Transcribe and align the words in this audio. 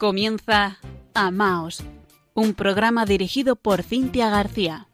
Comienza 0.00 0.78
Amaos, 1.12 1.84
un 2.32 2.54
programa 2.54 3.04
dirigido 3.04 3.54
por 3.54 3.82
Cintia 3.82 4.30
García. 4.30 4.88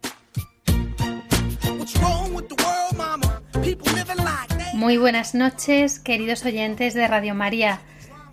Muy 4.75 4.97
buenas 4.97 5.37
noches, 5.37 6.01
queridos 6.01 6.45
oyentes 6.45 6.95
de 6.95 7.07
Radio 7.07 7.37
María. 7.37 7.79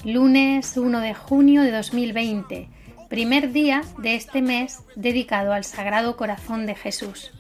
Lunes 0.04 0.76
1 0.76 1.00
de 1.00 1.14
junio 1.14 1.62
de 1.62 1.70
2020, 1.70 2.70
primer 3.08 3.52
día 3.52 3.84
de 4.00 4.16
este 4.16 4.42
mes 4.42 4.80
dedicado 4.96 5.54
al 5.54 5.66
Sagrado 5.66 6.18
Corazón 6.18 6.66
de 6.66 6.74
Jesús. 6.74 7.34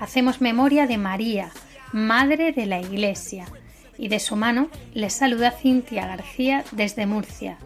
Hacemos 0.00 0.40
memoria 0.40 0.86
de 0.86 0.96
María, 0.96 1.50
Madre 1.92 2.52
de 2.52 2.64
la 2.64 2.80
Iglesia, 2.80 3.44
y 3.98 4.08
de 4.08 4.18
su 4.18 4.34
mano 4.34 4.70
les 4.94 5.12
saluda 5.12 5.50
Cintia 5.50 6.06
García 6.06 6.64
desde 6.72 7.04
Murcia, 7.04 7.58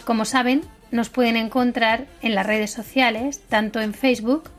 Como 0.05 0.25
saben, 0.25 0.61
nos 0.95 1.09
pueden 1.09 1.35
encontrar 1.35 2.07
en 2.21 2.35
las 2.35 2.45
redes 2.45 2.71
sociales, 2.71 3.41
tanto 3.47 3.81
en 3.81 3.93
Facebook 3.93 4.49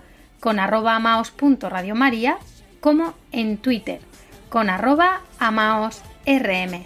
con 0.41 0.61
arroba 0.61 0.97
amaos.radiomaria 0.97 2.39
como 2.81 3.15
en 3.33 3.57
Twitter 3.57 4.01
con 4.49 4.71
arroba 4.71 5.21
amaosrm. 5.39 6.85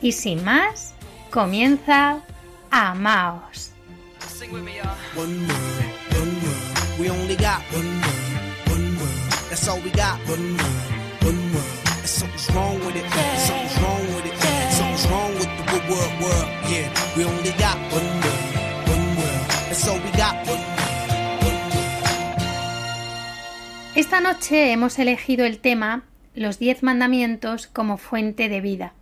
Y 0.00 0.12
sin 0.12 0.44
más, 0.44 0.94
comienza 1.30 2.20
Amaos. 2.70 3.72
Esta 23.98 24.20
noche 24.20 24.70
hemos 24.70 24.96
elegido 25.00 25.44
el 25.44 25.58
tema 25.58 26.04
los 26.32 26.60
diez 26.60 26.84
mandamientos 26.84 27.66
como 27.66 27.96
fuente 27.96 28.48
de 28.48 28.60
vida 28.60 28.92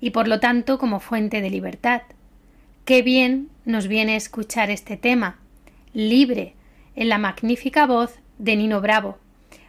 y 0.00 0.10
por 0.10 0.26
lo 0.26 0.40
tanto 0.40 0.76
como 0.76 0.98
fuente 0.98 1.40
de 1.40 1.50
libertad. 1.50 2.02
Qué 2.84 3.02
bien 3.02 3.48
nos 3.64 3.86
viene 3.86 4.16
escuchar 4.16 4.70
este 4.70 4.96
tema, 4.96 5.38
libre, 5.92 6.54
en 6.96 7.08
la 7.08 7.18
magnífica 7.18 7.86
voz 7.86 8.18
de 8.38 8.56
Nino 8.56 8.80
Bravo, 8.80 9.18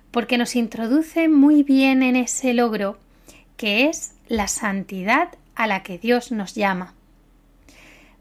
porque 0.09 0.39
nos 0.39 0.55
introduce 0.55 1.29
muy 1.29 1.61
bien 1.61 2.01
en 2.01 2.15
ese 2.15 2.55
logro 2.55 2.97
que 3.55 3.85
es 3.85 4.15
la 4.29 4.47
santidad 4.47 5.29
a 5.53 5.67
la 5.67 5.83
que 5.83 5.99
Dios 5.99 6.31
nos 6.31 6.55
llama. 6.55 6.95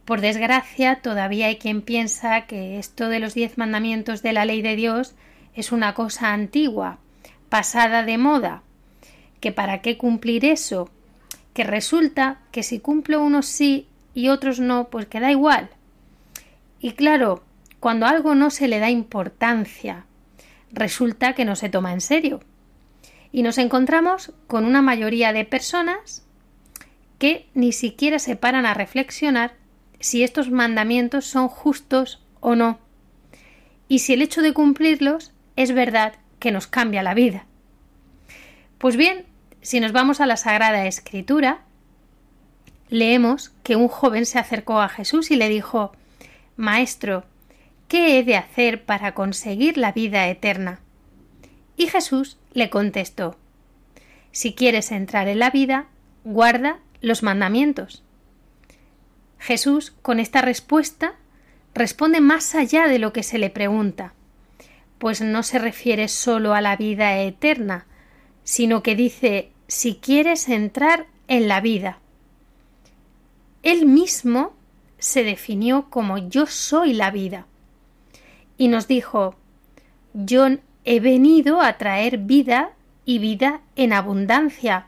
Por 0.04 0.20
desgracia, 0.20 0.96
todavía 0.96 1.46
hay 1.46 1.56
quien 1.56 1.80
piensa 1.80 2.42
que 2.42 2.78
esto 2.78 3.08
de 3.08 3.18
los 3.18 3.32
diez 3.32 3.56
mandamientos 3.56 4.20
de 4.20 4.34
la 4.34 4.44
ley 4.44 4.60
de 4.60 4.76
Dios 4.76 5.14
es 5.58 5.72
una 5.72 5.92
cosa 5.92 6.32
antigua, 6.32 6.98
pasada 7.48 8.04
de 8.04 8.16
moda, 8.16 8.62
que 9.40 9.50
para 9.50 9.82
qué 9.82 9.98
cumplir 9.98 10.44
eso, 10.44 10.88
que 11.52 11.64
resulta 11.64 12.38
que 12.52 12.62
si 12.62 12.78
cumplo 12.78 13.20
unos 13.20 13.46
sí 13.46 13.88
y 14.14 14.28
otros 14.28 14.60
no, 14.60 14.88
pues 14.88 15.06
que 15.06 15.18
da 15.18 15.32
igual. 15.32 15.68
Y 16.80 16.92
claro, 16.92 17.42
cuando 17.80 18.06
algo 18.06 18.36
no 18.36 18.50
se 18.50 18.68
le 18.68 18.78
da 18.78 18.88
importancia, 18.88 20.04
resulta 20.70 21.32
que 21.32 21.44
no 21.44 21.56
se 21.56 21.68
toma 21.68 21.92
en 21.92 22.02
serio. 22.02 22.38
Y 23.32 23.42
nos 23.42 23.58
encontramos 23.58 24.32
con 24.46 24.64
una 24.64 24.80
mayoría 24.80 25.32
de 25.32 25.44
personas 25.44 26.24
que 27.18 27.48
ni 27.54 27.72
siquiera 27.72 28.20
se 28.20 28.36
paran 28.36 28.64
a 28.64 28.74
reflexionar 28.74 29.54
si 29.98 30.22
estos 30.22 30.52
mandamientos 30.52 31.24
son 31.24 31.48
justos 31.48 32.22
o 32.38 32.54
no, 32.54 32.78
y 33.88 33.98
si 33.98 34.12
el 34.12 34.22
hecho 34.22 34.40
de 34.40 34.52
cumplirlos 34.52 35.32
es 35.58 35.72
verdad 35.72 36.14
que 36.38 36.52
nos 36.52 36.68
cambia 36.68 37.02
la 37.02 37.14
vida. 37.14 37.44
Pues 38.78 38.96
bien, 38.96 39.26
si 39.60 39.80
nos 39.80 39.90
vamos 39.90 40.20
a 40.20 40.26
la 40.26 40.36
Sagrada 40.36 40.86
Escritura, 40.86 41.62
leemos 42.90 43.50
que 43.64 43.74
un 43.74 43.88
joven 43.88 44.24
se 44.24 44.38
acercó 44.38 44.80
a 44.80 44.88
Jesús 44.88 45.32
y 45.32 45.36
le 45.36 45.48
dijo 45.48 45.90
Maestro, 46.56 47.24
¿qué 47.88 48.18
he 48.18 48.22
de 48.22 48.36
hacer 48.36 48.84
para 48.84 49.14
conseguir 49.14 49.78
la 49.78 49.90
vida 49.90 50.28
eterna? 50.28 50.78
Y 51.76 51.88
Jesús 51.88 52.38
le 52.52 52.70
contestó 52.70 53.36
Si 54.30 54.54
quieres 54.54 54.92
entrar 54.92 55.26
en 55.26 55.40
la 55.40 55.50
vida, 55.50 55.86
guarda 56.22 56.78
los 57.00 57.24
mandamientos. 57.24 58.04
Jesús, 59.40 59.92
con 60.02 60.20
esta 60.20 60.40
respuesta, 60.40 61.16
responde 61.74 62.20
más 62.20 62.54
allá 62.54 62.86
de 62.86 63.00
lo 63.00 63.12
que 63.12 63.24
se 63.24 63.38
le 63.38 63.50
pregunta, 63.50 64.14
pues 64.98 65.20
no 65.20 65.42
se 65.42 65.58
refiere 65.58 66.08
solo 66.08 66.54
a 66.54 66.60
la 66.60 66.76
vida 66.76 67.18
eterna, 67.18 67.86
sino 68.44 68.82
que 68.82 68.94
dice 68.94 69.50
si 69.66 69.96
quieres 69.96 70.48
entrar 70.48 71.06
en 71.28 71.48
la 71.48 71.60
vida. 71.60 71.98
Él 73.62 73.86
mismo 73.86 74.54
se 74.98 75.24
definió 75.24 75.90
como 75.90 76.18
yo 76.18 76.46
soy 76.46 76.92
la 76.92 77.10
vida 77.10 77.46
y 78.56 78.68
nos 78.68 78.88
dijo 78.88 79.36
yo 80.14 80.46
he 80.84 81.00
venido 81.00 81.60
a 81.60 81.76
traer 81.78 82.18
vida 82.18 82.70
y 83.04 83.18
vida 83.18 83.60
en 83.76 83.92
abundancia. 83.92 84.86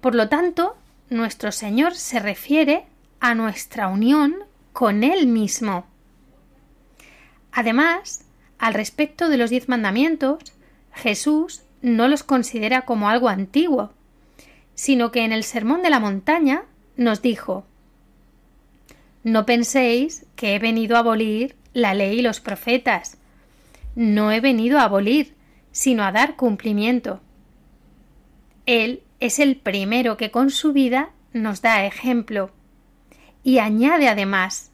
Por 0.00 0.14
lo 0.14 0.28
tanto, 0.28 0.76
nuestro 1.10 1.52
Señor 1.52 1.94
se 1.94 2.20
refiere 2.20 2.86
a 3.20 3.34
nuestra 3.34 3.88
unión 3.88 4.36
con 4.72 5.04
Él 5.04 5.26
mismo. 5.26 5.86
Además, 7.52 8.23
al 8.64 8.72
respecto 8.72 9.28
de 9.28 9.36
los 9.36 9.50
diez 9.50 9.68
mandamientos, 9.68 10.38
Jesús 10.94 11.64
no 11.82 12.08
los 12.08 12.22
considera 12.22 12.86
como 12.86 13.10
algo 13.10 13.28
antiguo, 13.28 13.92
sino 14.74 15.10
que 15.10 15.22
en 15.22 15.32
el 15.32 15.44
Sermón 15.44 15.82
de 15.82 15.90
la 15.90 16.00
Montaña 16.00 16.62
nos 16.96 17.20
dijo 17.20 17.66
No 19.22 19.44
penséis 19.44 20.24
que 20.34 20.54
he 20.54 20.58
venido 20.58 20.96
a 20.96 21.00
abolir 21.00 21.56
la 21.74 21.92
ley 21.92 22.20
y 22.20 22.22
los 22.22 22.40
profetas. 22.40 23.18
No 23.96 24.32
he 24.32 24.40
venido 24.40 24.78
a 24.78 24.84
abolir, 24.84 25.34
sino 25.70 26.02
a 26.02 26.10
dar 26.10 26.34
cumplimiento. 26.34 27.20
Él 28.64 29.02
es 29.20 29.40
el 29.40 29.56
primero 29.56 30.16
que 30.16 30.30
con 30.30 30.48
su 30.48 30.72
vida 30.72 31.10
nos 31.34 31.60
da 31.60 31.84
ejemplo. 31.84 32.50
Y 33.42 33.58
añade 33.58 34.08
además 34.08 34.70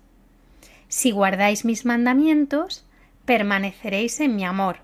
Si 0.86 1.10
guardáis 1.10 1.64
mis 1.64 1.84
mandamientos, 1.84 2.84
permaneceréis 3.30 4.18
en 4.18 4.34
mi 4.34 4.44
amor 4.44 4.78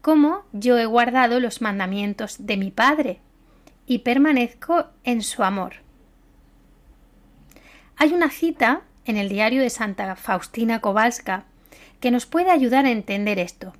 como 0.00 0.44
yo 0.52 0.78
he 0.78 0.86
guardado 0.86 1.40
los 1.40 1.60
mandamientos 1.60 2.46
de 2.46 2.56
mi 2.56 2.70
Padre 2.70 3.18
y 3.88 3.98
permanezco 3.98 4.86
en 5.02 5.20
su 5.20 5.42
amor. 5.42 5.72
Hay 7.96 8.12
una 8.12 8.30
cita 8.30 8.82
en 9.04 9.16
el 9.16 9.28
diario 9.28 9.62
de 9.62 9.70
Santa 9.70 10.14
Faustina 10.14 10.80
Kowalska 10.80 11.42
que 11.98 12.12
nos 12.12 12.24
puede 12.24 12.52
ayudar 12.52 12.86
a 12.86 12.92
entender 12.92 13.40
esto. 13.40 13.72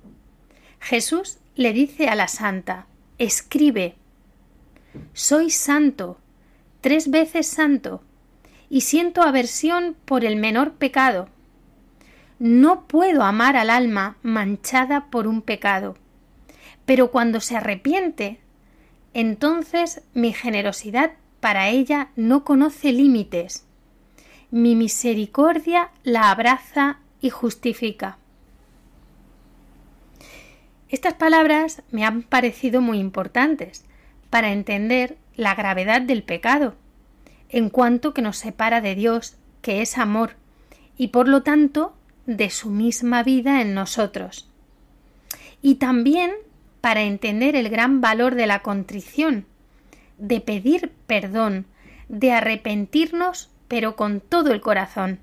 Jesús 0.81 1.37
le 1.55 1.71
dice 1.71 2.09
a 2.09 2.15
la 2.15 2.27
santa 2.27 2.87
Escribe 3.17 3.95
Soy 5.13 5.49
santo, 5.49 6.19
tres 6.81 7.09
veces 7.09 7.47
santo, 7.47 8.03
y 8.69 8.81
siento 8.81 9.21
aversión 9.21 9.95
por 10.03 10.25
el 10.25 10.35
menor 10.35 10.73
pecado. 10.73 11.29
No 12.39 12.87
puedo 12.87 13.23
amar 13.23 13.57
al 13.57 13.69
alma 13.69 14.17
manchada 14.21 15.07
por 15.09 15.27
un 15.27 15.41
pecado 15.41 15.95
pero 16.87 17.11
cuando 17.11 17.41
se 17.41 17.57
arrepiente, 17.57 18.39
entonces 19.13 20.01
mi 20.13 20.31
generosidad 20.31 21.11
para 21.41 21.67
ella 21.67 22.11
no 22.15 22.45
conoce 22.45 22.93
límites. 22.93 23.65
Mi 24.51 24.73
misericordia 24.73 25.91
la 26.03 26.31
abraza 26.31 26.99
y 27.19 27.29
justifica. 27.29 28.17
Estas 30.87 31.15
palabras 31.15 31.83
me 31.91 32.05
han 32.05 32.23
parecido 32.23 32.79
muy 32.79 32.99
importantes 32.99 33.83
para 34.29 34.53
entender 34.53 35.17
la 35.35 35.55
gravedad 35.55 36.01
del 36.01 36.23
pecado, 36.23 36.75
en 37.49 37.69
cuanto 37.69 38.13
que 38.13 38.21
nos 38.21 38.37
separa 38.37 38.79
de 38.79 38.95
Dios, 38.95 39.35
que 39.61 39.81
es 39.81 39.97
amor, 39.97 40.37
y 40.95 41.09
por 41.09 41.27
lo 41.27 41.43
tanto 41.43 41.96
de 42.27 42.51
su 42.51 42.69
misma 42.69 43.23
vida 43.23 43.61
en 43.61 43.73
nosotros. 43.73 44.47
Y 45.61 45.75
también 45.75 46.31
para 46.81 47.01
entender 47.01 47.55
el 47.55 47.69
gran 47.69 48.01
valor 48.01 48.35
de 48.35 48.45
la 48.45 48.61
contrición, 48.61 49.45
de 50.19 50.41
pedir 50.41 50.93
perdón, 51.07 51.65
de 52.09 52.33
arrepentirnos, 52.33 53.49
pero 53.67 53.95
con 53.95 54.19
todo 54.21 54.51
el 54.51 54.61
corazón. 54.61 55.19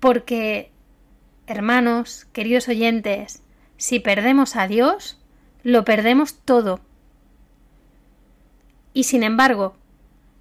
Porque, 0.00 0.70
hermanos, 1.46 2.26
queridos 2.32 2.68
oyentes, 2.68 3.42
si 3.76 4.00
perdemos 4.00 4.56
a 4.56 4.68
Dios, 4.68 5.18
lo 5.62 5.84
perdemos 5.84 6.38
todo. 6.44 6.80
Y 8.92 9.04
sin 9.04 9.22
embargo, 9.22 9.76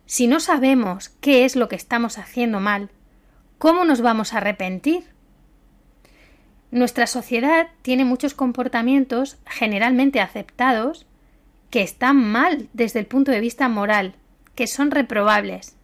si 0.06 0.28
no 0.28 0.40
sabemos 0.40 1.10
qué 1.22 1.46
es 1.46 1.56
lo 1.56 1.68
que 1.68 1.76
estamos 1.76 2.18
haciendo 2.18 2.60
mal, 2.60 2.90
¿cómo 3.58 3.86
nos 3.86 4.02
vamos 4.02 4.34
a 4.34 4.38
arrepentir? 4.38 5.15
Nuestra 6.76 7.08
sociedad 7.08 7.70
tiene 7.84 8.04
muchos 8.04 8.34
comportamientos 8.34 9.38
generalmente 9.46 10.20
aceptados 10.20 11.06
que 11.70 11.82
están 11.82 12.18
mal 12.18 12.68
desde 12.74 13.00
el 13.00 13.06
punto 13.06 13.32
de 13.32 13.40
vista 13.40 13.70
moral, 13.70 14.16
que 14.56 14.68
son 14.68 14.92
reprobables. 14.92 15.78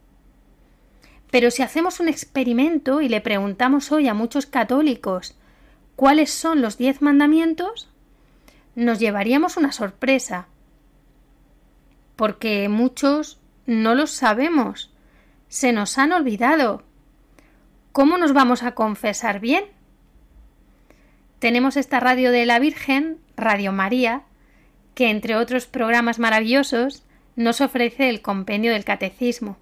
Pero 1.32 1.50
si 1.50 1.64
hacemos 1.64 2.02
un 2.02 2.10
experimento 2.10 3.00
y 3.00 3.08
le 3.08 3.22
preguntamos 3.22 3.94
hoy 3.94 4.10
a 4.10 4.14
muchos 4.14 4.48
católicos 4.48 5.38
cuáles 5.96 6.30
son 6.30 6.62
los 6.62 6.78
diez 6.78 7.02
mandamientos, 7.02 7.88
nos 8.76 9.00
llevaríamos 9.00 9.56
una 9.56 9.72
sorpresa, 9.72 10.48
porque 12.18 12.68
muchos 12.68 13.40
no 13.66 13.96
los 13.96 14.12
sabemos, 14.12 14.92
se 15.48 15.72
nos 15.72 15.98
han 15.98 16.12
olvidado. 16.12 16.84
¿Cómo 17.94 18.18
nos 18.18 18.34
vamos 18.34 18.62
a 18.64 18.76
confesar 18.76 19.40
bien? 19.40 19.64
Tenemos 21.42 21.76
esta 21.76 22.00
radio 22.00 22.32
de 22.32 22.46
la 22.46 22.60
Virgen, 22.60 23.18
Radio 23.36 23.72
María, 23.72 24.22
que 24.94 25.10
entre 25.10 25.36
otros 25.36 25.66
programas 25.66 26.20
maravillosos 26.20 27.02
nos 27.36 27.62
ofrece 27.62 28.10
el 28.10 28.22
compendio 28.22 28.72
del 28.72 28.86
catecismo. 28.86 29.58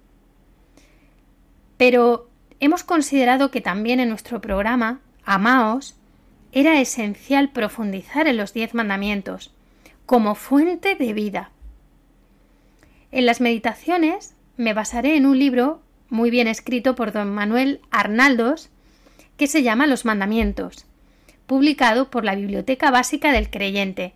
Pero 1.78 2.28
hemos 2.60 2.84
considerado 2.84 3.50
que 3.50 3.62
también 3.62 3.98
en 3.98 4.10
nuestro 4.10 4.42
programa, 4.42 5.00
Amaos, 5.24 5.96
era 6.52 6.82
esencial 6.82 7.48
profundizar 7.48 8.28
en 8.28 8.36
los 8.36 8.52
diez 8.52 8.74
mandamientos, 8.74 9.50
como 10.04 10.34
fuente 10.34 10.96
de 10.96 11.14
vida. 11.14 11.50
En 13.10 13.24
las 13.24 13.40
meditaciones 13.40 14.34
me 14.58 14.74
basaré 14.74 15.16
en 15.16 15.24
un 15.24 15.38
libro 15.38 15.80
muy 16.10 16.28
bien 16.28 16.46
escrito 16.46 16.94
por 16.94 17.12
don 17.12 17.32
Manuel 17.32 17.80
Arnaldos, 17.90 18.68
que 19.38 19.46
se 19.46 19.62
llama 19.62 19.86
Los 19.86 20.04
Mandamientos, 20.04 20.84
publicado 21.50 22.10
por 22.10 22.24
la 22.24 22.36
Biblioteca 22.36 22.92
Básica 22.92 23.32
del 23.32 23.50
Creyente. 23.50 24.12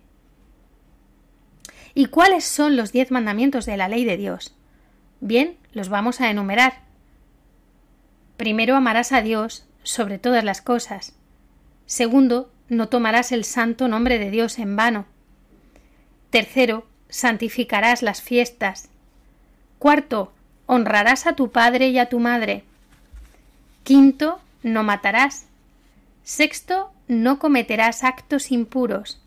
¿Y 1.93 2.05
cuáles 2.05 2.45
son 2.45 2.77
los 2.77 2.93
diez 2.93 3.11
mandamientos 3.11 3.65
de 3.65 3.75
la 3.75 3.89
ley 3.89 4.05
de 4.05 4.15
Dios? 4.15 4.55
Bien, 5.19 5.57
los 5.73 5.89
vamos 5.89 6.21
a 6.21 6.29
enumerar. 6.29 6.83
Primero 8.37 8.77
amarás 8.77 9.11
a 9.11 9.21
Dios 9.21 9.65
sobre 9.83 10.17
todas 10.17 10.45
las 10.45 10.61
cosas. 10.61 11.13
Segundo, 11.85 12.53
no 12.69 12.87
tomarás 12.87 13.33
el 13.33 13.43
santo 13.43 13.89
nombre 13.89 14.17
de 14.17 14.31
Dios 14.31 14.57
en 14.57 14.77
vano. 14.77 15.05
Tercero, 16.29 16.87
santificarás 17.09 18.01
las 18.01 18.21
fiestas. 18.21 18.87
Cuarto, 19.77 20.31
honrarás 20.67 21.27
a 21.27 21.33
tu 21.33 21.51
padre 21.51 21.89
y 21.89 21.99
a 21.99 22.07
tu 22.07 22.21
madre. 22.21 22.63
Quinto, 23.83 24.39
no 24.63 24.83
matarás. 24.83 25.47
Sexto, 26.23 26.94
no 27.07 27.39
cometerás 27.39 28.03
actos 28.03 28.51
impuros. 28.51 29.21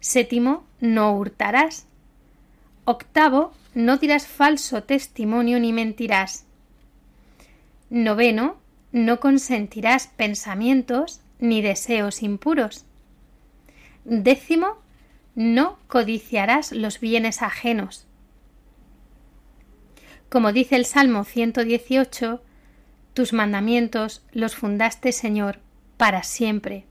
Séptimo, 0.00 0.64
no 0.80 1.12
hurtarás. 1.16 1.86
Octavo, 2.84 3.52
no 3.74 3.98
dirás 3.98 4.26
falso 4.26 4.82
testimonio 4.82 5.60
ni 5.60 5.72
mentirás. 5.72 6.46
Noveno, 7.88 8.56
no 8.92 9.20
consentirás 9.20 10.08
pensamientos 10.08 11.20
ni 11.38 11.62
deseos 11.62 12.22
impuros. 12.22 12.84
Décimo, 14.04 14.78
no 15.34 15.78
codiciarás 15.86 16.72
los 16.72 17.00
bienes 17.00 17.42
ajenos. 17.42 18.06
Como 20.28 20.52
dice 20.52 20.76
el 20.76 20.84
Salmo 20.84 21.24
118, 21.24 22.42
tus 23.14 23.32
mandamientos 23.32 24.24
los 24.32 24.54
fundaste, 24.54 25.12
Señor, 25.12 25.58
para 25.96 26.22
siempre. 26.22 26.84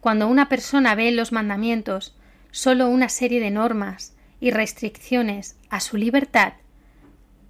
Cuando 0.00 0.28
una 0.28 0.48
persona 0.48 0.94
ve 0.94 1.08
en 1.08 1.16
los 1.16 1.32
mandamientos 1.32 2.16
solo 2.50 2.88
una 2.88 3.08
serie 3.08 3.40
de 3.40 3.50
normas 3.50 4.14
y 4.40 4.50
restricciones 4.50 5.56
a 5.70 5.80
su 5.80 5.96
libertad, 5.96 6.54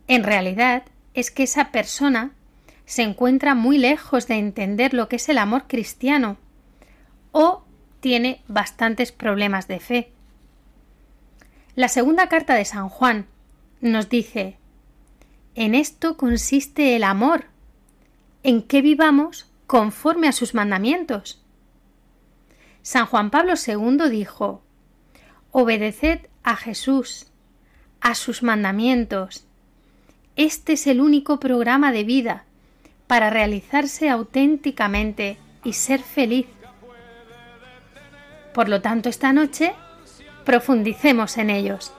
en 0.06 0.24
realidad 0.24 0.84
es 1.14 1.30
que 1.30 1.42
esa 1.42 1.70
persona 1.70 2.32
se 2.86 3.02
encuentra 3.02 3.54
muy 3.54 3.76
lejos 3.76 4.26
de 4.26 4.36
entender 4.36 4.94
lo 4.94 5.08
que 5.08 5.16
es 5.16 5.28
el 5.28 5.36
amor 5.36 5.64
cristiano 5.68 6.38
o 7.32 7.64
tiene 8.00 8.40
bastantes 8.48 9.12
problemas 9.12 9.68
de 9.68 9.80
fe. 9.80 10.12
La 11.74 11.88
segunda 11.88 12.28
carta 12.28 12.54
de 12.54 12.64
San 12.64 12.88
Juan 12.88 13.26
nos 13.80 14.08
dice 14.08 14.56
En 15.54 15.74
esto 15.74 16.16
consiste 16.16 16.96
el 16.96 17.04
amor, 17.04 17.44
en 18.42 18.62
que 18.62 18.80
vivamos 18.80 19.50
conforme 19.66 20.28
a 20.28 20.32
sus 20.32 20.54
mandamientos. 20.54 21.44
San 22.88 23.04
Juan 23.04 23.28
Pablo 23.28 23.52
II 23.52 24.08
dijo 24.08 24.62
Obedeced 25.52 26.20
a 26.42 26.56
Jesús, 26.56 27.26
a 28.00 28.14
sus 28.14 28.42
mandamientos. 28.42 29.44
Este 30.36 30.72
es 30.72 30.86
el 30.86 31.02
único 31.02 31.38
programa 31.38 31.92
de 31.92 32.04
vida 32.04 32.44
para 33.06 33.28
realizarse 33.28 34.08
auténticamente 34.08 35.36
y 35.64 35.74
ser 35.74 36.00
feliz. 36.00 36.46
Por 38.54 38.70
lo 38.70 38.80
tanto, 38.80 39.10
esta 39.10 39.34
noche 39.34 39.74
profundicemos 40.46 41.36
en 41.36 41.50
ellos. 41.50 41.92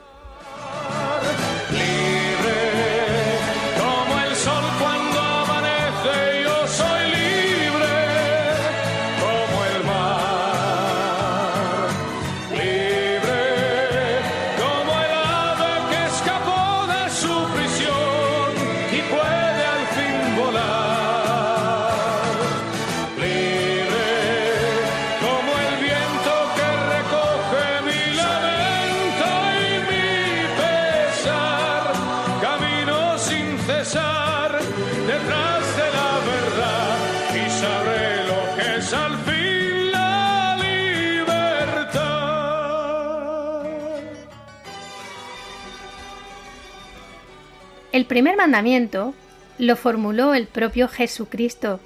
Primer 48.09 48.35
mandamiento 48.35 49.13
lo 49.59 49.75
formuló 49.77 50.33
el 50.33 50.47
propio 50.47 50.89
Jesucristo. 50.89 51.79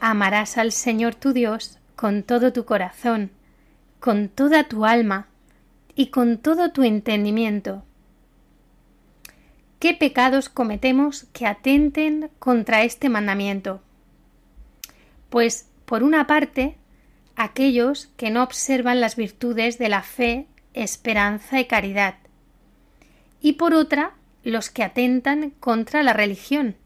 Amarás 0.00 0.58
al 0.58 0.72
Señor 0.72 1.14
tu 1.14 1.32
Dios 1.32 1.78
con 1.94 2.24
todo 2.24 2.52
tu 2.52 2.64
corazón, 2.64 3.30
con 4.00 4.28
toda 4.28 4.64
tu 4.64 4.84
alma 4.84 5.28
y 5.94 6.08
con 6.08 6.38
todo 6.38 6.72
tu 6.72 6.82
entendimiento. 6.82 7.84
¿Qué 9.78 9.94
pecados 9.94 10.48
cometemos 10.48 11.26
que 11.32 11.46
atenten 11.46 12.28
contra 12.38 12.82
este 12.82 13.08
mandamiento? 13.08 13.80
Pues, 15.30 15.68
por 15.84 16.02
una 16.02 16.26
parte, 16.26 16.76
aquellos 17.36 18.08
que 18.16 18.30
no 18.30 18.42
observan 18.42 19.00
las 19.00 19.14
virtudes 19.14 19.78
de 19.78 19.88
la 19.88 20.02
fe, 20.02 20.46
esperanza 20.74 21.60
y 21.60 21.66
caridad, 21.66 22.16
y 23.40 23.52
por 23.52 23.72
otra, 23.72 24.14
los 24.42 24.70
que 24.70 24.82
atentan 24.82 25.50
contra 25.60 26.02
la 26.02 26.12
religión. 26.12 26.76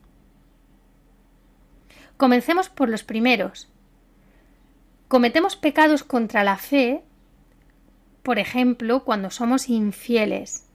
Comencemos 2.16 2.68
por 2.68 2.88
los 2.88 3.02
primeros. 3.02 3.68
Cometemos 5.08 5.56
pecados 5.56 6.04
contra 6.04 6.44
la 6.44 6.56
fe, 6.56 7.02
por 8.22 8.38
ejemplo, 8.38 9.04
cuando 9.04 9.30
somos 9.30 9.68
infieles 9.68 10.66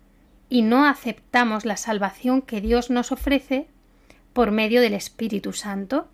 y 0.49 0.61
no 0.61 0.85
aceptamos 0.85 1.65
la 1.65 1.77
salvación 1.77 2.41
que 2.41 2.61
Dios 2.61 2.89
nos 2.89 3.11
ofrece 3.11 3.67
por 4.33 4.51
medio 4.51 4.81
del 4.81 4.93
Espíritu 4.93 5.53
Santo. 5.53 6.07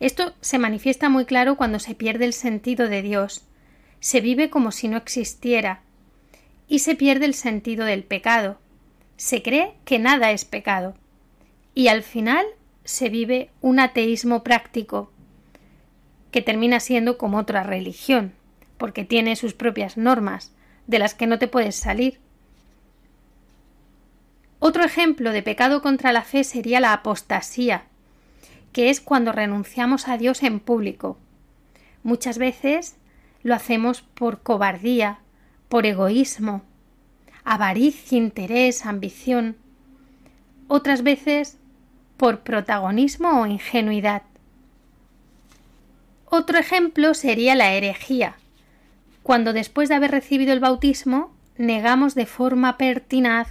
Esto 0.00 0.34
se 0.40 0.58
manifiesta 0.58 1.08
muy 1.08 1.24
claro 1.24 1.56
cuando 1.56 1.78
se 1.78 1.94
pierde 1.94 2.24
el 2.24 2.32
sentido 2.32 2.88
de 2.88 3.02
Dios, 3.02 3.46
se 4.00 4.20
vive 4.20 4.50
como 4.50 4.72
si 4.72 4.88
no 4.88 4.96
existiera, 4.96 5.82
y 6.68 6.80
se 6.80 6.94
pierde 6.94 7.26
el 7.26 7.34
sentido 7.34 7.84
del 7.84 8.04
pecado, 8.04 8.58
se 9.16 9.42
cree 9.42 9.74
que 9.84 9.98
nada 9.98 10.30
es 10.30 10.44
pecado, 10.44 10.94
y 11.74 11.88
al 11.88 12.02
final 12.02 12.44
se 12.84 13.08
vive 13.08 13.50
un 13.60 13.80
ateísmo 13.80 14.42
práctico, 14.42 15.10
que 16.30 16.42
termina 16.42 16.80
siendo 16.80 17.16
como 17.16 17.38
otra 17.38 17.62
religión, 17.62 18.32
porque 18.78 19.04
tiene 19.04 19.36
sus 19.36 19.54
propias 19.54 19.96
normas, 19.96 20.52
de 20.86 20.98
las 20.98 21.14
que 21.14 21.26
no 21.26 21.38
te 21.38 21.48
puedes 21.48 21.76
salir. 21.76 22.18
Otro 24.58 24.84
ejemplo 24.84 25.32
de 25.32 25.42
pecado 25.42 25.82
contra 25.82 26.12
la 26.12 26.22
fe 26.22 26.44
sería 26.44 26.80
la 26.80 26.92
apostasía, 26.92 27.84
que 28.72 28.90
es 28.90 29.00
cuando 29.00 29.32
renunciamos 29.32 30.08
a 30.08 30.18
Dios 30.18 30.42
en 30.42 30.58
público. 30.58 31.18
Muchas 32.02 32.38
veces 32.38 32.96
lo 33.42 33.54
hacemos 33.54 34.02
por 34.02 34.42
cobardía, 34.42 35.18
por 35.68 35.86
egoísmo, 35.86 36.62
avaricia, 37.44 38.18
interés, 38.18 38.86
ambición. 38.86 39.56
Otras 40.68 41.02
veces 41.02 41.58
por 42.16 42.40
protagonismo 42.40 43.42
o 43.42 43.46
ingenuidad. 43.46 44.22
Otro 46.26 46.58
ejemplo 46.58 47.14
sería 47.14 47.54
la 47.54 47.72
herejía, 47.72 48.36
cuando 49.22 49.52
después 49.52 49.88
de 49.88 49.94
haber 49.94 50.10
recibido 50.10 50.52
el 50.52 50.60
bautismo 50.60 51.32
negamos 51.56 52.14
de 52.14 52.26
forma 52.26 52.76
pertinaz 52.76 53.48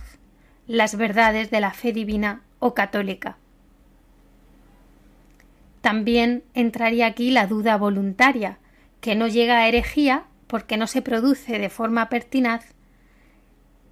las 0.68 0.96
verdades 0.96 1.50
de 1.50 1.62
la 1.62 1.72
fe 1.72 1.94
divina 1.94 2.42
o 2.60 2.74
católica. 2.74 3.38
También 5.82 6.44
entraría 6.54 7.08
aquí 7.08 7.32
la 7.32 7.48
duda 7.48 7.78
voluntaria, 7.78 8.58
que 9.02 9.16
no 9.16 9.28
llega 9.28 9.58
a 9.58 9.68
herejía 9.68 10.24
porque 10.48 10.78
no 10.78 10.88
se 10.88 11.02
produce 11.02 11.60
de 11.60 11.70
forma 11.70 12.08
pertinaz, 12.10 12.74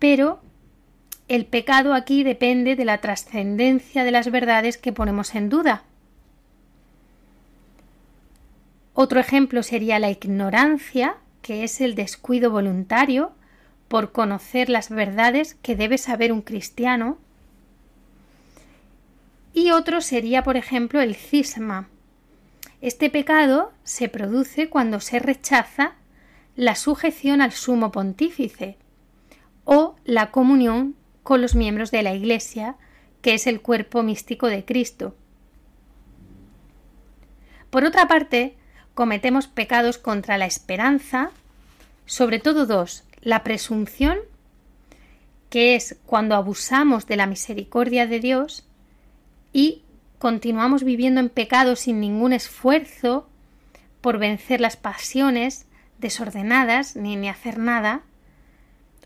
pero 0.02 0.42
el 1.28 1.46
pecado 1.46 1.94
aquí 1.94 2.24
depende 2.24 2.76
de 2.76 2.86
la 2.86 3.02
trascendencia 3.02 4.04
de 4.04 4.10
las 4.10 4.32
verdades 4.32 4.80
que 4.80 4.92
ponemos 4.92 5.36
en 5.36 5.48
duda. 5.48 5.84
Otro 8.96 9.20
ejemplo 9.20 9.62
sería 9.62 10.00
la 10.00 10.10
ignorancia, 10.10 11.18
que 11.44 11.64
es 11.64 11.82
el 11.82 11.94
descuido 11.94 12.50
voluntario 12.50 13.34
por 13.88 14.12
conocer 14.12 14.70
las 14.70 14.90
verdades 14.90 15.54
que 15.62 15.76
debe 15.76 16.00
saber 16.00 16.32
un 16.32 16.42
cristiano. 16.42 17.20
Y 19.54 19.70
otro 19.70 20.02
sería, 20.02 20.44
por 20.44 20.58
ejemplo, 20.58 21.00
el 21.00 21.14
cisma. 21.14 21.90
Este 22.82 23.12
pecado 23.12 23.72
se 23.84 24.10
produce 24.10 24.68
cuando 24.68 25.00
se 25.00 25.20
rechaza 25.20 25.94
la 26.56 26.74
sujeción 26.74 27.40
al 27.40 27.52
sumo 27.52 27.92
pontífice 27.92 28.81
o 29.64 29.96
la 30.06 30.32
comunión 30.32 30.96
con 31.24 31.42
los 31.42 31.56
miembros 31.56 31.92
de 31.92 32.04
la 32.04 32.14
Iglesia, 32.14 32.76
que 33.22 33.34
es 33.34 33.48
el 33.48 33.62
cuerpo 33.62 34.04
místico 34.04 34.48
de 34.48 34.66
Cristo. 34.66 35.16
Por 37.70 37.86
otra 37.86 38.08
parte, 38.08 38.56
cometemos 38.94 39.48
pecados 39.48 39.98
contra 39.98 40.38
la 40.38 40.46
esperanza, 40.46 41.32
sobre 42.06 42.40
todo 42.40 42.66
dos, 42.66 43.04
la 43.22 43.44
presunción, 43.44 44.18
que 45.50 45.76
es 45.76 45.98
cuando 46.06 46.36
abusamos 46.36 47.08
de 47.08 47.18
la 47.18 47.28
misericordia 47.28 48.08
de 48.08 48.20
Dios 48.20 48.66
y 49.54 49.84
continuamos 50.18 50.84
viviendo 50.84 51.20
en 51.20 51.30
pecado 51.30 51.76
sin 51.76 52.00
ningún 52.00 52.34
esfuerzo 52.34 53.28
por 54.02 54.18
vencer 54.18 54.62
las 54.62 54.78
pasiones 54.78 55.66
desordenadas 56.00 56.96
ni, 56.96 57.16
ni 57.16 57.30
hacer 57.30 57.58
nada, 57.58 58.02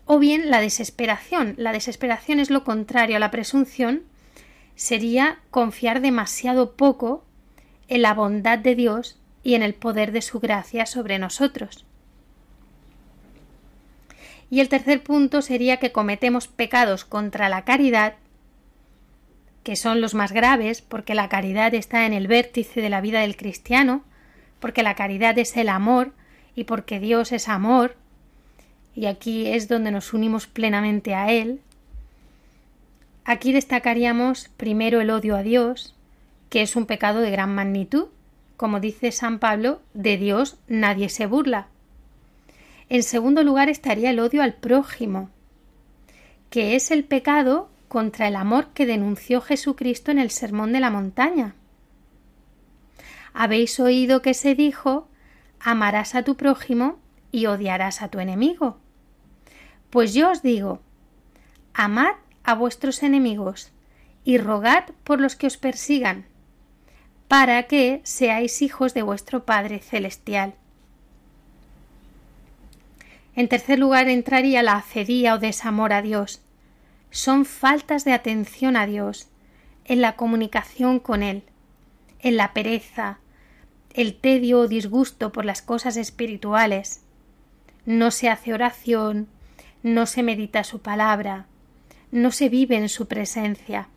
o 0.06 0.18
bien 0.18 0.50
la 0.50 0.60
desesperación. 0.60 1.54
La 1.58 1.72
desesperación 1.72 2.40
es 2.40 2.50
lo 2.50 2.64
contrario 2.64 3.16
a 3.16 3.20
la 3.20 3.30
presunción, 3.30 4.04
sería 4.76 5.40
confiar 5.50 6.00
demasiado 6.00 6.76
poco 6.76 7.24
en 7.88 8.02
la 8.02 8.14
bondad 8.14 8.58
de 8.58 8.74
Dios 8.74 9.18
y 9.42 9.54
en 9.54 9.62
el 9.62 9.74
poder 9.74 10.12
de 10.12 10.22
su 10.22 10.40
gracia 10.40 10.86
sobre 10.86 11.18
nosotros. 11.18 11.84
Y 14.48 14.60
el 14.60 14.68
tercer 14.68 15.02
punto 15.02 15.42
sería 15.42 15.78
que 15.78 15.92
cometemos 15.92 16.46
pecados 16.46 17.04
contra 17.04 17.48
la 17.48 17.64
caridad, 17.64 18.14
que 19.64 19.74
son 19.74 20.00
los 20.00 20.14
más 20.14 20.30
graves, 20.30 20.82
porque 20.82 21.16
la 21.16 21.28
caridad 21.28 21.74
está 21.74 22.06
en 22.06 22.12
el 22.12 22.28
vértice 22.28 22.80
de 22.80 22.90
la 22.90 23.00
vida 23.00 23.20
del 23.20 23.36
cristiano, 23.36 24.04
porque 24.60 24.84
la 24.84 24.94
caridad 24.94 25.36
es 25.38 25.56
el 25.56 25.68
amor 25.68 26.12
y 26.54 26.64
porque 26.64 27.00
Dios 27.00 27.32
es 27.32 27.48
amor, 27.48 27.96
y 28.96 29.06
aquí 29.06 29.46
es 29.46 29.68
donde 29.68 29.90
nos 29.90 30.14
unimos 30.14 30.46
plenamente 30.46 31.14
a 31.14 31.30
Él. 31.30 31.60
Aquí 33.26 33.52
destacaríamos 33.52 34.48
primero 34.56 35.02
el 35.02 35.10
odio 35.10 35.36
a 35.36 35.42
Dios, 35.42 35.94
que 36.48 36.62
es 36.62 36.76
un 36.76 36.86
pecado 36.86 37.20
de 37.20 37.30
gran 37.30 37.54
magnitud, 37.54 38.06
como 38.56 38.80
dice 38.80 39.12
San 39.12 39.38
Pablo, 39.38 39.82
de 39.92 40.16
Dios 40.16 40.56
nadie 40.66 41.10
se 41.10 41.26
burla. 41.26 41.68
En 42.88 43.02
segundo 43.02 43.44
lugar 43.44 43.68
estaría 43.68 44.10
el 44.10 44.18
odio 44.18 44.42
al 44.42 44.54
prójimo, 44.54 45.28
que 46.48 46.74
es 46.74 46.90
el 46.90 47.04
pecado 47.04 47.68
contra 47.88 48.28
el 48.28 48.36
amor 48.36 48.68
que 48.68 48.86
denunció 48.86 49.42
Jesucristo 49.42 50.10
en 50.10 50.18
el 50.18 50.30
Sermón 50.30 50.72
de 50.72 50.80
la 50.80 50.90
Montaña. 50.90 51.54
Habéis 53.34 53.78
oído 53.78 54.22
que 54.22 54.32
se 54.32 54.54
dijo 54.54 55.06
amarás 55.60 56.14
a 56.14 56.22
tu 56.22 56.36
prójimo 56.36 56.98
y 57.30 57.44
odiarás 57.44 58.00
a 58.00 58.08
tu 58.08 58.20
enemigo. 58.20 58.78
Pues 59.96 60.12
yo 60.12 60.30
os 60.30 60.42
digo, 60.42 60.82
amad 61.72 62.16
a 62.44 62.52
vuestros 62.52 63.02
enemigos 63.02 63.72
y 64.24 64.36
rogad 64.36 64.84
por 65.04 65.22
los 65.22 65.36
que 65.36 65.46
os 65.46 65.56
persigan, 65.56 66.26
para 67.28 67.62
que 67.62 68.02
seáis 68.04 68.60
hijos 68.60 68.92
de 68.92 69.00
vuestro 69.00 69.46
Padre 69.46 69.78
Celestial. 69.78 70.52
En 73.36 73.48
tercer 73.48 73.78
lugar 73.78 74.10
entraría 74.10 74.62
la 74.62 74.74
acedía 74.74 75.32
o 75.32 75.38
desamor 75.38 75.94
a 75.94 76.02
Dios. 76.02 76.42
Son 77.10 77.46
faltas 77.46 78.04
de 78.04 78.12
atención 78.12 78.76
a 78.76 78.84
Dios, 78.84 79.28
en 79.86 80.02
la 80.02 80.14
comunicación 80.14 81.00
con 81.00 81.22
Él, 81.22 81.42
en 82.18 82.36
la 82.36 82.52
pereza, 82.52 83.18
el 83.94 84.14
tedio 84.14 84.60
o 84.60 84.68
disgusto 84.68 85.32
por 85.32 85.46
las 85.46 85.62
cosas 85.62 85.96
espirituales. 85.96 87.00
No 87.86 88.10
se 88.10 88.28
hace 88.28 88.52
oración, 88.52 89.28
no 89.82 90.06
se 90.06 90.22
medita 90.22 90.64
su 90.64 90.80
palabra, 90.80 91.46
no 92.10 92.30
se 92.30 92.48
vive 92.48 92.76
en 92.76 92.88
su 92.88 93.06
presencia. 93.06 93.88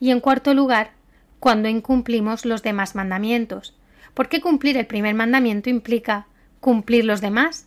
Y 0.00 0.10
en 0.10 0.20
cuarto 0.20 0.54
lugar, 0.54 0.92
cuando 1.40 1.68
incumplimos 1.68 2.44
los 2.44 2.62
demás 2.62 2.94
mandamientos, 2.94 3.74
porque 4.14 4.40
cumplir 4.40 4.76
el 4.76 4.86
primer 4.86 5.14
mandamiento 5.14 5.70
implica 5.70 6.26
cumplir 6.60 7.04
los 7.04 7.20
demás. 7.20 7.66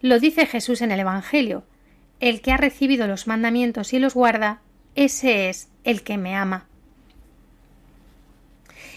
Lo 0.00 0.18
dice 0.20 0.46
Jesús 0.46 0.82
en 0.82 0.92
el 0.92 1.00
Evangelio, 1.00 1.64
el 2.20 2.40
que 2.40 2.52
ha 2.52 2.56
recibido 2.56 3.06
los 3.06 3.26
mandamientos 3.26 3.92
y 3.92 3.98
los 3.98 4.14
guarda, 4.14 4.60
ese 4.94 5.48
es 5.48 5.68
el 5.84 6.02
que 6.02 6.18
me 6.18 6.34
ama. 6.34 6.66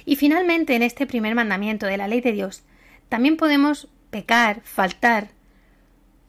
Y 0.06 0.16
finalmente, 0.16 0.76
en 0.76 0.82
este 0.82 1.06
primer 1.06 1.36
mandamiento 1.36 1.86
de 1.86 1.98
la 1.98 2.08
ley 2.08 2.22
de 2.22 2.32
Dios, 2.32 2.64
también 3.10 3.38
podemos 3.38 3.88
pecar, 4.12 4.62
faltar, 4.62 5.30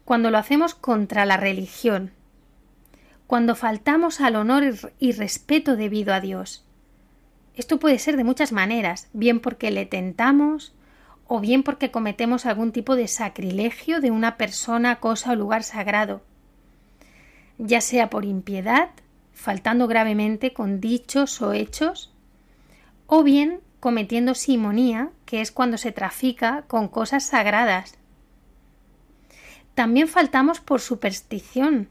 cuando 0.05 0.31
lo 0.31 0.39
hacemos 0.39 0.75
contra 0.75 1.27
la 1.27 1.37
religión, 1.37 2.13
cuando 3.27 3.55
faltamos 3.55 4.21
al 4.21 4.37
honor 4.37 4.65
y 4.99 5.13
respeto 5.13 5.77
debido 5.77 6.15
a 6.15 6.21
Dios. 6.21 6.65
Esto 7.55 7.79
puede 7.79 7.99
ser 7.99 8.17
de 8.17 8.25
muchas 8.25 8.53
maneras, 8.53 9.09
bien 9.13 9.41
porque 9.41 9.71
le 9.71 9.85
tentamos, 9.85 10.75
o 11.27 11.41
bien 11.41 11.63
porque 11.63 11.91
cometemos 11.91 12.47
algún 12.47 12.73
tipo 12.73 12.97
de 12.97 13.09
sacrilegio 13.09 14.01
de 14.01 14.11
una 14.11 14.37
persona, 14.37 15.01
cosa 15.01 15.33
o 15.33 15.37
lugar 15.37 15.63
sagrado, 15.63 16.23
ya 17.59 17.81
sea 17.81 18.11
por 18.11 18.25
impiedad, 18.25 18.91
faltando 19.33 19.87
gravemente 19.89 20.53
con 20.53 20.81
dichos 20.81 21.41
o 21.43 21.53
hechos, 21.53 22.13
o 23.07 23.23
bien 23.23 23.61
cometiendo 23.83 24.37
simonía, 24.37 25.11
que 25.27 25.41
es 25.41 25.51
cuando 25.51 25.77
se 25.77 25.91
trafica 25.91 26.63
con 26.69 26.87
cosas 26.87 27.27
sagradas. 27.27 27.99
También 29.75 30.07
faltamos 30.07 30.61
por 30.61 30.81
superstición, 30.81 31.89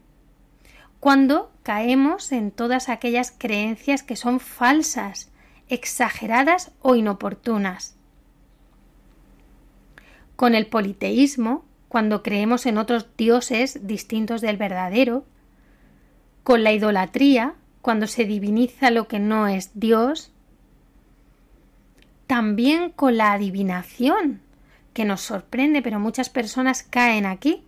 cuando 1.00 1.52
caemos 1.62 2.32
en 2.32 2.50
todas 2.50 2.88
aquellas 2.88 3.30
creencias 3.36 4.02
que 4.02 4.16
son 4.16 4.40
falsas, 4.40 5.30
exageradas 5.68 6.72
o 6.80 6.94
inoportunas. 6.94 7.94
Con 10.34 10.54
el 10.54 10.68
politeísmo, 10.68 11.66
cuando 11.90 12.22
creemos 12.22 12.64
en 12.64 12.78
otros 12.78 13.06
dioses 13.18 13.86
distintos 13.86 14.40
del 14.40 14.56
verdadero, 14.56 15.26
con 16.42 16.64
la 16.64 16.72
idolatría, 16.72 17.52
cuando 17.82 18.06
se 18.06 18.24
diviniza 18.24 18.90
lo 18.90 19.08
que 19.08 19.18
no 19.18 19.46
es 19.46 19.72
Dios, 19.74 20.31
también 22.32 22.88
con 22.88 23.18
la 23.18 23.34
adivinación, 23.34 24.40
que 24.94 25.04
nos 25.04 25.20
sorprende, 25.20 25.82
pero 25.82 26.00
muchas 26.00 26.30
personas 26.30 26.82
caen 26.82 27.26
aquí. 27.26 27.62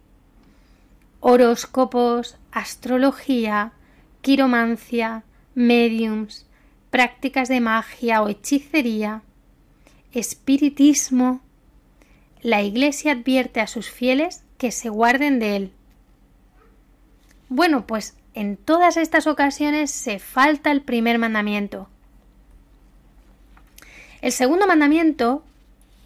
Horóscopos, 1.21 2.39
astrología, 2.51 3.73
quiromancia, 4.23 5.23
mediums, 5.55 6.47
prácticas 6.89 7.51
de 7.51 7.61
magia 7.61 8.23
o 8.23 8.31
hechicería, 8.31 9.21
espiritismo. 10.15 11.43
La 12.41 12.63
Iglesia 12.63 13.13
advierte 13.13 13.61
a 13.61 13.67
sus 13.67 13.91
fieles 13.91 14.45
que 14.57 14.71
se 14.71 14.89
guarden 14.89 15.41
de 15.41 15.57
él. 15.57 15.73
Bueno, 17.51 17.87
pues 17.87 18.17
en 18.33 18.57
todas 18.57 18.97
estas 18.97 19.27
ocasiones 19.27 19.91
se 19.91 20.19
falta 20.19 20.71
el 20.71 20.81
primer 20.81 21.19
mandamiento. 21.19 21.91
El 24.25 24.33
segundo 24.33 24.67
mandamiento, 24.67 25.45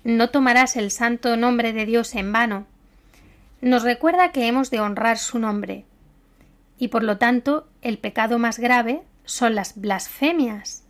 no 0.03 0.31
tomarás 0.31 0.75
el 0.75 0.91
santo 0.91 1.37
nombre 1.37 1.73
de 1.73 1.87
Dios 1.87 2.17
en 2.17 2.33
vano, 2.33 2.67
nos 3.61 3.85
recuerda 3.85 4.33
que 4.33 4.49
hemos 4.49 4.71
de 4.71 4.81
honrar 4.81 5.19
su 5.19 5.39
nombre, 5.39 5.85
y 6.81 6.89
por 6.89 7.05
lo 7.05 7.19
tanto 7.19 7.69
el 7.81 7.97
pecado 7.97 8.41
más 8.41 8.59
grave 8.59 9.03
son 9.25 9.55
las 9.55 9.81
blasfemias. 9.81 10.83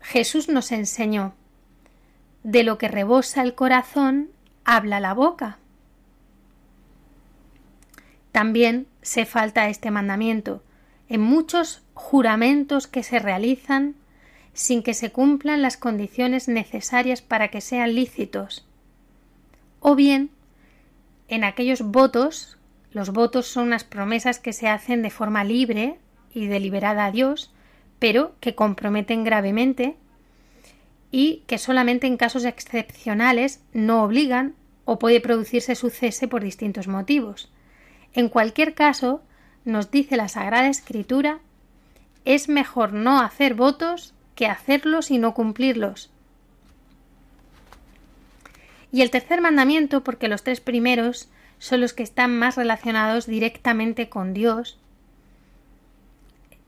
Jesús 0.00 0.48
nos 0.48 0.72
enseñó 0.72 1.34
de 2.44 2.62
lo 2.62 2.78
que 2.78 2.88
rebosa 2.88 3.42
el 3.42 3.54
corazón 3.54 4.30
habla 4.64 5.00
la 5.00 5.12
boca. 5.12 5.58
También 8.32 8.86
se 9.02 9.26
falta 9.26 9.68
este 9.68 9.90
mandamiento 9.90 10.62
en 11.10 11.20
muchos 11.20 11.82
juramentos 11.92 12.86
que 12.86 13.02
se 13.02 13.18
realizan 13.18 13.96
sin 14.58 14.82
que 14.82 14.92
se 14.92 15.12
cumplan 15.12 15.62
las 15.62 15.76
condiciones 15.76 16.48
necesarias 16.48 17.22
para 17.22 17.46
que 17.46 17.60
sean 17.60 17.94
lícitos. 17.94 18.66
O 19.78 19.94
bien, 19.94 20.30
en 21.28 21.44
aquellos 21.44 21.82
votos, 21.82 22.58
los 22.90 23.12
votos 23.12 23.46
son 23.46 23.68
unas 23.68 23.84
promesas 23.84 24.40
que 24.40 24.52
se 24.52 24.66
hacen 24.66 25.00
de 25.00 25.10
forma 25.10 25.44
libre 25.44 26.00
y 26.34 26.48
deliberada 26.48 27.04
a 27.04 27.12
Dios, 27.12 27.52
pero 28.00 28.34
que 28.40 28.56
comprometen 28.56 29.22
gravemente 29.22 29.96
y 31.12 31.44
que 31.46 31.58
solamente 31.58 32.08
en 32.08 32.16
casos 32.16 32.44
excepcionales 32.44 33.62
no 33.72 34.02
obligan 34.02 34.56
o 34.84 34.98
puede 34.98 35.20
producirse 35.20 35.76
su 35.76 35.88
cese 35.88 36.26
por 36.26 36.42
distintos 36.42 36.88
motivos. 36.88 37.52
En 38.12 38.28
cualquier 38.28 38.74
caso, 38.74 39.22
nos 39.64 39.92
dice 39.92 40.16
la 40.16 40.26
Sagrada 40.26 40.68
Escritura, 40.68 41.38
es 42.24 42.48
mejor 42.48 42.92
no 42.92 43.20
hacer 43.20 43.54
votos 43.54 44.14
que 44.38 44.46
hacerlos 44.46 45.10
y 45.10 45.18
no 45.18 45.34
cumplirlos. 45.34 46.12
Y 48.92 49.02
el 49.02 49.10
tercer 49.10 49.40
mandamiento, 49.40 50.04
porque 50.04 50.28
los 50.28 50.44
tres 50.44 50.60
primeros 50.60 51.28
son 51.58 51.80
los 51.80 51.92
que 51.92 52.04
están 52.04 52.38
más 52.38 52.54
relacionados 52.54 53.26
directamente 53.26 54.08
con 54.08 54.34
Dios. 54.34 54.78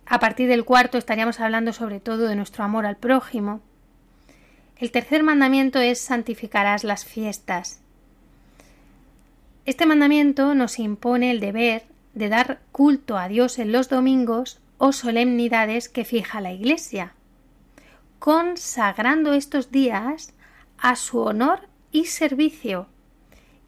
A 0.05 0.19
partir 0.19 0.49
del 0.49 0.65
cuarto 0.65 0.99
estaríamos 0.99 1.39
hablando 1.39 1.73
sobre 1.73 2.01
todo 2.01 2.27
de 2.27 2.35
nuestro 2.35 2.65
amor 2.65 2.87
al 2.87 2.97
prójimo. 2.97 3.61
El 4.77 4.91
tercer 4.91 5.23
mandamiento 5.23 5.79
es 5.79 6.01
santificarás 6.01 6.83
las 6.83 7.05
fiestas. 7.05 7.81
Este 9.65 9.87
mandamiento 9.87 10.57
nos 10.57 10.81
impone 10.81 11.31
el 11.31 11.39
deber 11.39 11.85
de 12.15 12.31
dar 12.31 12.63
culto 12.73 13.17
a 13.17 13.29
Dios 13.29 13.61
en 13.61 13.71
los 13.71 13.89
domingos 13.89 14.59
o 14.79 14.91
solemnidades 14.91 15.89
que 15.89 16.05
fija 16.05 16.41
la 16.41 16.53
Iglesia, 16.53 17.15
consagrando 18.21 19.33
estos 19.33 19.73
días 19.73 20.35
a 20.79 20.95
su 20.95 21.19
honor 21.21 21.69
y 21.91 22.05
servicio, 22.05 22.87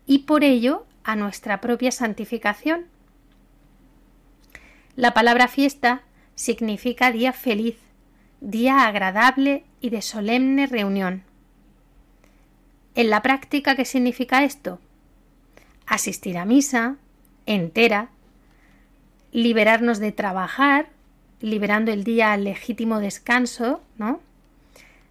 y 0.07 0.21
por 0.21 0.45
ello 0.45 0.87
a 1.05 1.17
nuestra 1.17 1.61
propia 1.61 1.91
santificación. 1.91 2.87
La 4.95 5.15
palabra 5.15 5.49
fiesta 5.49 6.03
significa 6.35 7.11
día 7.11 7.33
feliz, 7.33 7.79
día 8.43 8.87
agradable 8.87 9.65
y 9.81 9.89
de 9.89 10.03
solemne 10.03 10.67
reunión. 10.67 11.25
En 12.95 13.09
la 13.09 13.23
práctica, 13.23 13.75
¿qué 13.75 13.87
significa 13.87 14.45
esto? 14.45 14.79
Asistir 15.87 16.37
a 16.37 16.45
misa 16.45 16.97
entera, 17.47 18.11
liberarnos 19.33 19.99
de 19.99 20.13
trabajar, 20.13 20.91
liberando 21.41 21.91
el 21.91 22.05
día 22.05 22.35
al 22.35 22.45
legítimo 22.45 23.01
descanso, 23.01 23.81
¿no? 23.97 24.21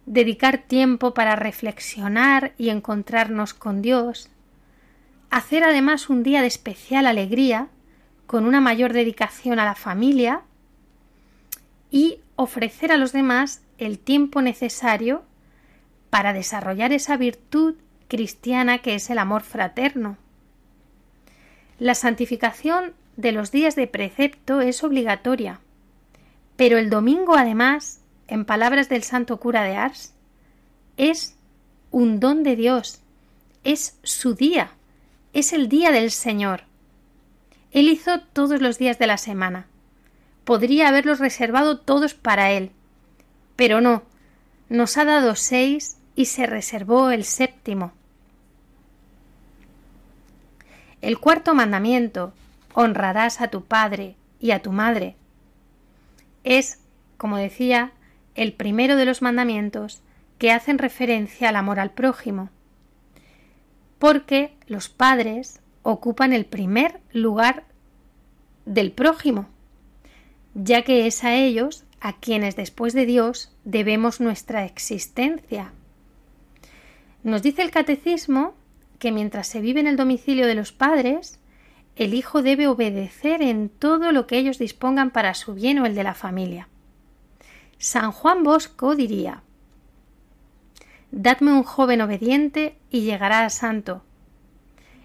Dedicar 0.06 0.58
tiempo 0.58 1.14
para 1.14 1.36
reflexionar 1.36 2.54
y 2.58 2.70
encontrarnos 2.70 3.54
con 3.54 3.82
Dios, 3.82 4.28
hacer 5.30 5.64
además 5.64 6.10
un 6.10 6.22
día 6.22 6.40
de 6.40 6.48
especial 6.48 7.06
alegría, 7.06 7.68
con 8.26 8.44
una 8.46 8.60
mayor 8.60 8.92
dedicación 8.92 9.58
a 9.58 9.64
la 9.64 9.74
familia 9.74 10.42
y 11.90 12.20
ofrecer 12.36 12.92
a 12.92 12.96
los 12.96 13.12
demás 13.12 13.62
el 13.78 13.98
tiempo 13.98 14.42
necesario 14.42 15.22
para 16.10 16.32
desarrollar 16.32 16.92
esa 16.92 17.16
virtud 17.16 17.76
cristiana 18.08 18.78
que 18.78 18.94
es 18.94 19.08
el 19.08 19.18
amor 19.18 19.42
fraterno. 19.42 20.18
La 21.78 21.94
santificación 21.94 22.94
de 23.16 23.32
los 23.32 23.50
días 23.50 23.76
de 23.76 23.86
precepto 23.86 24.60
es 24.60 24.84
obligatoria, 24.84 25.60
pero 26.56 26.76
el 26.76 26.90
domingo 26.90 27.34
además, 27.34 28.01
en 28.32 28.46
palabras 28.46 28.88
del 28.88 29.02
santo 29.02 29.38
cura 29.38 29.62
de 29.62 29.76
Ars, 29.76 30.14
es 30.96 31.36
un 31.90 32.18
don 32.18 32.42
de 32.42 32.56
Dios, 32.56 33.02
es 33.62 33.98
su 34.04 34.34
día, 34.34 34.70
es 35.34 35.52
el 35.52 35.68
día 35.68 35.90
del 35.90 36.10
Señor. 36.10 36.62
Él 37.72 37.90
hizo 37.90 38.20
todos 38.20 38.62
los 38.62 38.78
días 38.78 38.98
de 38.98 39.06
la 39.06 39.18
semana. 39.18 39.66
Podría 40.44 40.88
haberlos 40.88 41.18
reservado 41.18 41.80
todos 41.80 42.14
para 42.14 42.52
Él, 42.52 42.70
pero 43.54 43.82
no, 43.82 44.02
nos 44.70 44.96
ha 44.96 45.04
dado 45.04 45.34
seis 45.34 45.98
y 46.14 46.24
se 46.24 46.46
reservó 46.46 47.10
el 47.10 47.24
séptimo. 47.24 47.92
El 51.02 51.18
cuarto 51.18 51.54
mandamiento, 51.54 52.32
honrarás 52.72 53.42
a 53.42 53.48
tu 53.48 53.62
padre 53.62 54.16
y 54.40 54.52
a 54.52 54.62
tu 54.62 54.72
madre, 54.72 55.16
es, 56.44 56.78
como 57.18 57.36
decía, 57.36 57.92
el 58.34 58.52
primero 58.52 58.96
de 58.96 59.04
los 59.04 59.22
mandamientos 59.22 60.02
que 60.38 60.50
hacen 60.50 60.78
referencia 60.78 61.48
al 61.48 61.56
amor 61.56 61.78
al 61.78 61.90
prójimo, 61.90 62.50
porque 63.98 64.54
los 64.66 64.88
padres 64.88 65.60
ocupan 65.82 66.32
el 66.32 66.44
primer 66.46 67.00
lugar 67.12 67.64
del 68.64 68.92
prójimo, 68.92 69.48
ya 70.54 70.82
que 70.82 71.06
es 71.06 71.24
a 71.24 71.34
ellos 71.34 71.84
a 72.00 72.14
quienes 72.14 72.56
después 72.56 72.94
de 72.94 73.06
Dios 73.06 73.52
debemos 73.64 74.20
nuestra 74.20 74.64
existencia. 74.64 75.72
Nos 77.22 77.42
dice 77.42 77.62
el 77.62 77.70
catecismo 77.70 78.54
que 78.98 79.12
mientras 79.12 79.46
se 79.46 79.60
vive 79.60 79.80
en 79.80 79.86
el 79.86 79.96
domicilio 79.96 80.46
de 80.46 80.54
los 80.54 80.72
padres, 80.72 81.38
el 81.96 82.14
hijo 82.14 82.42
debe 82.42 82.66
obedecer 82.66 83.42
en 83.42 83.68
todo 83.68 84.12
lo 84.12 84.26
que 84.26 84.38
ellos 84.38 84.58
dispongan 84.58 85.10
para 85.10 85.34
su 85.34 85.54
bien 85.54 85.78
o 85.78 85.86
el 85.86 85.94
de 85.94 86.02
la 86.02 86.14
familia. 86.14 86.68
San 87.82 88.12
Juan 88.12 88.44
Bosco 88.44 88.94
diría 88.94 89.42
Dadme 91.10 91.52
un 91.52 91.64
joven 91.64 92.00
obediente 92.00 92.76
y 92.90 93.00
llegará 93.00 93.44
a 93.44 93.50
santo. 93.50 94.04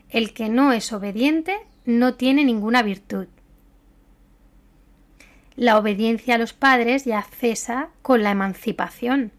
El 0.09 0.31
que 0.31 0.47
no 0.47 0.71
es 0.71 0.93
obediente 0.93 1.57
no 1.85 2.13
tiene 2.13 2.45
ninguna 2.45 2.83
virtud. 2.83 3.25
La 5.55 5.79
obediencia 5.79 6.35
a 6.35 6.37
los 6.37 6.53
padres 6.53 7.03
ya 7.03 7.23
cesa 7.23 7.89
con 8.03 8.21
la 8.21 8.29
emancipación. 8.29 9.31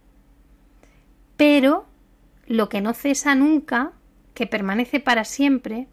Pero 1.36 1.86
lo 2.48 2.68
que 2.68 2.80
no 2.80 2.92
cesa 2.92 3.36
nunca, 3.36 3.92
que 4.34 4.48
permanece 4.48 4.98
para 4.98 5.22
siempre, 5.22 5.86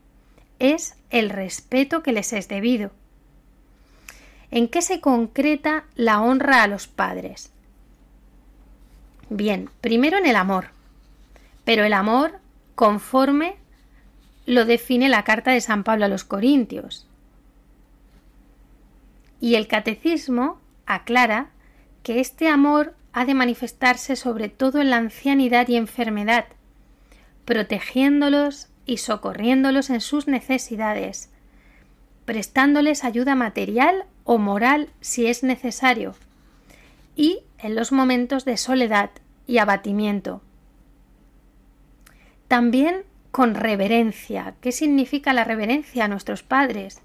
es 0.58 0.98
el 1.12 1.30
respeto 1.30 2.02
que 2.02 2.12
les 2.12 2.34
es 2.34 2.48
debido. 2.48 2.90
¿En 4.56 4.70
qué 4.70 4.82
se 4.82 5.02
concreta 5.02 5.84
la 5.96 6.22
honra 6.22 6.64
a 6.64 6.68
los 6.68 6.88
padres? 6.88 7.52
Bien, 9.30 9.70
primero 9.82 10.18
en 10.18 10.26
el 10.26 10.38
amor, 10.38 10.68
pero 11.66 11.84
el 11.84 11.92
amor 11.92 12.40
conforme 12.74 13.58
lo 14.46 14.64
define 14.64 15.10
la 15.10 15.26
carta 15.26 15.52
de 15.52 15.60
San 15.60 15.84
Pablo 15.84 16.06
a 16.06 16.08
los 16.08 16.24
Corintios. 16.24 17.06
Y 19.42 19.56
el 19.56 19.68
catecismo 19.68 20.58
aclara 20.86 21.50
que 22.02 22.22
este 22.22 22.48
amor 22.48 22.96
ha 23.12 23.26
de 23.26 23.34
manifestarse 23.34 24.16
sobre 24.16 24.48
todo 24.48 24.80
en 24.80 24.90
la 24.90 24.96
ancianidad 24.96 25.68
y 25.68 25.76
enfermedad, 25.76 26.46
protegiéndolos 27.44 28.70
y 28.86 29.00
socorriéndolos 29.00 29.90
en 29.90 30.00
sus 30.00 30.30
necesidades, 30.30 31.30
prestándoles 32.24 33.04
ayuda 33.04 33.36
material 33.36 34.06
o 34.26 34.38
moral 34.38 34.90
si 35.00 35.28
es 35.28 35.44
necesario, 35.44 36.16
y 37.16 37.40
en 37.60 37.76
los 37.76 37.94
momentos 37.94 38.44
de 38.44 38.58
soledad 38.58 39.12
y 39.48 39.60
abatimiento. 39.60 40.42
También 42.50 43.04
con 43.32 43.56
reverencia. 43.56 44.56
¿Qué 44.62 44.72
significa 44.72 45.34
la 45.34 45.44
reverencia 45.44 46.06
a 46.06 46.08
nuestros 46.08 46.42
padres? 46.42 47.02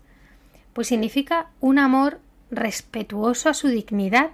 Pues 0.72 0.86
significa 0.88 1.50
un 1.60 1.78
amor 1.78 2.20
respetuoso 2.50 3.48
a 3.48 3.54
su 3.54 3.68
dignidad, 3.68 4.30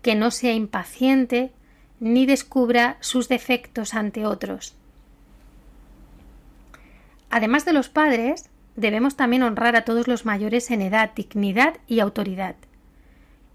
que 0.00 0.14
no 0.14 0.30
sea 0.30 0.52
impaciente 0.52 1.52
ni 2.00 2.26
descubra 2.26 2.96
sus 3.00 3.28
defectos 3.28 3.94
ante 3.94 4.26
otros. 4.26 4.74
Además 7.30 7.64
de 7.64 7.72
los 7.72 7.88
padres, 7.88 8.48
debemos 8.76 9.16
también 9.16 9.42
honrar 9.42 9.76
a 9.76 9.84
todos 9.84 10.08
los 10.08 10.24
mayores 10.24 10.70
en 10.70 10.82
edad, 10.82 11.12
dignidad 11.14 11.76
y 11.86 12.00
autoridad. 12.00 12.56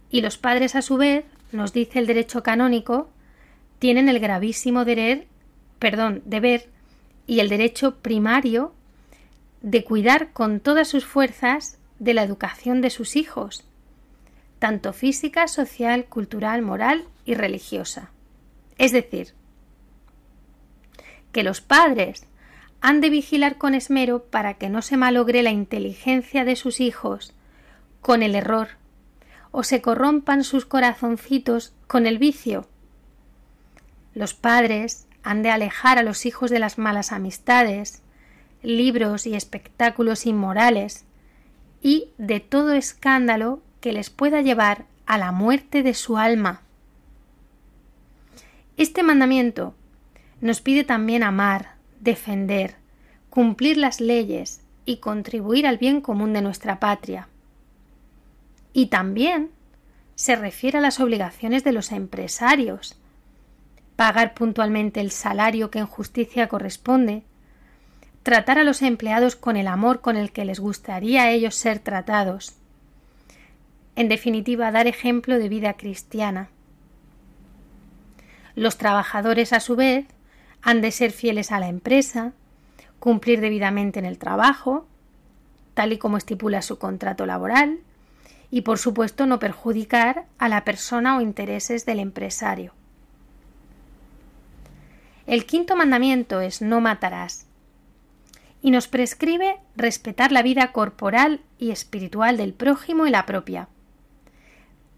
Y 0.10 0.22
los 0.22 0.38
padres, 0.38 0.76
a 0.76 0.82
su 0.82 0.98
vez, 0.98 1.26
nos 1.52 1.74
dice 1.74 2.00
el 2.00 2.08
derecho 2.08 2.44
canónico, 2.44 3.10
tienen 3.80 4.10
el 4.10 4.20
gravísimo 4.20 4.86
deber, 4.86 5.28
perdón, 5.80 6.22
deber 6.26 6.70
y 7.26 7.40
el 7.40 7.50
derecho 7.50 7.96
primario 7.96 8.74
de 9.62 9.84
cuidar 9.84 10.32
con 10.34 10.60
todas 10.60 10.88
sus 10.88 11.06
fuerzas 11.06 11.78
de 12.00 12.14
la 12.14 12.24
educación 12.24 12.82
de 12.82 12.90
sus 12.90 13.16
hijos, 13.16 13.66
tanto 14.60 14.94
física, 14.94 15.48
social, 15.48 16.06
cultural, 16.06 16.62
moral 16.62 17.06
y 17.26 17.34
religiosa. 17.34 18.12
Es 18.78 18.92
decir, 18.92 19.34
que 21.32 21.44
los 21.44 21.62
padres 21.62 22.26
han 22.82 23.02
de 23.02 23.10
vigilar 23.10 23.58
con 23.58 23.74
esmero 23.74 24.24
para 24.24 24.56
que 24.56 24.70
no 24.70 24.82
se 24.82 24.98
malogre 24.98 25.44
la 25.44 25.52
inteligencia 25.52 26.46
de 26.46 26.56
sus 26.56 26.80
hijos 26.80 27.34
con 28.02 28.24
el 28.24 28.36
error 28.36 28.70
o 29.52 29.63
se 29.63 29.82
corrompan 29.82 30.44
sus 30.44 30.66
corazoncitos 30.66 31.74
con 31.88 32.06
el 32.06 32.18
vicio. 32.20 32.68
Los 34.13 34.34
padres 34.34 35.08
han 35.24 35.42
de 35.42 35.50
alejar 35.50 35.98
a 35.98 36.04
los 36.04 36.26
hijos 36.26 36.52
de 36.52 36.60
las 36.60 36.78
malas 36.78 37.12
amistades, 37.12 38.04
libros 38.62 39.26
y 39.26 39.36
espectáculos 39.36 40.26
inmorales, 40.26 41.06
y 41.82 42.12
de 42.18 42.40
todo 42.40 42.74
escándalo 42.74 43.62
que 43.82 43.94
les 43.94 44.10
pueda 44.10 44.42
llevar 44.42 44.86
a 45.06 45.18
la 45.18 45.32
muerte 45.32 45.84
de 45.84 45.94
su 45.94 46.18
alma. 46.18 46.62
Este 48.76 49.04
mandamiento 49.04 49.76
nos 50.42 50.62
pide 50.62 50.84
también 50.84 51.24
amar, 51.24 51.77
defender, 52.08 52.76
cumplir 53.30 53.78
las 53.78 54.00
leyes 54.00 54.62
y 54.86 54.98
contribuir 54.98 55.67
al 55.67 55.78
bien 55.78 56.00
común 56.00 56.32
de 56.32 56.41
nuestra 56.41 56.80
patria. 56.80 57.28
Y 58.72 58.86
también 58.88 59.52
se 60.15 60.38
refiere 60.38 60.78
a 60.78 60.82
las 60.82 61.02
obligaciones 61.02 61.65
de 61.65 61.74
los 61.74 61.91
empresarios, 61.91 62.98
pagar 63.98 64.34
puntualmente 64.34 65.02
el 65.02 65.12
salario 65.12 65.70
que 65.70 65.80
en 65.80 65.86
justicia 65.86 66.48
corresponde, 66.48 67.24
tratar 68.24 68.58
a 68.58 68.63
los 68.63 68.82
empleados 68.82 69.36
con 69.36 69.58
el 69.58 69.67
amor 69.67 70.00
con 70.00 70.15
el 70.15 70.32
que 70.32 70.46
les 70.46 70.62
gustaría 70.62 71.24
a 71.24 71.32
ellos 71.32 71.56
ser 71.56 71.80
tratados, 71.80 72.56
en 73.98 74.08
definitiva, 74.08 74.72
dar 74.72 74.88
ejemplo 74.88 75.39
de 75.39 75.50
vida 75.50 75.74
cristiana. 75.74 76.50
Los 78.56 78.78
trabajadores, 78.78 79.52
a 79.52 79.60
su 79.60 79.76
vez, 79.76 80.06
han 80.68 80.82
de 80.82 80.92
ser 80.92 81.14
fieles 81.14 81.54
a 81.54 81.62
la 81.62 81.70
empresa, 81.70 82.34
cumplir 83.00 83.40
debidamente 83.40 84.00
en 84.00 84.06
el 84.06 84.18
trabajo, 84.18 84.86
tal 85.74 85.94
y 85.94 85.98
como 85.98 86.18
estipula 86.18 86.62
su 86.62 86.78
contrato 86.78 87.26
laboral, 87.26 87.80
y 88.52 88.64
por 88.64 88.78
supuesto 88.78 89.26
no 89.28 89.40
perjudicar 89.40 90.26
a 90.38 90.50
la 90.50 90.66
persona 90.66 91.16
o 91.16 91.22
intereses 91.22 91.86
del 91.86 92.00
empresario. 92.00 92.74
El 95.26 95.46
quinto 95.46 95.78
mandamiento 95.78 96.42
es 96.42 96.62
no 96.62 96.82
matarás 96.82 97.46
y 98.62 98.72
nos 98.72 98.90
prescribe 98.90 99.60
respetar 99.78 100.34
la 100.34 100.42
vida 100.42 100.74
corporal 100.74 101.40
y 101.58 101.72
espiritual 101.72 102.36
del 102.36 102.54
prójimo 102.54 103.08
y 103.08 103.10
la 103.10 103.26
propia, 103.26 103.70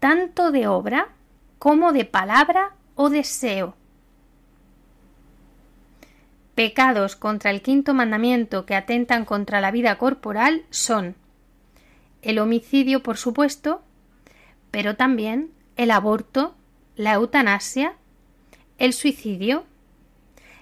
tanto 0.00 0.50
de 0.50 0.66
obra 0.66 1.10
como 1.60 1.92
de 1.92 2.06
palabra 2.06 2.72
o 2.96 3.08
deseo, 3.08 3.76
Pecados 6.60 7.16
contra 7.16 7.50
el 7.50 7.62
quinto 7.62 7.94
mandamiento 7.94 8.66
que 8.66 8.74
atentan 8.74 9.24
contra 9.24 9.62
la 9.62 9.70
vida 9.70 9.96
corporal 9.96 10.66
son 10.68 11.16
el 12.20 12.38
homicidio, 12.38 13.02
por 13.02 13.16
supuesto, 13.16 13.80
pero 14.70 14.94
también 14.94 15.52
el 15.76 15.90
aborto, 15.90 16.54
la 16.96 17.14
eutanasia, 17.14 17.94
el 18.76 18.92
suicidio, 18.92 19.64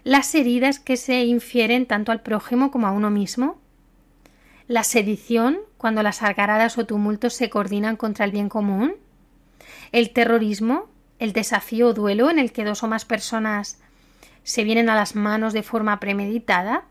las 0.04 0.32
heridas 0.36 0.78
que 0.78 0.96
se 0.96 1.24
infieren 1.24 1.84
tanto 1.84 2.12
al 2.12 2.22
prójimo 2.22 2.70
como 2.70 2.86
a 2.86 2.92
uno 2.92 3.10
mismo, 3.10 3.58
la 4.68 4.84
sedición, 4.84 5.58
cuando 5.78 6.04
las 6.04 6.22
algaradas 6.22 6.78
o 6.78 6.86
tumultos 6.86 7.34
se 7.34 7.50
coordinan 7.50 7.96
contra 7.96 8.24
el 8.24 8.30
bien 8.30 8.48
común, 8.48 8.94
el 9.90 10.10
terrorismo, 10.10 10.90
el 11.18 11.32
desafío 11.32 11.88
o 11.88 11.92
duelo 11.92 12.30
en 12.30 12.38
el 12.38 12.52
que 12.52 12.64
dos 12.64 12.84
o 12.84 12.86
más 12.86 13.04
personas 13.04 13.80
se 14.48 14.64
vienen 14.64 14.88
a 14.88 14.94
las 14.94 15.14
manos 15.14 15.52
de 15.52 15.62
forma 15.62 16.00
premeditada, 16.00 16.84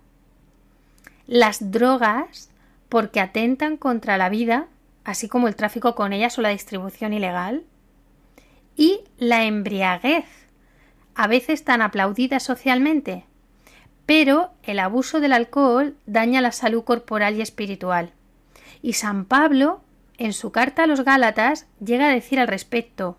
las 1.25 1.71
drogas 1.71 2.51
porque 2.87 3.19
atentan 3.19 3.77
contra 3.77 4.15
la 4.19 4.29
vida, 4.29 4.67
así 5.03 5.27
como 5.27 5.47
el 5.47 5.55
tráfico 5.55 5.95
con 5.95 6.13
ellas 6.13 6.37
o 6.37 6.43
la 6.43 6.49
distribución 6.49 7.13
ilegal, 7.13 7.63
y 8.75 8.99
la 9.17 9.45
embriaguez, 9.45 10.25
a 11.15 11.25
veces 11.25 11.63
tan 11.63 11.81
aplaudida 11.81 12.39
socialmente, 12.39 13.25
pero 14.05 14.51
el 14.61 14.77
abuso 14.77 15.19
del 15.19 15.33
alcohol 15.33 15.95
daña 16.05 16.41
la 16.41 16.51
salud 16.51 16.83
corporal 16.83 17.37
y 17.37 17.41
espiritual. 17.41 18.11
Y 18.83 18.93
San 18.93 19.25
Pablo, 19.25 19.81
en 20.19 20.33
su 20.33 20.51
carta 20.51 20.83
a 20.83 20.87
los 20.87 21.03
Gálatas, 21.03 21.65
llega 21.83 22.07
a 22.07 22.13
decir 22.13 22.39
al 22.39 22.47
respecto 22.47 23.17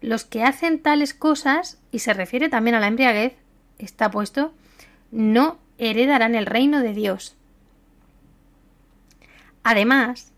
los 0.00 0.24
que 0.24 0.42
hacen 0.42 0.80
tales 0.82 1.14
cosas, 1.14 1.78
y 1.92 2.00
se 2.00 2.12
refiere 2.12 2.48
también 2.48 2.74
a 2.74 2.80
la 2.80 2.88
embriaguez, 2.88 3.34
está 3.78 4.10
puesto, 4.10 4.52
no 5.10 5.58
heredarán 5.78 6.34
el 6.34 6.46
reino 6.46 6.80
de 6.80 6.92
Dios. 6.92 7.36
Además, 9.62 10.32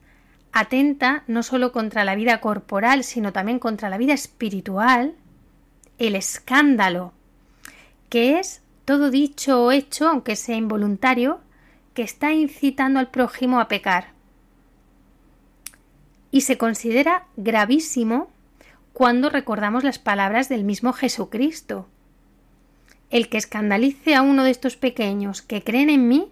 atenta 0.52 1.24
no 1.26 1.42
solo 1.42 1.72
contra 1.72 2.04
la 2.04 2.14
vida 2.14 2.40
corporal, 2.40 3.04
sino 3.04 3.32
también 3.32 3.58
contra 3.58 3.88
la 3.88 3.98
vida 3.98 4.12
espiritual, 4.12 5.14
el 5.98 6.16
escándalo, 6.16 7.12
que 8.08 8.38
es 8.38 8.62
todo 8.84 9.10
dicho 9.10 9.62
o 9.62 9.72
hecho, 9.72 10.08
aunque 10.08 10.34
sea 10.36 10.56
involuntario, 10.56 11.40
que 11.94 12.02
está 12.02 12.32
incitando 12.32 12.98
al 12.98 13.10
prójimo 13.10 13.60
a 13.60 13.68
pecar. 13.68 14.08
Y 16.30 16.42
se 16.42 16.58
considera 16.58 17.26
gravísimo 17.36 18.30
cuando 18.92 19.30
recordamos 19.30 19.84
las 19.84 19.98
palabras 19.98 20.48
del 20.48 20.64
mismo 20.64 20.92
Jesucristo, 20.92 21.86
el 23.10 23.28
que 23.28 23.38
escandalice 23.38 24.14
a 24.14 24.22
uno 24.22 24.44
de 24.44 24.50
estos 24.50 24.76
pequeños 24.76 25.42
que 25.42 25.62
creen 25.62 25.90
en 25.90 26.08
mí, 26.08 26.28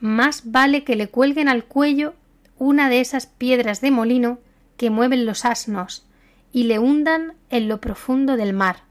más 0.00 0.50
vale 0.50 0.84
que 0.84 0.96
le 0.96 1.08
cuelguen 1.08 1.48
al 1.48 1.64
cuello 1.64 2.14
una 2.58 2.88
de 2.88 3.00
esas 3.00 3.26
piedras 3.26 3.80
de 3.80 3.90
molino 3.90 4.38
que 4.76 4.90
mueven 4.90 5.26
los 5.26 5.44
asnos 5.44 6.04
y 6.52 6.64
le 6.64 6.78
hundan 6.78 7.34
en 7.50 7.68
lo 7.68 7.80
profundo 7.80 8.36
del 8.36 8.52
mar. 8.52 8.82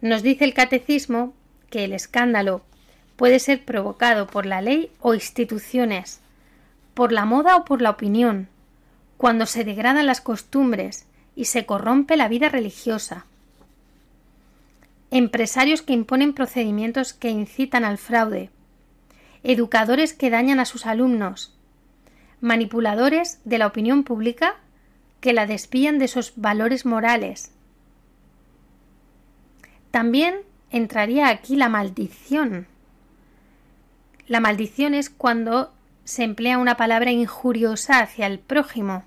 Nos 0.00 0.22
dice 0.22 0.44
el 0.44 0.54
catecismo 0.54 1.34
que 1.70 1.84
el 1.84 1.92
escándalo 1.92 2.62
puede 3.16 3.38
ser 3.38 3.64
provocado 3.64 4.26
por 4.26 4.46
la 4.46 4.60
ley 4.60 4.90
o 5.00 5.14
instituciones, 5.14 6.20
por 6.94 7.12
la 7.12 7.24
moda 7.24 7.56
o 7.56 7.64
por 7.64 7.82
la 7.82 7.90
opinión, 7.90 8.48
cuando 9.16 9.46
se 9.46 9.64
degradan 9.64 10.06
las 10.06 10.20
costumbres 10.20 11.06
y 11.34 11.46
se 11.46 11.66
corrompe 11.66 12.16
la 12.16 12.28
vida 12.28 12.48
religiosa, 12.48 13.26
empresarios 15.10 15.82
que 15.82 15.92
imponen 15.92 16.32
procedimientos 16.32 17.12
que 17.12 17.30
incitan 17.30 17.84
al 17.84 17.98
fraude, 17.98 18.50
educadores 19.42 20.12
que 20.12 20.30
dañan 20.30 20.60
a 20.60 20.64
sus 20.64 20.86
alumnos, 20.86 21.56
manipuladores 22.40 23.40
de 23.44 23.58
la 23.58 23.66
opinión 23.66 24.04
pública 24.04 24.56
que 25.20 25.32
la 25.32 25.46
desvían 25.46 25.98
de 25.98 26.08
sus 26.08 26.32
valores 26.36 26.84
morales. 26.84 27.52
También 29.90 30.40
entraría 30.70 31.28
aquí 31.28 31.56
la 31.56 31.68
maldición. 31.68 32.66
La 34.26 34.40
maldición 34.40 34.94
es 34.94 35.08
cuando 35.08 35.72
se 36.04 36.24
emplea 36.24 36.58
una 36.58 36.76
palabra 36.76 37.12
injuriosa 37.12 38.00
hacia 38.00 38.26
el 38.26 38.38
prójimo, 38.38 39.04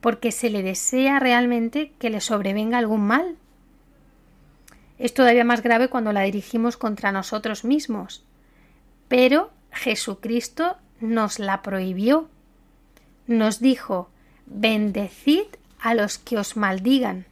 porque 0.00 0.32
se 0.32 0.50
le 0.50 0.62
desea 0.62 1.18
realmente 1.20 1.92
que 1.98 2.10
le 2.10 2.20
sobrevenga 2.20 2.78
algún 2.78 3.06
mal 3.06 3.36
es 4.98 5.14
todavía 5.14 5.44
más 5.44 5.62
grave 5.62 5.88
cuando 5.88 6.12
la 6.12 6.22
dirigimos 6.22 6.76
contra 6.76 7.12
nosotros 7.12 7.64
mismos. 7.64 8.24
Pero 9.08 9.50
Jesucristo 9.70 10.76
nos 11.00 11.38
la 11.38 11.62
prohibió. 11.62 12.28
Nos 13.26 13.60
dijo, 13.60 14.08
bendecid 14.46 15.44
a 15.80 15.94
los 15.94 16.18
que 16.18 16.38
os 16.38 16.56
maldigan. 16.56 17.26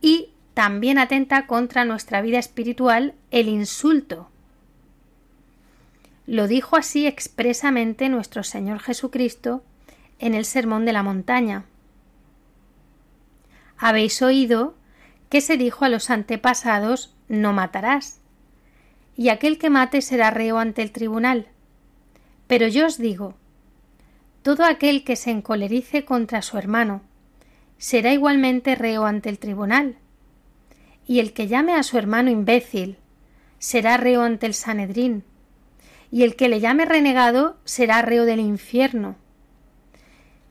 Y 0.00 0.30
también 0.54 0.98
atenta 0.98 1.46
contra 1.46 1.84
nuestra 1.84 2.20
vida 2.22 2.38
espiritual 2.38 3.14
el 3.30 3.48
insulto. 3.48 4.28
Lo 6.26 6.46
dijo 6.46 6.76
así 6.76 7.06
expresamente 7.06 8.08
nuestro 8.08 8.44
Señor 8.44 8.80
Jesucristo 8.80 9.62
en 10.18 10.34
el 10.34 10.44
Sermón 10.44 10.84
de 10.84 10.92
la 10.92 11.02
Montaña. 11.02 11.64
Habéis 13.76 14.22
oído 14.22 14.74
que 15.32 15.40
se 15.40 15.56
dijo 15.56 15.86
a 15.86 15.88
los 15.88 16.10
antepasados 16.10 17.16
no 17.26 17.54
matarás, 17.54 18.20
y 19.16 19.30
aquel 19.30 19.56
que 19.56 19.70
mate 19.70 20.02
será 20.02 20.30
reo 20.30 20.58
ante 20.58 20.82
el 20.82 20.92
tribunal. 20.92 21.48
Pero 22.46 22.68
yo 22.68 22.84
os 22.84 22.98
digo, 22.98 23.32
todo 24.42 24.62
aquel 24.66 25.04
que 25.04 25.16
se 25.16 25.30
encolerice 25.30 26.04
contra 26.04 26.42
su 26.42 26.58
hermano 26.58 27.00
será 27.78 28.12
igualmente 28.12 28.74
reo 28.74 29.06
ante 29.06 29.30
el 29.30 29.38
tribunal, 29.38 29.96
y 31.06 31.20
el 31.20 31.32
que 31.32 31.48
llame 31.48 31.72
a 31.76 31.82
su 31.82 31.96
hermano 31.96 32.28
imbécil 32.28 32.98
será 33.58 33.96
reo 33.96 34.20
ante 34.20 34.44
el 34.44 34.52
Sanedrín, 34.52 35.24
y 36.10 36.24
el 36.24 36.36
que 36.36 36.50
le 36.50 36.60
llame 36.60 36.84
renegado 36.84 37.56
será 37.64 38.02
reo 38.02 38.26
del 38.26 38.40
infierno. 38.40 39.16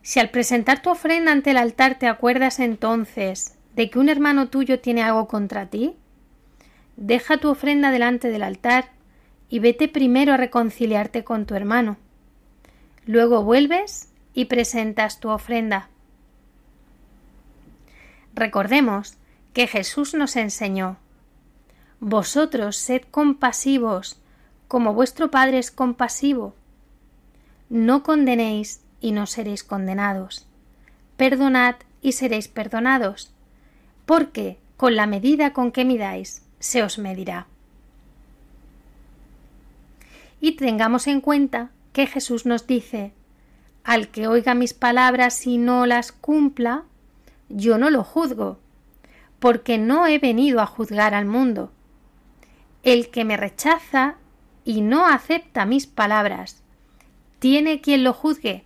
Si 0.02 0.20
al 0.20 0.32
presentar 0.32 0.82
tu 0.82 0.90
ofrenda 0.90 1.32
ante 1.32 1.52
el 1.52 1.58
altar 1.58 2.00
te 2.00 2.08
acuerdas 2.08 2.60
entonces 2.60 3.60
de 3.76 3.90
que 3.90 4.00
un 4.00 4.10
hermano 4.10 4.50
tuyo 4.50 4.80
tiene 4.80 5.04
algo 5.04 5.28
contra 5.28 5.68
ti, 5.68 5.96
deja 6.98 7.38
tu 7.38 7.50
ofrenda 7.50 7.92
delante 7.92 8.30
del 8.30 8.44
altar 8.44 8.90
y 9.50 9.60
vete 9.60 9.88
primero 9.88 10.34
a 10.34 10.38
reconciliarte 10.38 11.24
con 11.24 11.46
tu 11.46 11.56
hermano. 11.56 11.98
Luego 13.06 13.44
vuelves 13.44 14.10
y 14.34 14.46
presentas 14.46 15.20
tu 15.20 15.30
ofrenda. 15.30 15.90
Recordemos 18.34 19.18
que 19.54 19.68
Jesús 19.68 20.14
nos 20.14 20.36
enseñó 20.36 20.98
Vosotros 22.00 22.78
sed 22.78 23.04
compasivos, 23.12 24.18
como 24.68 24.96
vuestro 24.96 25.30
Padre 25.30 25.60
es 25.60 25.70
compasivo. 25.70 26.56
No 27.70 28.02
condenéis 28.02 28.82
y 29.02 29.12
no 29.12 29.28
seréis 29.28 29.64
condenados. 29.64 30.48
Perdonad 31.16 31.76
y 32.02 32.14
seréis 32.14 32.48
perdonados, 32.48 33.32
porque 34.12 34.58
con 34.76 34.98
la 34.98 35.08
medida 35.08 35.54
con 35.54 35.72
que 35.72 35.86
midáis, 35.86 36.46
se 36.60 36.84
os 36.84 37.00
medirá. 37.00 37.48
Y 40.42 40.58
tengamos 40.58 41.08
en 41.08 41.22
cuenta 41.22 41.72
que 41.94 42.08
Jesús 42.08 42.46
nos 42.46 42.68
dice 42.68 43.14
Al 43.86 44.10
que 44.10 44.28
oiga 44.28 44.54
mis 44.54 44.74
palabras 44.74 45.48
y 45.48 45.58
no 45.58 45.86
las 45.86 46.12
cumpla, 46.12 46.84
yo 47.48 47.78
no 47.78 47.90
lo 47.90 48.04
juzgo, 48.04 48.60
porque 49.40 49.78
no 49.78 50.06
he 50.08 50.20
venido 50.20 50.60
a 50.60 50.66
juzgar 50.66 51.14
al 51.14 51.26
mundo. 51.26 51.72
El 52.84 53.12
que 53.12 53.24
me 53.24 53.38
rechaza 53.38 54.18
y 54.66 54.82
no 54.82 55.08
acepta 55.08 55.66
mis 55.66 55.88
palabras, 55.88 56.62
tiene 57.40 57.80
quien 57.80 58.04
lo 58.04 58.12
juzgue. 58.12 58.66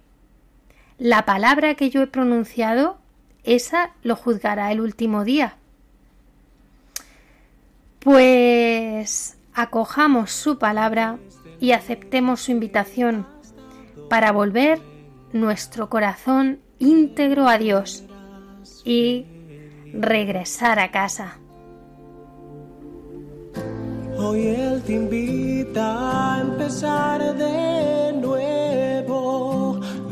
La 0.98 1.24
palabra 1.24 1.76
que 1.76 1.92
yo 1.92 2.02
he 2.02 2.08
pronunciado, 2.08 2.98
esa 3.46 3.92
lo 4.04 4.16
juzgará 4.16 4.72
el 4.72 4.82
último 4.82 5.24
día. 5.24 5.58
Pues 8.00 9.38
acojamos 9.54 10.32
su 10.32 10.60
palabra 10.60 11.18
y 11.60 11.72
aceptemos 11.72 12.42
su 12.42 12.52
invitación 12.52 13.26
para 14.10 14.32
volver 14.32 14.80
nuestro 15.34 15.90
corazón 15.90 16.60
íntegro 16.80 17.48
a 17.48 17.58
Dios 17.58 18.04
y 18.84 19.26
regresar 19.94 20.80
a 20.80 20.92
casa. 20.92 21.40
Hoy 24.18 24.48
Él 24.48 24.82
te 24.84 24.94
invita 24.94 26.36
a 26.36 26.42
empezar 26.42 27.36
de 27.36 28.14
nuevo, 28.14 29.65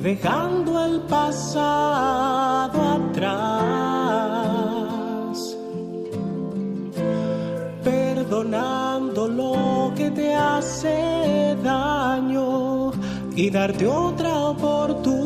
dejando 0.03 0.85
el 0.85 0.99
pasado 1.03 2.79
atrás, 2.97 3.47
perdonando 7.81 9.27
lo 9.29 9.93
que 9.95 10.11
te 10.11 10.35
hace 10.35 11.55
daño 11.63 12.91
y 13.33 13.49
darte 13.49 13.87
otra 13.87 14.35
oportunidad. 14.49 15.23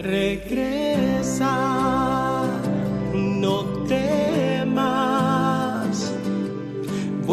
Regresa, 0.00 1.69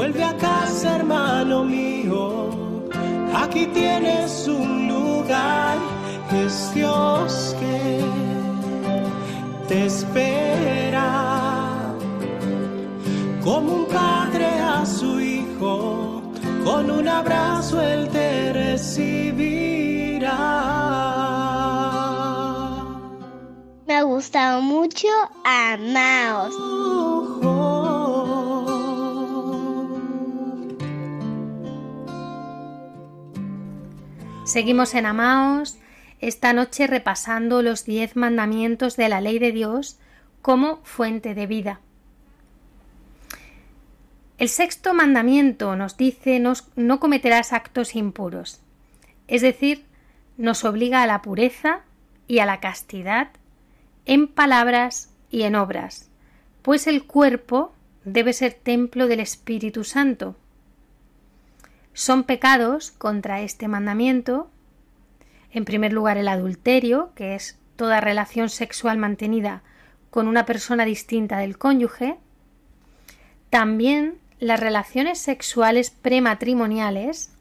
Vuelve 0.08 0.24
a 0.24 0.38
casa, 0.38 0.96
hermano 0.96 1.66
mío. 1.66 2.50
Aquí 3.36 3.66
tienes 3.68 4.48
un 4.48 4.88
lugar. 4.88 5.78
Es 6.32 6.74
Dios 6.74 7.54
que 7.60 8.00
te 9.68 9.86
espera 9.88 11.66
como 13.44 13.74
un 13.74 13.86
padre 13.88 14.46
a 14.46 14.86
su 14.86 15.20
hijo, 15.20 16.22
con 16.64 16.90
un 16.90 17.06
abrazo 17.06 17.82
él 17.82 18.08
te 18.08 18.54
recibirá. 18.54 20.38
Me 23.86 23.96
ha 23.98 24.04
gustado 24.04 24.62
mucho 24.62 25.10
Amaos. 25.44 27.07
Seguimos 34.58 34.96
en 34.96 35.06
Amaos, 35.06 35.78
esta 36.20 36.52
noche 36.52 36.88
repasando 36.88 37.62
los 37.62 37.86
diez 37.86 38.16
mandamientos 38.16 38.98
de 38.98 39.08
la 39.08 39.22
ley 39.22 39.38
de 39.38 39.52
Dios 39.52 40.00
como 40.42 40.78
fuente 40.78 41.36
de 41.36 41.46
vida. 41.46 41.80
El 44.40 44.50
sexto 44.50 44.96
mandamiento 44.96 45.76
nos 45.76 45.96
dice 45.96 46.42
no 46.76 47.00
cometerás 47.00 47.54
actos 47.54 47.96
impuros, 47.96 48.60
es 49.28 49.44
decir, 49.44 49.86
nos 50.38 50.66
obliga 50.66 51.04
a 51.04 51.08
la 51.08 51.22
pureza 51.22 51.82
y 52.28 52.40
a 52.40 52.48
la 52.48 52.60
castidad 52.60 53.30
en 54.08 54.28
palabras 54.28 55.14
y 55.30 55.44
en 55.44 55.54
obras, 55.54 56.10
pues 56.64 56.88
el 56.88 57.06
cuerpo 57.06 57.76
debe 58.06 58.34
ser 58.34 58.54
templo 58.54 59.06
del 59.06 59.20
Espíritu 59.20 59.84
Santo. 59.84 60.36
Son 61.98 62.26
pecados 62.26 62.92
contra 62.92 63.42
este 63.42 63.68
mandamiento, 63.68 64.52
en 65.52 65.66
primer 65.66 65.94
lugar 65.94 66.18
el 66.18 66.28
adulterio, 66.28 67.12
que 67.16 67.34
es 67.34 67.58
toda 67.76 68.02
relación 68.02 68.50
sexual 68.50 69.00
mantenida 69.00 69.64
con 70.12 70.28
una 70.28 70.46
persona 70.46 70.86
distinta 70.86 71.40
del 71.40 71.58
cónyuge, 71.58 72.20
también 73.50 74.20
las 74.38 74.60
relaciones 74.60 75.18
sexuales 75.18 75.90
prematrimoniales, 75.90 77.32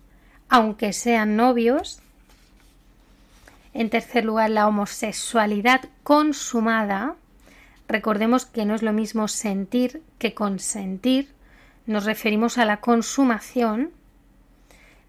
aunque 0.49 0.95
sean 0.95 1.37
novios. 1.37 2.01
En 3.75 3.91
tercer 3.91 4.25
lugar, 4.25 4.49
la 4.49 4.69
homosexualidad 4.69 5.83
consumada. 6.03 7.17
Recordemos 7.89 8.47
que 8.47 8.65
no 8.65 8.75
es 8.75 8.83
lo 8.83 8.95
mismo 8.95 9.29
sentir 9.29 10.03
que 10.19 10.33
consentir. 10.33 11.35
Nos 11.85 12.07
referimos 12.07 12.57
a 12.57 12.65
la 12.65 12.81
consumación. 12.81 13.91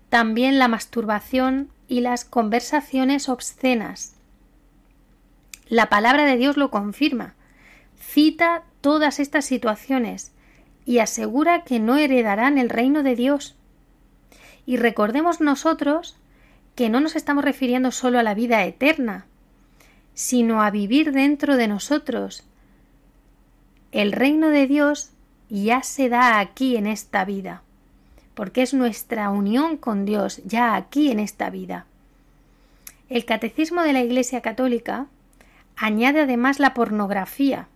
También 0.10 0.60
la 0.60 0.68
masturbación 0.68 1.70
y 1.88 2.02
las 2.02 2.26
conversaciones 2.26 3.30
obscenas. 3.30 4.14
La 5.70 5.90
palabra 5.90 6.26
de 6.26 6.38
Dios 6.38 6.58
lo 6.58 6.72
confirma. 6.72 7.36
Cita 8.00 8.64
todas 8.82 9.20
estas 9.20 9.46
situaciones 9.46 10.32
y 10.86 11.00
asegura 11.00 11.64
que 11.64 11.80
no 11.80 11.98
heredarán 11.98 12.58
el 12.58 12.70
reino 12.70 13.04
de 13.04 13.16
Dios. 13.16 13.56
Y 14.66 14.78
recordemos 14.78 15.42
nosotros 15.42 16.16
que 16.76 16.90
no 16.90 17.02
nos 17.02 17.16
estamos 17.16 17.44
refiriendo 17.44 17.92
solo 17.92 18.20
a 18.20 18.24
la 18.24 18.34
vida 18.34 18.64
eterna, 18.64 19.26
sino 20.14 20.62
a 20.62 20.72
vivir 20.72 21.12
dentro 21.12 21.58
de 21.58 21.68
nosotros. 21.68 22.44
El 23.92 24.12
reino 24.14 24.50
de 24.50 24.68
Dios 24.68 25.12
ya 25.50 25.84
se 25.84 26.08
da 26.08 26.40
aquí 26.40 26.78
en 26.78 26.88
esta 26.88 27.26
vida, 27.26 27.64
porque 28.38 28.62
es 28.62 28.76
nuestra 28.76 29.32
unión 29.32 29.78
con 29.78 30.06
Dios 30.06 30.42
ya 30.46 30.76
aquí 30.76 31.10
en 31.10 31.20
esta 31.20 31.50
vida. 31.50 31.88
El 33.10 33.26
catecismo 33.26 33.82
de 33.82 33.94
la 33.94 34.04
Iglesia 34.04 34.42
Católica 34.42 35.08
añade 35.76 36.22
además 36.22 36.60
la 36.60 36.76
pornografía, 36.76 37.68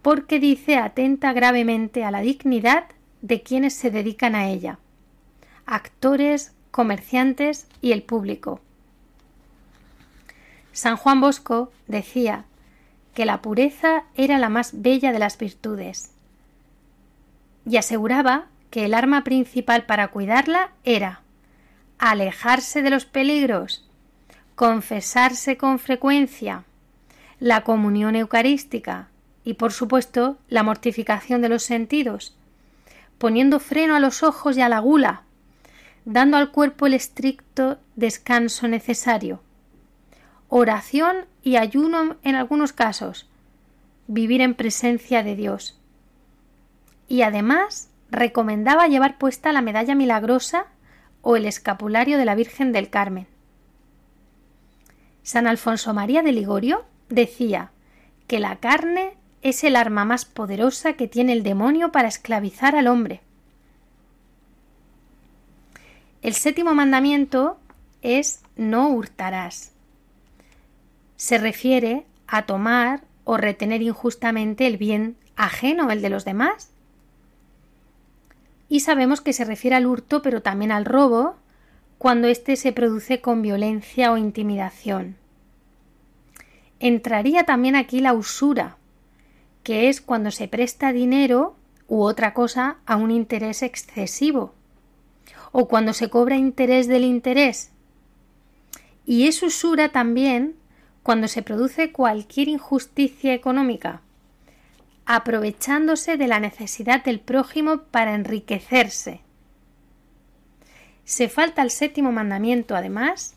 porque 0.00 0.40
dice 0.40 0.78
atenta 0.78 1.34
gravemente 1.34 2.02
a 2.02 2.10
la 2.10 2.22
dignidad 2.22 2.86
de 3.20 3.42
quienes 3.42 3.74
se 3.74 3.90
dedican 3.90 4.34
a 4.34 4.48
ella, 4.48 4.78
actores, 5.66 6.54
comerciantes 6.70 7.66
y 7.82 7.92
el 7.92 8.02
público. 8.02 8.60
San 10.72 10.96
Juan 10.96 11.20
Bosco 11.20 11.70
decía 11.88 12.46
que 13.12 13.26
la 13.26 13.42
pureza 13.42 14.04
era 14.14 14.38
la 14.38 14.48
más 14.48 14.80
bella 14.80 15.12
de 15.12 15.18
las 15.18 15.36
virtudes 15.36 16.10
y 17.66 17.76
aseguraba 17.76 18.46
que 18.74 18.86
el 18.86 18.94
arma 18.94 19.22
principal 19.22 19.86
para 19.86 20.08
cuidarla 20.08 20.72
era 20.82 21.20
alejarse 22.00 22.82
de 22.82 22.90
los 22.90 23.04
peligros, 23.04 23.88
confesarse 24.56 25.56
con 25.56 25.78
frecuencia, 25.78 26.64
la 27.38 27.62
comunión 27.62 28.16
eucarística 28.16 29.10
y, 29.44 29.54
por 29.54 29.72
supuesto, 29.72 30.38
la 30.48 30.64
mortificación 30.64 31.40
de 31.40 31.50
los 31.50 31.62
sentidos, 31.62 32.36
poniendo 33.16 33.60
freno 33.60 33.94
a 33.94 34.00
los 34.00 34.24
ojos 34.24 34.56
y 34.56 34.60
a 34.60 34.68
la 34.68 34.80
gula, 34.80 35.22
dando 36.04 36.36
al 36.36 36.50
cuerpo 36.50 36.86
el 36.86 36.94
estricto 36.94 37.78
descanso 37.94 38.66
necesario, 38.66 39.40
oración 40.48 41.26
y 41.44 41.58
ayuno 41.58 42.16
en 42.24 42.34
algunos 42.34 42.72
casos, 42.72 43.28
vivir 44.08 44.40
en 44.40 44.54
presencia 44.54 45.22
de 45.22 45.36
Dios. 45.36 45.78
Y 47.06 47.22
además 47.22 47.88
recomendaba 48.14 48.88
llevar 48.88 49.18
puesta 49.18 49.52
la 49.52 49.62
medalla 49.62 49.94
milagrosa 49.94 50.66
o 51.22 51.36
el 51.36 51.46
escapulario 51.46 52.18
de 52.18 52.24
la 52.24 52.34
Virgen 52.34 52.72
del 52.72 52.90
Carmen. 52.90 53.26
San 55.22 55.46
Alfonso 55.46 55.94
María 55.94 56.22
de 56.22 56.32
Ligorio 56.32 56.84
decía 57.08 57.70
que 58.26 58.40
la 58.40 58.56
carne 58.56 59.14
es 59.42 59.64
el 59.64 59.76
arma 59.76 60.04
más 60.04 60.24
poderosa 60.24 60.94
que 60.94 61.08
tiene 61.08 61.32
el 61.32 61.42
demonio 61.42 61.92
para 61.92 62.08
esclavizar 62.08 62.76
al 62.76 62.86
hombre. 62.86 63.20
El 66.22 66.34
séptimo 66.34 66.74
mandamiento 66.74 67.58
es 68.00 68.42
no 68.56 68.88
hurtarás. 68.88 69.72
Se 71.16 71.38
refiere 71.38 72.04
a 72.26 72.46
tomar 72.46 73.02
o 73.24 73.36
retener 73.36 73.82
injustamente 73.82 74.66
el 74.66 74.76
bien 74.76 75.16
ajeno, 75.36 75.90
el 75.90 76.02
de 76.02 76.10
los 76.10 76.24
demás, 76.24 76.73
y 78.74 78.80
sabemos 78.80 79.20
que 79.20 79.32
se 79.32 79.44
refiere 79.44 79.76
al 79.76 79.86
hurto, 79.86 80.20
pero 80.20 80.42
también 80.42 80.72
al 80.72 80.84
robo, 80.84 81.36
cuando 81.96 82.26
éste 82.26 82.56
se 82.56 82.72
produce 82.72 83.20
con 83.20 83.40
violencia 83.40 84.10
o 84.10 84.16
intimidación. 84.16 85.14
Entraría 86.80 87.44
también 87.44 87.76
aquí 87.76 88.00
la 88.00 88.14
usura, 88.14 88.76
que 89.62 89.88
es 89.88 90.00
cuando 90.00 90.32
se 90.32 90.48
presta 90.48 90.92
dinero 90.92 91.54
u 91.86 92.02
otra 92.02 92.34
cosa 92.34 92.78
a 92.84 92.96
un 92.96 93.12
interés 93.12 93.62
excesivo, 93.62 94.54
o 95.52 95.68
cuando 95.68 95.92
se 95.92 96.10
cobra 96.10 96.34
interés 96.34 96.88
del 96.88 97.04
interés. 97.04 97.70
Y 99.06 99.28
es 99.28 99.40
usura 99.44 99.90
también 99.90 100.56
cuando 101.04 101.28
se 101.28 101.42
produce 101.42 101.92
cualquier 101.92 102.48
injusticia 102.48 103.34
económica, 103.34 104.02
aprovechándose 105.06 106.16
de 106.16 106.26
la 106.26 106.40
necesidad 106.40 107.04
del 107.04 107.20
prójimo 107.20 107.82
para 107.90 108.14
enriquecerse. 108.14 109.20
Se 111.04 111.28
falta 111.28 111.62
el 111.62 111.70
séptimo 111.70 112.12
mandamiento, 112.12 112.74
además, 112.74 113.36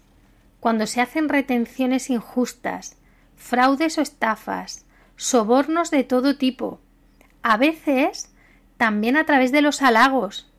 cuando 0.60 0.88
se 0.88 1.02
hacen 1.02 1.28
retenciones 1.28 2.10
injustas, 2.10 2.98
fraudes 3.36 3.98
o 3.98 4.02
estafas, 4.02 4.86
sobornos 5.18 5.92
de 5.92 6.04
todo 6.04 6.38
tipo, 6.38 6.80
a 7.44 7.58
veces 7.58 8.32
también 8.78 9.18
a 9.18 9.26
través 9.26 9.52
de 9.52 9.62
los 9.62 9.82
halagos, 9.82 10.50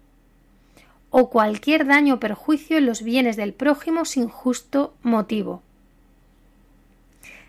o 1.11 1.31
cualquier 1.31 1.87
daño 1.87 2.15
o 2.15 2.21
perjuicio 2.21 2.77
en 2.77 2.85
los 2.85 3.03
bienes 3.03 3.37
del 3.37 3.55
prójimo 3.55 4.05
sin 4.05 4.29
justo 4.29 4.95
motivo. 5.03 5.63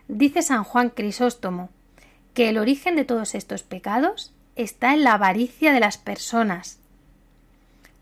Dice 0.08 0.42
San 0.42 0.64
Juan 0.64 0.90
Crisóstomo 0.90 1.70
que 2.40 2.48
el 2.48 2.58
origen 2.58 2.96
de 2.96 3.04
todos 3.04 3.36
estos 3.36 3.64
pecados 3.64 4.32
está 4.56 4.94
en 4.94 5.04
la 5.04 5.16
avaricia 5.16 5.74
de 5.74 5.82
las 5.82 5.98
personas, 5.98 6.80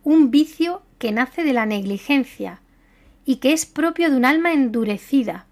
un 0.03 0.29
vicio 0.29 0.83
que 0.99 1.11
nace 1.11 1.43
de 1.43 1.53
la 1.53 1.65
negligencia 1.65 2.61
y 3.25 3.37
que 3.37 3.51
es 3.51 3.65
propio 3.65 4.11
de 4.11 4.15
un 4.15 4.25
alma 4.25 4.53
endurecida. 4.53 5.47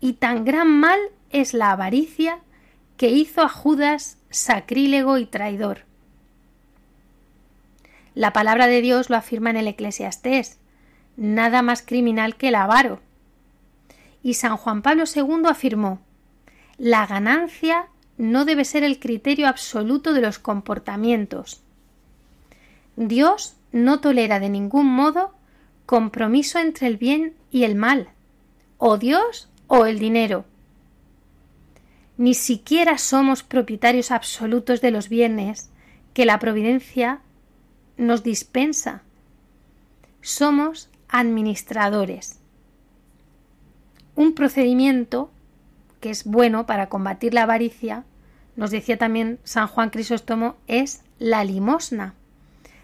Y 0.00 0.14
tan 0.14 0.46
gran 0.46 0.70
mal 0.70 0.98
es 1.28 1.52
la 1.52 1.72
avaricia 1.72 2.38
que 2.96 3.10
hizo 3.10 3.42
a 3.42 3.50
Judas 3.50 4.16
sacrílego 4.30 5.18
y 5.18 5.26
traidor. 5.26 5.80
La 8.14 8.32
palabra 8.32 8.66
de 8.66 8.80
Dios 8.80 9.10
lo 9.10 9.16
afirma 9.16 9.50
en 9.50 9.58
el 9.58 9.68
Eclesiastés, 9.68 10.58
nada 11.18 11.60
más 11.60 11.82
criminal 11.82 12.36
que 12.36 12.48
el 12.48 12.54
avaro. 12.54 13.02
Y 14.22 14.32
San 14.32 14.56
Juan 14.56 14.80
Pablo 14.80 15.04
II 15.14 15.42
afirmó 15.44 16.00
la 16.80 17.06
ganancia 17.06 17.88
no 18.16 18.46
debe 18.46 18.64
ser 18.64 18.84
el 18.84 18.98
criterio 18.98 19.48
absoluto 19.48 20.14
de 20.14 20.22
los 20.22 20.38
comportamientos. 20.38 21.60
Dios 22.96 23.56
no 23.70 24.00
tolera 24.00 24.40
de 24.40 24.48
ningún 24.48 24.86
modo 24.86 25.34
compromiso 25.84 26.58
entre 26.58 26.86
el 26.86 26.96
bien 26.96 27.34
y 27.50 27.64
el 27.64 27.74
mal, 27.74 28.08
o 28.78 28.96
Dios 28.96 29.50
o 29.66 29.84
el 29.84 29.98
dinero. 29.98 30.46
Ni 32.16 32.32
siquiera 32.32 32.96
somos 32.96 33.42
propietarios 33.42 34.10
absolutos 34.10 34.80
de 34.80 34.90
los 34.90 35.10
bienes 35.10 35.68
que 36.14 36.24
la 36.24 36.38
providencia 36.38 37.20
nos 37.98 38.22
dispensa. 38.22 39.02
Somos 40.22 40.88
administradores. 41.10 42.38
Un 44.14 44.32
procedimiento 44.32 45.30
que 46.00 46.10
es 46.10 46.24
bueno 46.24 46.66
para 46.66 46.88
combatir 46.88 47.34
la 47.34 47.42
avaricia, 47.42 48.04
nos 48.56 48.70
decía 48.70 48.98
también 48.98 49.38
San 49.44 49.68
Juan 49.68 49.90
Crisóstomo, 49.90 50.56
es 50.66 51.02
la 51.18 51.44
limosna. 51.44 52.14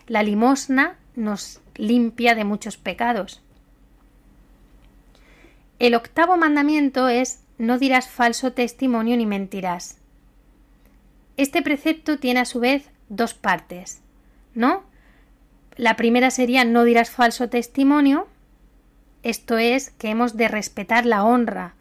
La 0.07 0.22
limosna 0.22 0.96
nos 1.16 1.61
limpia 1.74 2.35
de 2.35 2.44
muchos 2.44 2.76
pecados. 2.76 3.42
El 5.79 5.94
octavo 5.94 6.37
mandamiento 6.37 7.09
es 7.09 7.40
no 7.59 7.79
dirás 7.79 8.09
falso 8.09 8.52
testimonio 8.52 9.16
ni 9.16 9.26
mentirás. 9.26 9.98
Este 11.37 11.62
precepto 11.62 12.18
tiene 12.18 12.40
a 12.40 12.44
su 12.44 12.61
vez 12.61 12.90
dos 13.09 13.35
partes, 13.35 14.00
¿no? 14.55 14.85
La 15.76 15.96
primera 15.96 16.31
sería 16.31 16.64
no 16.64 16.85
dirás 16.85 17.11
falso 17.11 17.48
testimonio, 17.50 18.26
esto 19.22 19.59
es 19.59 19.90
que 19.90 20.09
hemos 20.09 20.37
de 20.37 20.48
respetar 20.48 21.05
la 21.05 21.24
honra, 21.24 21.74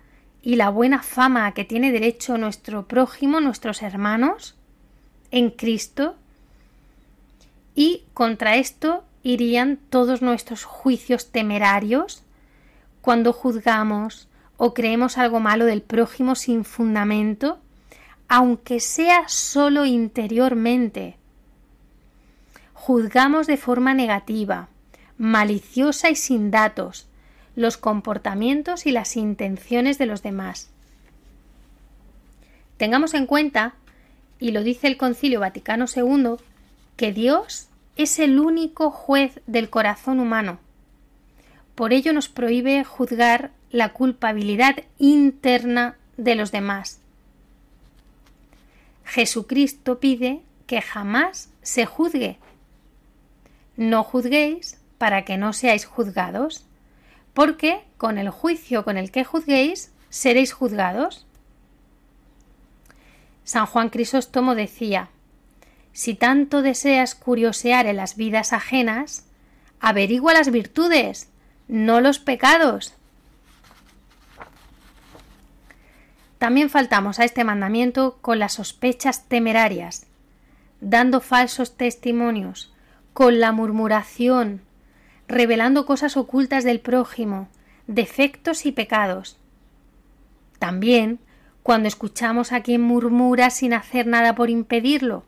y 0.45 0.57
la 0.57 0.69
buena 0.69 1.01
fama 1.01 1.51
que 1.55 1.65
tiene 1.65 1.91
derecho 1.91 2.37
nuestro 2.37 2.87
prójimo, 2.87 3.39
nuestros 3.41 3.81
hermanos, 3.81 4.53
en 5.31 5.49
Cristo, 5.49 6.15
y 7.73 8.03
contra 8.13 8.55
esto 8.55 9.03
irían 9.23 9.77
todos 9.89 10.21
nuestros 10.21 10.63
juicios 10.63 11.31
temerarios 11.31 12.21
cuando 13.01 13.33
juzgamos 13.33 14.27
o 14.57 14.75
creemos 14.75 15.17
algo 15.17 15.39
malo 15.39 15.65
del 15.65 15.81
prójimo 15.81 16.35
sin 16.35 16.63
fundamento, 16.63 17.57
aunque 18.27 18.79
sea 18.79 19.27
solo 19.27 19.83
interiormente. 19.87 21.17
Juzgamos 22.75 23.47
de 23.47 23.57
forma 23.57 23.95
negativa, 23.95 24.69
maliciosa 25.17 26.11
y 26.11 26.15
sin 26.15 26.51
datos, 26.51 27.07
los 27.55 27.77
comportamientos 27.77 28.85
y 28.85 28.91
las 28.91 29.15
intenciones 29.15 29.97
de 29.97 30.05
los 30.05 30.21
demás. 30.21 30.69
Tengamos 32.77 33.13
en 33.13 33.25
cuenta, 33.25 33.75
y 34.39 34.51
lo 34.51 34.63
dice 34.63 34.87
el 34.87 34.97
Concilio 34.97 35.39
Vaticano 35.39 35.85
II, 35.93 36.35
que 36.97 37.13
Dios 37.13 37.69
es 37.95 38.19
el 38.19 38.39
único 38.39 38.91
juez 38.91 39.39
del 39.47 39.69
corazón 39.69 40.19
humano. 40.19 40.59
Por 41.75 41.93
ello 41.93 42.13
nos 42.13 42.29
prohíbe 42.29 42.83
juzgar 42.83 43.51
la 43.71 43.93
culpabilidad 43.93 44.83
interna 44.97 45.97
de 46.17 46.35
los 46.35 46.51
demás. 46.51 46.99
Jesucristo 49.05 49.99
pide 49.99 50.41
que 50.67 50.81
jamás 50.81 51.49
se 51.61 51.85
juzgue. 51.85 52.37
No 53.77 54.03
juzguéis 54.03 54.79
para 54.97 55.25
que 55.25 55.37
no 55.37 55.53
seáis 55.53 55.85
juzgados 55.85 56.64
porque 57.35 57.83
con 57.97 58.17
el 58.17 58.29
juicio 58.29 58.85
con 58.85 58.97
el 58.97 59.11
que 59.11 59.25
juzguéis 59.25 59.91
seréis 60.09 60.53
juzgados. 60.53 61.27
San 63.43 63.65
Juan 63.65 63.89
Crisóstomo 63.89 64.55
decía 64.55 65.09
Si 65.91 66.15
tanto 66.15 66.61
deseas 66.61 67.13
curiosear 67.13 67.87
en 67.87 67.97
las 67.97 68.15
vidas 68.15 68.53
ajenas, 68.53 69.25
averigua 69.81 70.33
las 70.33 70.49
virtudes, 70.49 71.29
no 71.67 71.99
los 71.99 72.19
pecados. 72.19 72.93
También 76.37 76.69
faltamos 76.69 77.19
a 77.19 77.25
este 77.25 77.43
mandamiento 77.43 78.17
con 78.21 78.39
las 78.39 78.53
sospechas 78.53 79.27
temerarias, 79.27 80.07
dando 80.79 81.19
falsos 81.19 81.75
testimonios, 81.75 82.73
con 83.13 83.41
la 83.41 83.51
murmuración, 83.51 84.61
revelando 85.27 85.85
cosas 85.85 86.17
ocultas 86.17 86.63
del 86.63 86.79
prójimo, 86.79 87.47
defectos 87.87 88.65
y 88.65 88.71
pecados. 88.71 89.37
También 90.59 91.19
cuando 91.65 91.87
escuchamos 91.87 92.51
a 92.51 92.61
quien 92.61 92.81
murmura 92.81 93.49
sin 93.49 93.73
hacer 93.73 94.05
nada 94.05 94.35
por 94.35 94.51
impedirlo. 94.51 95.23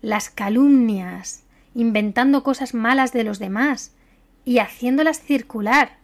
Las 0.00 0.30
calumnias, 0.30 1.42
inventando 1.74 2.42
cosas 2.42 2.72
malas 2.72 3.12
de 3.12 3.24
los 3.24 3.38
demás 3.38 3.92
y 4.44 4.58
haciéndolas 4.58 5.20
circular. 5.20 5.98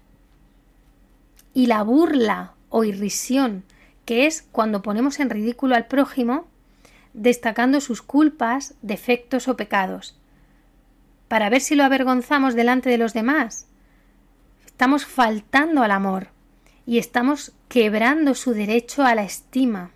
Y 1.55 1.67
la 1.69 1.83
burla 1.83 2.53
o 2.69 2.85
irrisión, 2.85 3.65
que 4.05 4.27
es 4.27 4.43
cuando 4.53 4.83
ponemos 4.83 5.21
en 5.21 5.31
ridículo 5.31 5.75
al 5.75 5.87
prójimo, 5.87 6.47
destacando 7.15 7.81
sus 7.81 8.03
culpas, 8.03 8.75
defectos 8.83 9.49
o 9.49 9.57
pecados, 9.57 10.20
para 11.31 11.49
ver 11.49 11.61
si 11.61 11.77
lo 11.77 11.85
avergonzamos 11.85 12.57
delante 12.57 12.91
de 12.91 12.99
los 12.99 13.15
demás. 13.15 13.69
Estamos 14.67 15.07
faltando 15.07 15.85
al 15.85 15.93
amor 15.93 16.31
y 16.87 16.99
estamos 16.99 17.53
quebrando 17.69 18.35
su 18.35 18.53
derecho 18.53 19.05
a 19.05 19.15
la 19.15 19.23
estima. 19.23 19.93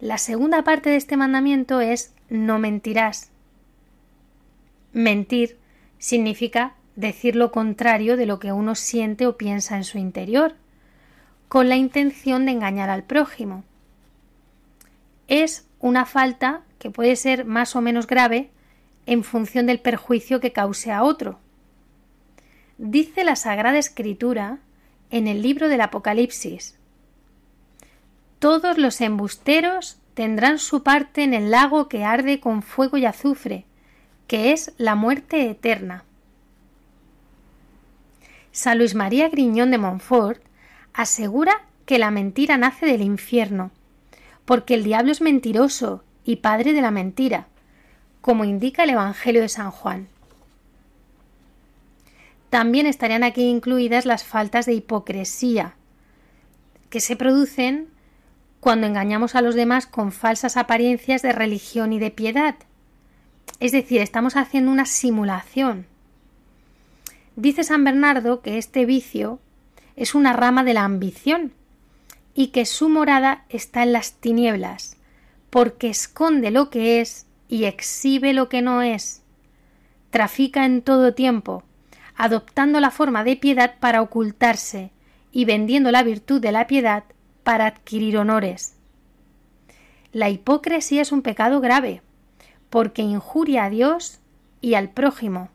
La 0.00 0.18
segunda 0.18 0.64
parte 0.64 0.90
de 0.90 0.96
este 0.96 1.16
mandamiento 1.16 1.80
es 1.80 2.12
no 2.30 2.58
mentirás. 2.58 3.30
Mentir 4.92 5.56
significa 6.00 6.74
decir 6.96 7.36
lo 7.36 7.52
contrario 7.52 8.16
de 8.16 8.26
lo 8.26 8.40
que 8.40 8.50
uno 8.50 8.74
siente 8.74 9.28
o 9.28 9.36
piensa 9.36 9.76
en 9.76 9.84
su 9.84 9.98
interior, 9.98 10.56
con 11.46 11.68
la 11.68 11.76
intención 11.76 12.44
de 12.44 12.50
engañar 12.50 12.90
al 12.90 13.04
prójimo. 13.04 13.62
Es 15.28 15.64
una 15.78 16.06
falta 16.06 16.62
que 16.80 16.90
puede 16.90 17.14
ser 17.14 17.44
más 17.44 17.76
o 17.76 17.80
menos 17.80 18.08
grave 18.08 18.50
en 19.06 19.24
función 19.24 19.66
del 19.66 19.80
perjuicio 19.80 20.40
que 20.40 20.52
cause 20.52 20.92
a 20.92 21.02
otro. 21.02 21.38
Dice 22.78 23.24
la 23.24 23.36
Sagrada 23.36 23.78
Escritura 23.78 24.58
en 25.10 25.28
el 25.28 25.42
libro 25.42 25.68
del 25.68 25.80
Apocalipsis. 25.80 26.76
Todos 28.38 28.78
los 28.78 29.00
embusteros 29.00 29.98
tendrán 30.14 30.58
su 30.58 30.82
parte 30.82 31.22
en 31.22 31.34
el 31.34 31.50
lago 31.50 31.88
que 31.88 32.04
arde 32.04 32.40
con 32.40 32.62
fuego 32.62 32.96
y 32.96 33.04
azufre, 33.04 33.64
que 34.26 34.52
es 34.52 34.72
la 34.78 34.94
muerte 34.94 35.48
eterna. 35.50 36.04
San 38.50 38.78
Luis 38.78 38.94
María 38.94 39.28
Griñón 39.28 39.70
de 39.70 39.78
Montfort 39.78 40.42
asegura 40.92 41.52
que 41.86 41.98
la 41.98 42.10
mentira 42.10 42.58
nace 42.58 42.86
del 42.86 43.02
infierno, 43.02 43.70
porque 44.44 44.74
el 44.74 44.84
diablo 44.84 45.12
es 45.12 45.20
mentiroso 45.20 46.04
y 46.24 46.36
padre 46.36 46.72
de 46.72 46.82
la 46.82 46.90
mentira, 46.90 47.48
como 48.22 48.44
indica 48.44 48.84
el 48.84 48.90
Evangelio 48.90 49.42
de 49.42 49.48
San 49.50 49.70
Juan. 49.70 50.08
También 52.48 52.86
estarían 52.86 53.24
aquí 53.24 53.42
incluidas 53.42 54.06
las 54.06 54.24
faltas 54.24 54.64
de 54.64 54.74
hipocresía, 54.74 55.74
que 56.88 57.00
se 57.00 57.16
producen 57.16 57.88
cuando 58.60 58.86
engañamos 58.86 59.34
a 59.34 59.42
los 59.42 59.54
demás 59.54 59.86
con 59.86 60.12
falsas 60.12 60.56
apariencias 60.56 61.20
de 61.20 61.32
religión 61.32 61.92
y 61.92 61.98
de 61.98 62.10
piedad. 62.10 62.54
Es 63.58 63.72
decir, 63.72 64.00
estamos 64.00 64.36
haciendo 64.36 64.70
una 64.70 64.86
simulación. 64.86 65.86
Dice 67.34 67.64
San 67.64 67.82
Bernardo 67.82 68.40
que 68.40 68.56
este 68.58 68.86
vicio 68.86 69.40
es 69.96 70.14
una 70.14 70.32
rama 70.32 70.62
de 70.62 70.74
la 70.74 70.84
ambición 70.84 71.52
y 72.34 72.48
que 72.48 72.66
su 72.66 72.88
morada 72.88 73.44
está 73.48 73.82
en 73.82 73.92
las 73.92 74.12
tinieblas, 74.12 74.96
porque 75.50 75.88
esconde 75.88 76.50
lo 76.50 76.70
que 76.70 77.00
es 77.00 77.26
y 77.52 77.66
exhibe 77.66 78.32
lo 78.32 78.48
que 78.48 78.62
no 78.62 78.80
es. 78.80 79.20
Trafica 80.08 80.64
en 80.64 80.80
todo 80.80 81.12
tiempo, 81.12 81.64
adoptando 82.16 82.80
la 82.80 82.90
forma 82.90 83.24
de 83.24 83.36
piedad 83.36 83.74
para 83.78 84.00
ocultarse 84.00 84.90
y 85.32 85.44
vendiendo 85.44 85.90
la 85.90 86.02
virtud 86.02 86.40
de 86.40 86.50
la 86.50 86.66
piedad 86.66 87.04
para 87.42 87.66
adquirir 87.66 88.16
honores. 88.16 88.76
La 90.12 90.30
hipocresía 90.30 91.02
es 91.02 91.12
un 91.12 91.20
pecado 91.20 91.60
grave, 91.60 92.00
porque 92.70 93.02
injuria 93.02 93.64
a 93.64 93.70
Dios 93.70 94.20
y 94.62 94.72
al 94.72 94.88
prójimo. 94.88 95.50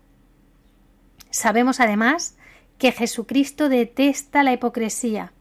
Sabemos 1.32 1.80
además 1.80 2.38
que 2.78 2.92
Jesucristo 2.92 3.70
detesta 3.70 4.44
la 4.44 4.54
hipocresía 4.54 5.34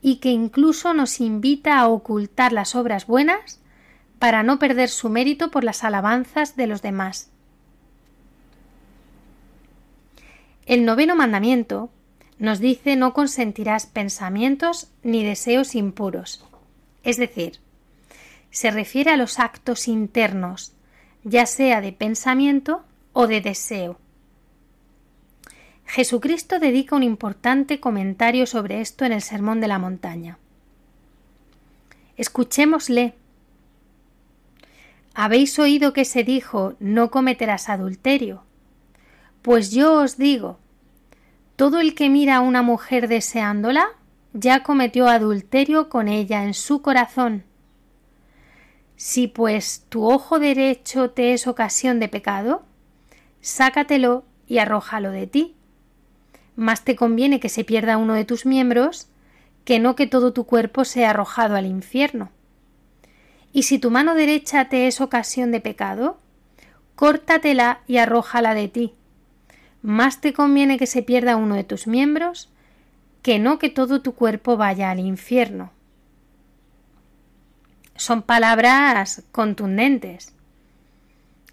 y 0.00 0.16
que 0.16 0.30
incluso 0.30 0.92
nos 0.92 1.20
invita 1.20 1.78
a 1.78 1.86
ocultar 1.86 2.52
las 2.52 2.74
obras 2.74 3.06
buenas 3.06 3.61
para 4.22 4.44
no 4.44 4.60
perder 4.60 4.88
su 4.88 5.08
mérito 5.08 5.50
por 5.50 5.64
las 5.64 5.82
alabanzas 5.82 6.54
de 6.54 6.68
los 6.68 6.80
demás. 6.80 7.28
El 10.64 10.84
noveno 10.84 11.16
mandamiento 11.16 11.90
nos 12.38 12.60
dice 12.60 12.94
no 12.94 13.14
consentirás 13.14 13.86
pensamientos 13.86 14.92
ni 15.02 15.24
deseos 15.24 15.74
impuros. 15.74 16.46
Es 17.02 17.16
decir, 17.16 17.58
se 18.52 18.70
refiere 18.70 19.10
a 19.10 19.16
los 19.16 19.40
actos 19.40 19.88
internos, 19.88 20.72
ya 21.24 21.44
sea 21.44 21.80
de 21.80 21.90
pensamiento 21.90 22.84
o 23.12 23.26
de 23.26 23.40
deseo. 23.40 23.98
Jesucristo 25.84 26.60
dedica 26.60 26.94
un 26.94 27.02
importante 27.02 27.80
comentario 27.80 28.46
sobre 28.46 28.82
esto 28.82 29.04
en 29.04 29.14
el 29.14 29.20
Sermón 29.20 29.60
de 29.60 29.66
la 29.66 29.80
Montaña. 29.80 30.38
Escuchémosle. 32.16 33.16
Habéis 35.14 35.58
oído 35.58 35.92
que 35.92 36.04
se 36.04 36.24
dijo 36.24 36.74
no 36.80 37.10
cometerás 37.10 37.68
adulterio. 37.68 38.44
Pues 39.42 39.70
yo 39.70 39.94
os 39.94 40.16
digo, 40.16 40.58
todo 41.56 41.80
el 41.80 41.94
que 41.94 42.08
mira 42.08 42.36
a 42.36 42.40
una 42.40 42.62
mujer 42.62 43.08
deseándola, 43.08 43.88
ya 44.32 44.62
cometió 44.62 45.08
adulterio 45.08 45.88
con 45.88 46.08
ella 46.08 46.44
en 46.44 46.54
su 46.54 46.80
corazón. 46.80 47.44
Si 48.96 49.26
pues 49.26 49.84
tu 49.88 50.10
ojo 50.10 50.38
derecho 50.38 51.10
te 51.10 51.34
es 51.34 51.46
ocasión 51.46 52.00
de 52.00 52.08
pecado, 52.08 52.62
sácatelo 53.40 54.24
y 54.46 54.58
arrójalo 54.58 55.10
de 55.10 55.26
ti. 55.26 55.56
Más 56.56 56.84
te 56.84 56.96
conviene 56.96 57.40
que 57.40 57.48
se 57.48 57.64
pierda 57.64 57.96
uno 57.96 58.14
de 58.14 58.24
tus 58.24 58.46
miembros 58.46 59.08
que 59.64 59.78
no 59.78 59.96
que 59.96 60.06
todo 60.06 60.32
tu 60.32 60.44
cuerpo 60.44 60.84
sea 60.84 61.10
arrojado 61.10 61.56
al 61.56 61.66
infierno. 61.66 62.30
Y 63.52 63.64
si 63.64 63.78
tu 63.78 63.90
mano 63.90 64.14
derecha 64.14 64.68
te 64.68 64.86
es 64.86 65.00
ocasión 65.00 65.52
de 65.52 65.60
pecado, 65.60 66.18
córtatela 66.94 67.80
y 67.86 67.98
arrójala 67.98 68.54
de 68.54 68.68
ti 68.68 68.94
más 69.82 70.20
te 70.20 70.32
conviene 70.32 70.78
que 70.78 70.86
se 70.86 71.02
pierda 71.02 71.36
uno 71.36 71.56
de 71.56 71.64
tus 71.64 71.86
miembros 71.86 72.48
que 73.20 73.38
no 73.38 73.58
que 73.58 73.68
todo 73.68 74.00
tu 74.00 74.14
cuerpo 74.14 74.56
vaya 74.56 74.90
al 74.90 75.00
infierno. 75.00 75.70
Son 77.94 78.22
palabras 78.22 79.22
contundentes, 79.30 80.34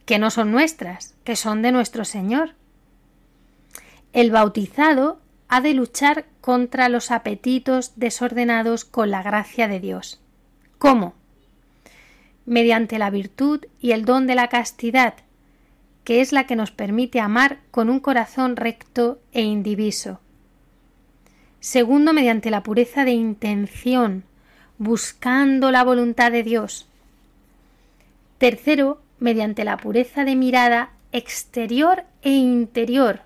que 0.05 0.17
no 0.17 0.31
son 0.31 0.51
nuestras, 0.51 1.15
que 1.23 1.35
son 1.35 1.61
de 1.61 1.71
nuestro 1.71 2.05
Señor. 2.05 2.55
El 4.13 4.31
bautizado 4.31 5.19
ha 5.47 5.61
de 5.61 5.73
luchar 5.73 6.25
contra 6.41 6.89
los 6.89 7.11
apetitos 7.11 7.93
desordenados 7.97 8.85
con 8.85 9.11
la 9.11 9.21
gracia 9.21 9.67
de 9.67 9.79
Dios. 9.79 10.19
¿Cómo? 10.79 11.13
Mediante 12.49 12.97
la 12.97 13.11
virtud 13.11 13.67
y 13.79 13.91
el 13.91 14.05
don 14.05 14.25
de 14.25 14.33
la 14.33 14.47
castidad, 14.47 15.13
que 16.03 16.19
es 16.19 16.31
la 16.31 16.47
que 16.47 16.55
nos 16.55 16.71
permite 16.71 17.19
amar 17.19 17.59
con 17.69 17.91
un 17.91 17.99
corazón 17.99 18.55
recto 18.55 19.19
e 19.33 19.43
indiviso. 19.43 20.19
Segundo, 21.59 22.11
mediante 22.11 22.49
la 22.49 22.63
pureza 22.63 23.05
de 23.05 23.11
intención, 23.11 24.23
buscando 24.79 25.69
la 25.69 25.83
voluntad 25.83 26.31
de 26.31 26.41
Dios. 26.41 26.87
Tercero, 28.39 28.99
mediante 29.19 29.63
la 29.63 29.77
pureza 29.77 30.25
de 30.25 30.35
mirada 30.35 30.89
exterior 31.11 32.03
e 32.23 32.31
interior. 32.31 33.21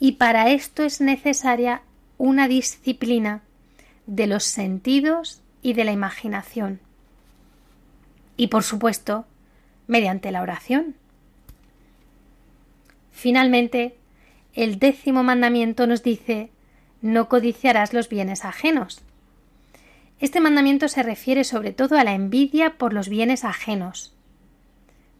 Y 0.00 0.12
para 0.12 0.50
esto 0.50 0.82
es 0.82 1.00
necesaria 1.00 1.82
una 2.18 2.48
disciplina 2.48 3.42
de 4.08 4.26
los 4.26 4.42
sentidos 4.42 5.40
y 5.62 5.74
de 5.74 5.84
la 5.84 5.92
imaginación. 5.92 6.80
Y 8.36 8.48
por 8.48 8.62
supuesto, 8.62 9.26
mediante 9.86 10.30
la 10.30 10.42
oración. 10.42 10.94
Finalmente, 13.12 13.96
el 14.54 14.78
décimo 14.78 15.22
mandamiento 15.22 15.86
nos 15.86 16.02
dice 16.02 16.50
no 17.00 17.28
codiciarás 17.28 17.92
los 17.92 18.08
bienes 18.08 18.44
ajenos. 18.44 19.02
Este 20.20 20.40
mandamiento 20.40 20.88
se 20.88 21.02
refiere 21.02 21.44
sobre 21.44 21.72
todo 21.72 21.98
a 21.98 22.04
la 22.04 22.14
envidia 22.14 22.78
por 22.78 22.94
los 22.94 23.08
bienes 23.08 23.44
ajenos. 23.44 24.14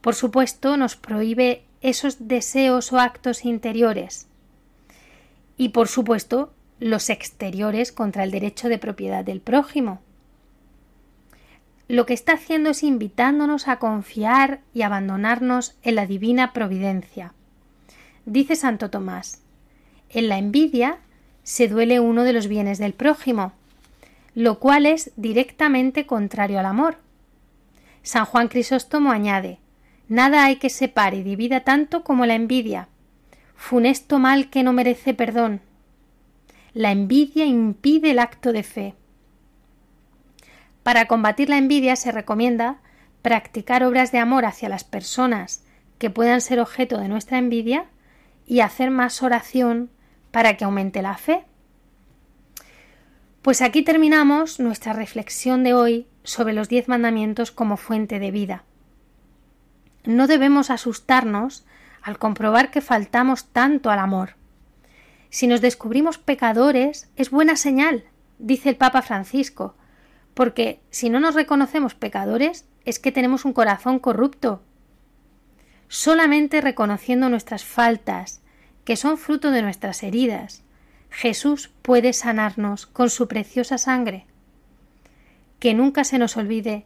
Por 0.00 0.14
supuesto, 0.14 0.76
nos 0.76 0.96
prohíbe 0.96 1.62
esos 1.82 2.26
deseos 2.26 2.92
o 2.92 2.98
actos 2.98 3.44
interiores. 3.44 4.28
Y 5.58 5.70
por 5.70 5.88
supuesto, 5.88 6.54
los 6.80 7.10
exteriores 7.10 7.92
contra 7.92 8.24
el 8.24 8.30
derecho 8.30 8.68
de 8.68 8.78
propiedad 8.78 9.24
del 9.24 9.40
prójimo. 9.40 10.00
Lo 11.88 12.06
que 12.06 12.14
está 12.14 12.32
haciendo 12.32 12.70
es 12.70 12.82
invitándonos 12.82 13.68
a 13.68 13.78
confiar 13.78 14.60
y 14.72 14.82
abandonarnos 14.82 15.76
en 15.82 15.96
la 15.96 16.06
divina 16.06 16.52
providencia. 16.52 17.34
Dice 18.24 18.56
Santo 18.56 18.90
Tomás, 18.90 19.42
en 20.08 20.28
la 20.28 20.38
envidia 20.38 20.98
se 21.42 21.68
duele 21.68 22.00
uno 22.00 22.24
de 22.24 22.32
los 22.32 22.48
bienes 22.48 22.78
del 22.78 22.94
prójimo, 22.94 23.52
lo 24.34 24.58
cual 24.58 24.86
es 24.86 25.12
directamente 25.16 26.06
contrario 26.06 26.58
al 26.58 26.66
amor. 26.66 26.96
San 28.02 28.24
Juan 28.24 28.48
Crisóstomo 28.48 29.12
añade 29.12 29.58
Nada 30.08 30.44
hay 30.44 30.56
que 30.56 30.68
separe 30.68 31.18
y 31.18 31.22
divida 31.22 31.60
tanto 31.60 32.04
como 32.04 32.26
la 32.26 32.34
envidia, 32.34 32.88
funesto 33.56 34.18
mal 34.18 34.50
que 34.50 34.62
no 34.62 34.72
merece 34.72 35.14
perdón. 35.14 35.60
La 36.74 36.92
envidia 36.92 37.46
impide 37.46 38.10
el 38.10 38.18
acto 38.18 38.52
de 38.52 38.62
fe. 38.62 38.94
Para 40.84 41.06
combatir 41.06 41.48
la 41.48 41.56
envidia 41.56 41.96
se 41.96 42.12
recomienda 42.12 42.76
practicar 43.22 43.82
obras 43.82 44.12
de 44.12 44.18
amor 44.18 44.44
hacia 44.44 44.68
las 44.68 44.84
personas 44.84 45.64
que 45.98 46.10
puedan 46.10 46.42
ser 46.42 46.60
objeto 46.60 46.98
de 46.98 47.08
nuestra 47.08 47.38
envidia 47.38 47.86
y 48.46 48.60
hacer 48.60 48.90
más 48.90 49.22
oración 49.22 49.90
para 50.30 50.58
que 50.58 50.64
aumente 50.64 51.00
la 51.00 51.16
fe. 51.16 51.46
Pues 53.40 53.62
aquí 53.62 53.82
terminamos 53.82 54.60
nuestra 54.60 54.92
reflexión 54.92 55.64
de 55.64 55.72
hoy 55.72 56.06
sobre 56.22 56.52
los 56.52 56.68
diez 56.68 56.86
mandamientos 56.86 57.50
como 57.50 57.78
fuente 57.78 58.18
de 58.18 58.30
vida. 58.30 58.64
No 60.04 60.26
debemos 60.26 60.68
asustarnos 60.68 61.64
al 62.02 62.18
comprobar 62.18 62.70
que 62.70 62.82
faltamos 62.82 63.46
tanto 63.46 63.90
al 63.90 64.00
amor. 64.00 64.36
Si 65.30 65.46
nos 65.46 65.62
descubrimos 65.62 66.18
pecadores, 66.18 67.10
es 67.16 67.30
buena 67.30 67.56
señal, 67.56 68.04
dice 68.38 68.68
el 68.68 68.76
Papa 68.76 69.00
Francisco, 69.00 69.76
porque 70.34 70.80
si 70.90 71.08
no 71.08 71.20
nos 71.20 71.34
reconocemos 71.34 71.94
pecadores, 71.94 72.66
es 72.84 72.98
que 72.98 73.12
tenemos 73.12 73.44
un 73.44 73.52
corazón 73.52 73.98
corrupto. 73.98 74.62
Solamente 75.88 76.60
reconociendo 76.60 77.28
nuestras 77.28 77.64
faltas, 77.64 78.42
que 78.84 78.96
son 78.96 79.16
fruto 79.16 79.50
de 79.50 79.62
nuestras 79.62 80.02
heridas. 80.02 80.62
Jesús 81.08 81.70
puede 81.82 82.12
sanarnos 82.12 82.86
con 82.86 83.08
su 83.08 83.28
preciosa 83.28 83.78
sangre. 83.78 84.26
Que 85.60 85.72
nunca 85.72 86.04
se 86.04 86.18
nos 86.18 86.36
olvide 86.36 86.84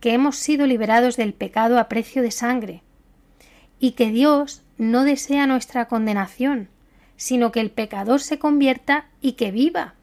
que 0.00 0.12
hemos 0.12 0.36
sido 0.36 0.66
liberados 0.66 1.16
del 1.16 1.34
pecado 1.34 1.78
a 1.78 1.88
precio 1.88 2.22
de 2.22 2.30
sangre, 2.30 2.82
y 3.78 3.92
que 3.92 4.10
Dios 4.10 4.62
no 4.78 5.04
desea 5.04 5.46
nuestra 5.46 5.88
condenación, 5.88 6.68
sino 7.16 7.52
que 7.52 7.60
el 7.60 7.70
pecador 7.70 8.20
se 8.20 8.38
convierta 8.38 9.06
y 9.20 9.32
que 9.32 9.50
viva, 9.50 9.94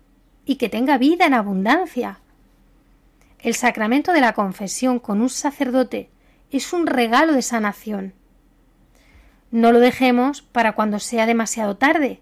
y 0.46 0.56
que 0.56 0.70
tenga 0.70 0.98
vida 0.98 1.26
en 1.26 1.34
abundancia. 1.34 2.20
El 3.40 3.54
sacramento 3.54 4.14
de 4.14 4.22
la 4.22 4.34
confesión 4.34 5.00
con 5.00 5.22
un 5.22 5.30
sacerdote 5.30 6.10
es 6.50 6.74
un 6.74 6.88
regalo 6.88 7.34
de 7.34 7.44
sanación. 7.44 8.14
No 9.52 9.72
lo 9.72 9.80
dejemos 9.80 10.42
para 10.42 10.74
cuando 10.74 11.00
sea 11.00 11.26
demasiado 11.26 11.78
tarde. 11.78 12.20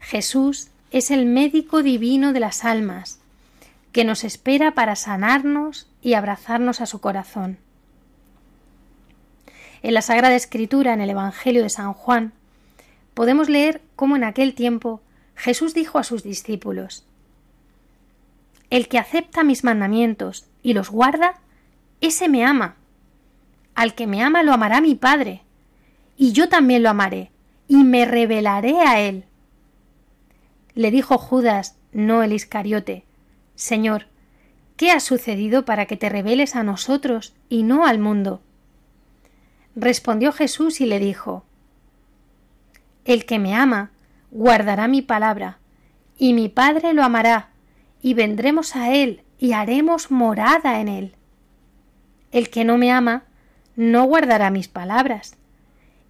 Jesús 0.00 0.70
es 0.90 1.10
el 1.10 1.26
médico 1.26 1.82
divino 1.82 2.32
de 2.32 2.40
las 2.40 2.64
almas, 2.64 3.20
que 3.92 4.04
nos 4.04 4.24
espera 4.24 4.72
para 4.72 4.96
sanarnos 4.96 5.88
y 6.02 6.14
abrazarnos 6.14 6.80
a 6.80 6.86
su 6.86 7.00
corazón. 7.00 7.58
En 9.82 9.94
la 9.94 10.02
Sagrada 10.02 10.34
Escritura, 10.34 10.94
en 10.94 11.00
el 11.00 11.10
Evangelio 11.10 11.62
de 11.62 11.70
San 11.70 11.92
Juan, 11.92 12.32
podemos 13.14 13.48
leer 13.48 13.82
cómo 13.94 14.16
en 14.16 14.24
aquel 14.24 14.54
tiempo 14.54 15.00
Jesús 15.36 15.74
dijo 15.74 15.98
a 15.98 16.04
sus 16.04 16.22
discípulos 16.22 17.06
El 18.74 18.88
que 18.88 18.98
acepta 18.98 19.44
mis 19.44 19.62
mandamientos 19.62 20.46
y 20.60 20.72
los 20.72 20.90
guarda, 20.90 21.34
ese 22.00 22.28
me 22.28 22.44
ama. 22.44 22.74
Al 23.76 23.94
que 23.94 24.08
me 24.08 24.20
ama 24.20 24.42
lo 24.42 24.52
amará 24.52 24.80
mi 24.80 24.96
Padre, 24.96 25.42
y 26.16 26.32
yo 26.32 26.48
también 26.48 26.82
lo 26.82 26.90
amaré, 26.90 27.30
y 27.68 27.84
me 27.84 28.04
revelaré 28.04 28.80
a 28.80 28.98
él. 28.98 29.26
Le 30.74 30.90
dijo 30.90 31.18
Judas, 31.18 31.76
no 31.92 32.24
el 32.24 32.32
Iscariote, 32.32 33.04
Señor, 33.54 34.08
¿qué 34.76 34.90
ha 34.90 34.98
sucedido 34.98 35.64
para 35.64 35.86
que 35.86 35.96
te 35.96 36.08
reveles 36.08 36.56
a 36.56 36.64
nosotros 36.64 37.32
y 37.48 37.62
no 37.62 37.86
al 37.86 38.00
mundo? 38.00 38.42
Respondió 39.76 40.32
Jesús 40.32 40.80
y 40.80 40.86
le 40.86 40.98
dijo, 40.98 41.44
El 43.04 43.24
que 43.24 43.38
me 43.38 43.54
ama, 43.54 43.92
guardará 44.32 44.88
mi 44.88 45.00
palabra, 45.00 45.58
y 46.18 46.32
mi 46.32 46.48
Padre 46.48 46.92
lo 46.92 47.04
amará, 47.04 47.53
y 48.04 48.12
vendremos 48.12 48.76
a 48.76 48.92
él 48.92 49.22
y 49.38 49.54
haremos 49.54 50.10
morada 50.10 50.78
en 50.78 50.88
él. 50.88 51.14
El 52.32 52.50
que 52.50 52.62
no 52.62 52.76
me 52.76 52.92
ama, 52.92 53.24
no 53.76 54.04
guardará 54.04 54.50
mis 54.50 54.68
palabras 54.68 55.38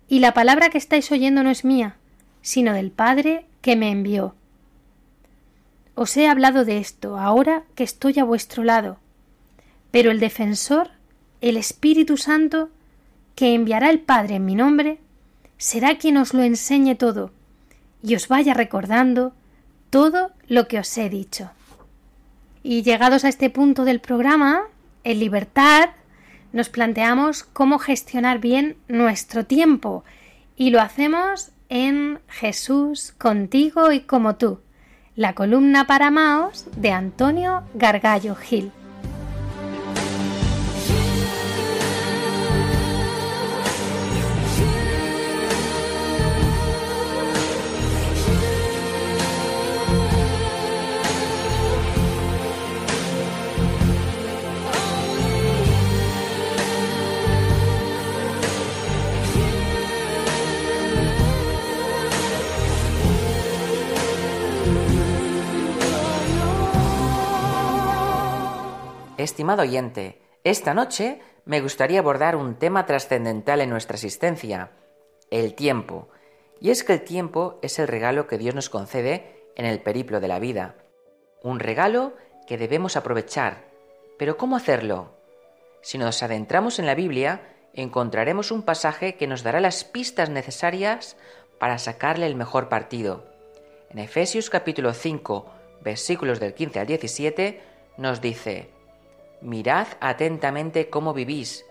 y 0.09 0.19
la 0.19 0.35
palabra 0.35 0.71
que 0.71 0.79
estáis 0.79 1.13
oyendo 1.13 1.45
no 1.45 1.51
es 1.51 1.65
mía, 1.65 1.95
sino 2.43 2.73
del 2.73 2.91
Padre 2.91 3.47
que 3.63 3.77
me 3.77 3.93
envió. 3.93 4.35
Os 5.95 6.17
he 6.17 6.27
hablado 6.27 6.65
de 6.65 6.79
esto 6.79 7.17
ahora 7.17 7.63
que 7.77 7.85
estoy 7.85 8.19
a 8.19 8.25
vuestro 8.25 8.65
lado, 8.65 8.99
pero 9.93 10.11
el 10.11 10.19
defensor, 10.19 10.91
el 11.41 11.57
Espíritu 11.57 12.17
Santo, 12.17 12.71
que 13.37 13.55
enviará 13.55 13.89
el 13.91 14.01
Padre 14.01 14.35
en 14.35 14.47
mi 14.47 14.57
nombre, 14.57 14.99
será 15.59 15.97
quien 15.97 16.17
os 16.17 16.35
lo 16.35 16.43
enseñe 16.43 16.97
todo 16.97 17.31
y 18.03 18.17
os 18.17 18.27
vaya 18.27 18.53
recordando 18.53 19.33
todo 19.91 20.33
lo 20.49 20.67
que 20.67 20.81
os 20.81 20.99
he 20.99 21.09
dicho. 21.09 21.53
Y 22.65 22.83
llegados 22.83 23.25
a 23.25 23.29
este 23.29 23.51
punto 23.51 23.85
del 23.85 24.01
programa, 24.01 24.63
en 25.05 25.21
libertad, 25.21 25.91
nos 26.53 26.71
planteamos 26.71 27.45
cómo 27.45 27.79
gestionar 27.79 28.39
bien 28.39 28.79
nuestro 28.89 29.45
tiempo 29.45 30.03
y 30.57 30.71
lo 30.71 30.81
hacemos 30.81 31.51
en 31.69 32.21
Jesús 32.27 33.13
contigo 33.19 33.93
y 33.93 34.01
como 34.01 34.37
tú, 34.37 34.61
la 35.15 35.35
columna 35.35 35.87
para 35.87 36.11
Maos 36.11 36.65
de 36.77 36.91
Antonio 36.91 37.65
Gargallo 37.75 38.35
Gil. 38.35 38.73
Estimado 69.25 69.63
oyente, 69.63 70.21
esta 70.45 70.75
noche 70.75 71.19
me 71.47 71.63
gustaría 71.63 72.01
abordar 72.01 72.37
un 72.37 72.57
tema 72.57 72.85
trascendental 72.85 73.63
en 73.63 73.71
nuestra 73.71 73.95
existencia, 73.95 74.73
el 75.31 75.55
tiempo. 75.55 76.11
Y 76.61 76.69
es 76.69 76.85
que 76.85 76.93
el 76.93 77.05
tiempo 77.05 77.59
es 77.63 77.79
el 77.79 77.89
regalo 77.89 78.27
que 78.27 78.37
Dios 78.37 78.55
nos 78.55 78.69
concede 78.69 79.49
en 79.57 79.65
el 79.65 79.81
periplo 79.81 80.21
de 80.21 80.29
la 80.29 80.41
vida. 80.41 80.75
Un 81.43 81.59
regalo 81.59 82.13
que 82.47 82.59
debemos 82.59 82.99
aprovechar. 82.99 83.65
Pero 84.19 84.37
¿cómo 84.37 84.57
hacerlo? 84.57 85.17
Si 85.81 85.97
nos 85.97 86.23
adentramos 86.23 86.79
en 86.79 86.85
la 86.85 86.95
Biblia, 86.95 87.49
encontraremos 87.73 88.51
un 88.51 88.63
pasaje 88.63 89.15
que 89.15 89.27
nos 89.27 89.43
dará 89.43 89.59
las 89.59 89.85
pistas 89.85 90.29
necesarias 90.29 91.17
para 91.59 91.79
sacarle 91.79 92.27
el 92.27 92.37
mejor 92.37 92.69
partido. 92.69 93.25
En 93.89 94.01
Efesios 94.01 94.51
capítulo 94.51 94.93
5, 94.93 95.47
versículos 95.81 96.41
del 96.41 96.53
15 96.53 96.81
al 96.81 96.87
17, 96.87 97.63
nos 97.97 98.21
dice, 98.21 98.74
mirad 99.45 99.87
atentamente 100.01 100.89
cómo 100.89 101.13
vivís, 101.13 101.67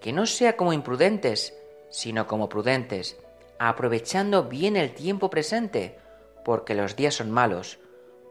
que 0.00 0.12
no 0.12 0.26
sea 0.26 0.56
como 0.56 0.74
imprudentes, 0.74 1.56
sino 1.88 2.26
como 2.26 2.50
prudentes, 2.50 3.16
aprovechando 3.58 4.44
bien 4.44 4.76
el 4.76 4.92
tiempo 4.92 5.30
presente, 5.30 5.98
porque 6.44 6.74
los 6.74 6.96
días 6.96 7.14
son 7.14 7.30
malos. 7.30 7.78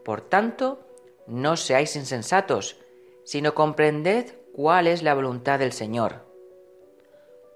Por 0.04 0.20
tanto, 0.20 0.78
no 1.26 1.56
seáis 1.56 1.96
insensatos, 1.96 2.76
sino 3.24 3.54
comprended 3.54 4.34
cuál 4.54 4.86
es 4.86 5.02
la 5.02 5.14
voluntad 5.14 5.58
del 5.58 5.72
Señor. 5.72 6.24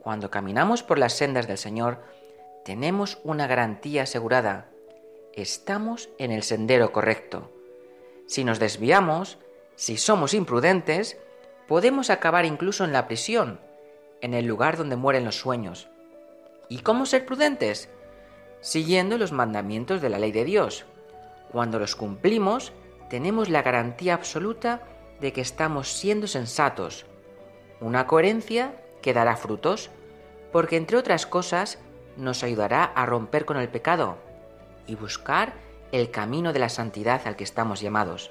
Cuando 0.01 0.31
caminamos 0.31 0.83
por 0.83 0.99
las 0.99 1.13
sendas 1.13 1.47
del 1.47 1.59
Señor, 1.59 2.03
tenemos 2.65 3.21
una 3.23 3.47
garantía 3.47 4.03
asegurada. 4.03 4.71
Estamos 5.35 6.09
en 6.19 6.33
el 6.33 6.43
sendero 6.43 6.91
correcto. 6.91 7.53
Si 8.27 8.43
nos 8.43 8.59
desviamos, 8.59 9.39
si 9.77 9.97
somos 9.97 10.35
imprudentes, 10.35 11.19
podemos 11.69 12.09
acabar 12.09 12.47
incluso 12.47 12.85
en 12.85 12.93
la 12.93 13.07
prisión, 13.07 13.61
en 14.23 14.35
el 14.35 14.47
lugar 14.47 14.77
donde 14.77 14.97
mueren 14.97 15.27
los 15.27 15.37
sueños. 15.37 15.89
¿Y 16.69 16.79
cómo 16.79 17.07
ser 17.07 17.27
prudentes? 17.27 17.91
Siguiendo 18.61 19.19
los 19.19 19.31
mandamientos 19.31 20.01
de 20.01 20.09
la 20.09 20.19
ley 20.19 20.33
de 20.33 20.45
Dios. 20.45 20.87
Cuando 21.53 21.79
los 21.79 21.95
cumplimos, 21.95 22.73
tenemos 23.11 23.49
la 23.49 23.63
garantía 23.63 24.15
absoluta 24.15 24.81
de 25.21 25.33
que 25.33 25.41
estamos 25.41 25.89
siendo 25.89 26.27
sensatos, 26.27 27.07
una 27.81 28.07
coherencia 28.07 28.75
que 29.03 29.13
dará 29.13 29.37
frutos, 29.37 29.91
porque 30.53 30.77
entre 30.77 30.97
otras 30.97 31.27
cosas 31.27 31.79
nos 32.17 32.43
ayudará 32.43 32.85
a 32.85 33.07
romper 33.07 33.45
con 33.45 33.59
el 33.59 33.69
pecado 33.69 34.17
y 34.87 34.95
buscar 34.95 35.53
el 35.93 36.11
camino 36.11 36.53
de 36.53 36.59
la 36.59 36.69
santidad 36.69 37.23
al 37.27 37.37
que 37.37 37.45
estamos 37.45 37.81
llamados, 37.81 38.31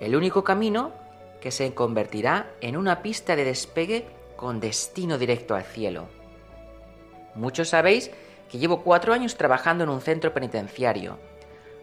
el 0.00 0.14
único 0.16 0.44
camino 0.44 0.92
que 1.40 1.50
se 1.50 1.72
convertirá 1.74 2.50
en 2.60 2.76
una 2.76 3.02
pista 3.02 3.36
de 3.36 3.44
despegue 3.44 4.06
con 4.36 4.60
destino 4.60 5.18
directo 5.18 5.54
al 5.54 5.64
cielo. 5.64 6.08
Muchos 7.34 7.68
sabéis 7.68 8.10
que 8.48 8.58
llevo 8.58 8.82
cuatro 8.82 9.12
años 9.12 9.36
trabajando 9.36 9.84
en 9.84 9.90
un 9.90 10.00
centro 10.00 10.32
penitenciario. 10.32 11.18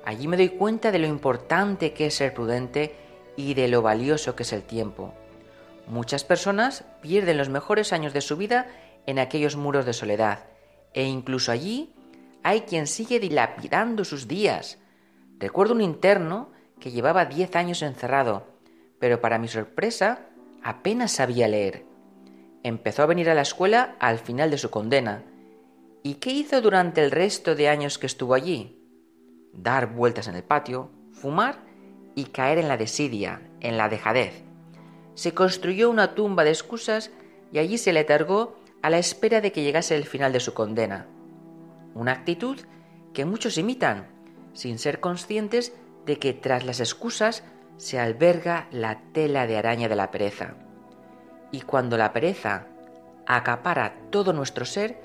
Allí 0.03 0.28
me 0.28 0.38
doy 0.38 0.49
cuenta 0.49 0.91
de 0.91 0.99
lo 0.99 1.08
importante 1.08 1.93
que 1.93 2.08
es 2.08 2.16
ser 2.16 2.34
prudente 2.34 2.95
y 3.36 3.53
de 3.53 3.68
lo 3.68 3.82
valioso 3.82 4.36
que 4.36 4.43
es 4.43 4.53
el 4.53 4.64
tiempo. 4.64 5.14
Muchas 5.88 6.24
personas 6.24 6.84
pierden 7.01 7.38
los 7.38 7.49
mejores 7.49 7.93
años 7.93 8.14
de 8.14 8.22
su 8.22 8.38
vida 8.38 8.68
en 9.06 9.20
aquellos 9.20 9.56
muros 9.56 9.86
de 9.86 9.93
soledad, 9.93 10.45
e 10.93 11.03
incluso 11.03 11.51
allí 11.51 11.93
hay 12.43 12.62
quien 12.62 12.88
sigue 12.88 13.20
dilapidando 13.20 14.03
sus 14.03 14.28
días. 14.28 14.80
Recuerdo 15.39 15.74
un 15.74 15.82
interno 15.82 16.49
que 16.80 16.91
llevaba 16.91 17.26
diez 17.26 17.56
años 17.56 17.82
encerrado, 17.82 18.47
pero 18.99 19.21
para 19.21 19.37
mi 19.37 19.47
sorpresa 19.47 20.27
apenas 20.63 21.11
sabía 21.11 21.47
leer. 21.47 21.85
Empezó 22.63 23.03
a 23.03 23.05
venir 23.05 23.29
a 23.29 23.35
la 23.35 23.41
escuela 23.41 23.95
al 23.99 24.19
final 24.19 24.49
de 24.49 24.57
su 24.57 24.69
condena. 24.69 25.23
¿Y 26.03 26.15
qué 26.15 26.31
hizo 26.31 26.61
durante 26.61 27.03
el 27.03 27.11
resto 27.11 27.55
de 27.55 27.69
años 27.69 27.97
que 27.97 28.07
estuvo 28.07 28.33
allí? 28.33 28.81
Dar 29.53 29.93
vueltas 29.93 30.27
en 30.27 30.35
el 30.35 30.43
patio, 30.43 30.91
fumar 31.11 31.63
y 32.15 32.25
caer 32.25 32.57
en 32.57 32.67
la 32.67 32.77
desidia, 32.77 33.41
en 33.59 33.77
la 33.77 33.89
dejadez. 33.89 34.43
Se 35.13 35.33
construyó 35.33 35.89
una 35.89 36.15
tumba 36.15 36.43
de 36.43 36.49
excusas 36.49 37.11
y 37.51 37.59
allí 37.59 37.77
se 37.77 37.93
letargó 37.93 38.55
a 38.81 38.89
la 38.89 38.97
espera 38.97 39.41
de 39.41 39.51
que 39.51 39.63
llegase 39.63 39.95
el 39.95 40.05
final 40.05 40.33
de 40.33 40.39
su 40.39 40.53
condena. 40.53 41.07
Una 41.93 42.11
actitud 42.11 42.59
que 43.13 43.25
muchos 43.25 43.57
imitan, 43.57 44.07
sin 44.53 44.77
ser 44.77 44.99
conscientes 44.99 45.73
de 46.05 46.19
que 46.19 46.33
tras 46.33 46.65
las 46.65 46.79
excusas 46.79 47.43
se 47.78 47.99
alberga 47.99 48.67
la 48.71 49.01
tela 49.13 49.47
de 49.47 49.57
araña 49.57 49.89
de 49.89 49.95
la 49.95 50.11
pereza. 50.11 50.55
Y 51.51 51.61
cuando 51.61 51.97
la 51.97 52.13
pereza 52.13 52.67
acapara 53.26 53.95
todo 54.11 54.34
nuestro 54.34 54.65
ser, 54.65 55.01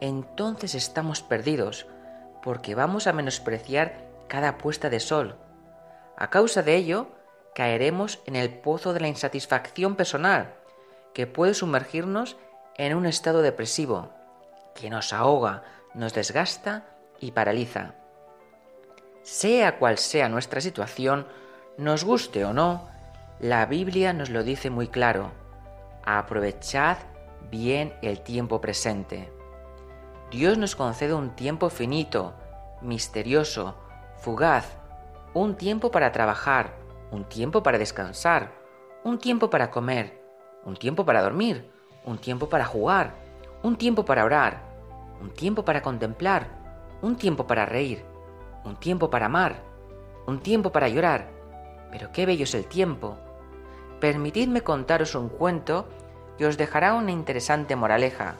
entonces 0.00 0.74
estamos 0.74 1.22
perdidos, 1.22 1.86
porque 2.42 2.74
vamos 2.74 3.06
a 3.06 3.12
menospreciar 3.12 4.10
cada 4.28 4.58
puesta 4.58 4.90
de 4.90 5.00
sol. 5.00 5.36
A 6.16 6.30
causa 6.30 6.62
de 6.62 6.76
ello, 6.76 7.08
caeremos 7.54 8.20
en 8.26 8.36
el 8.36 8.50
pozo 8.50 8.92
de 8.92 9.00
la 9.00 9.08
insatisfacción 9.08 9.96
personal, 9.96 10.54
que 11.14 11.26
puede 11.26 11.54
sumergirnos 11.54 12.36
en 12.76 12.96
un 12.96 13.06
estado 13.06 13.42
depresivo, 13.42 14.10
que 14.74 14.90
nos 14.90 15.12
ahoga, 15.12 15.62
nos 15.94 16.14
desgasta 16.14 16.84
y 17.20 17.32
paraliza. 17.32 17.94
Sea 19.22 19.78
cual 19.78 19.98
sea 19.98 20.28
nuestra 20.28 20.60
situación, 20.60 21.26
nos 21.82 22.04
guste 22.04 22.44
o 22.44 22.52
no, 22.52 22.86
la 23.40 23.66
Biblia 23.66 24.12
nos 24.12 24.30
lo 24.30 24.44
dice 24.44 24.70
muy 24.70 24.86
claro. 24.86 25.32
Aprovechad 26.04 26.98
bien 27.50 27.92
el 28.02 28.20
tiempo 28.20 28.60
presente. 28.60 29.32
Dios 30.30 30.56
nos 30.58 30.76
concede 30.76 31.12
un 31.12 31.30
tiempo 31.30 31.68
finito, 31.68 32.34
misterioso, 32.80 33.74
fugaz, 34.16 34.76
un 35.34 35.56
tiempo 35.56 35.90
para 35.90 36.12
trabajar, 36.12 36.74
un 37.10 37.24
tiempo 37.24 37.64
para 37.64 37.78
descansar, 37.78 38.52
un 39.02 39.18
tiempo 39.18 39.50
para 39.50 39.70
comer, 39.70 40.22
un 40.64 40.76
tiempo 40.76 41.04
para 41.04 41.20
dormir, 41.20 41.68
un 42.04 42.18
tiempo 42.18 42.48
para 42.48 42.64
jugar, 42.64 43.12
un 43.64 43.76
tiempo 43.76 44.04
para 44.04 44.24
orar, 44.24 44.62
un 45.20 45.30
tiempo 45.30 45.64
para 45.64 45.82
contemplar, 45.82 46.46
un 47.02 47.16
tiempo 47.16 47.46
para 47.46 47.66
reír, 47.66 48.04
un 48.64 48.76
tiempo 48.76 49.10
para 49.10 49.26
amar, 49.26 49.56
un 50.26 50.40
tiempo 50.40 50.70
para 50.70 50.88
llorar. 50.88 51.31
Pero 51.92 52.10
qué 52.10 52.26
bello 52.26 52.44
es 52.44 52.54
el 52.54 52.64
tiempo. 52.64 53.16
Permitidme 54.00 54.62
contaros 54.62 55.14
un 55.14 55.28
cuento 55.28 55.86
que 56.38 56.46
os 56.46 56.56
dejará 56.56 56.94
una 56.94 57.12
interesante 57.12 57.76
moraleja. 57.76 58.34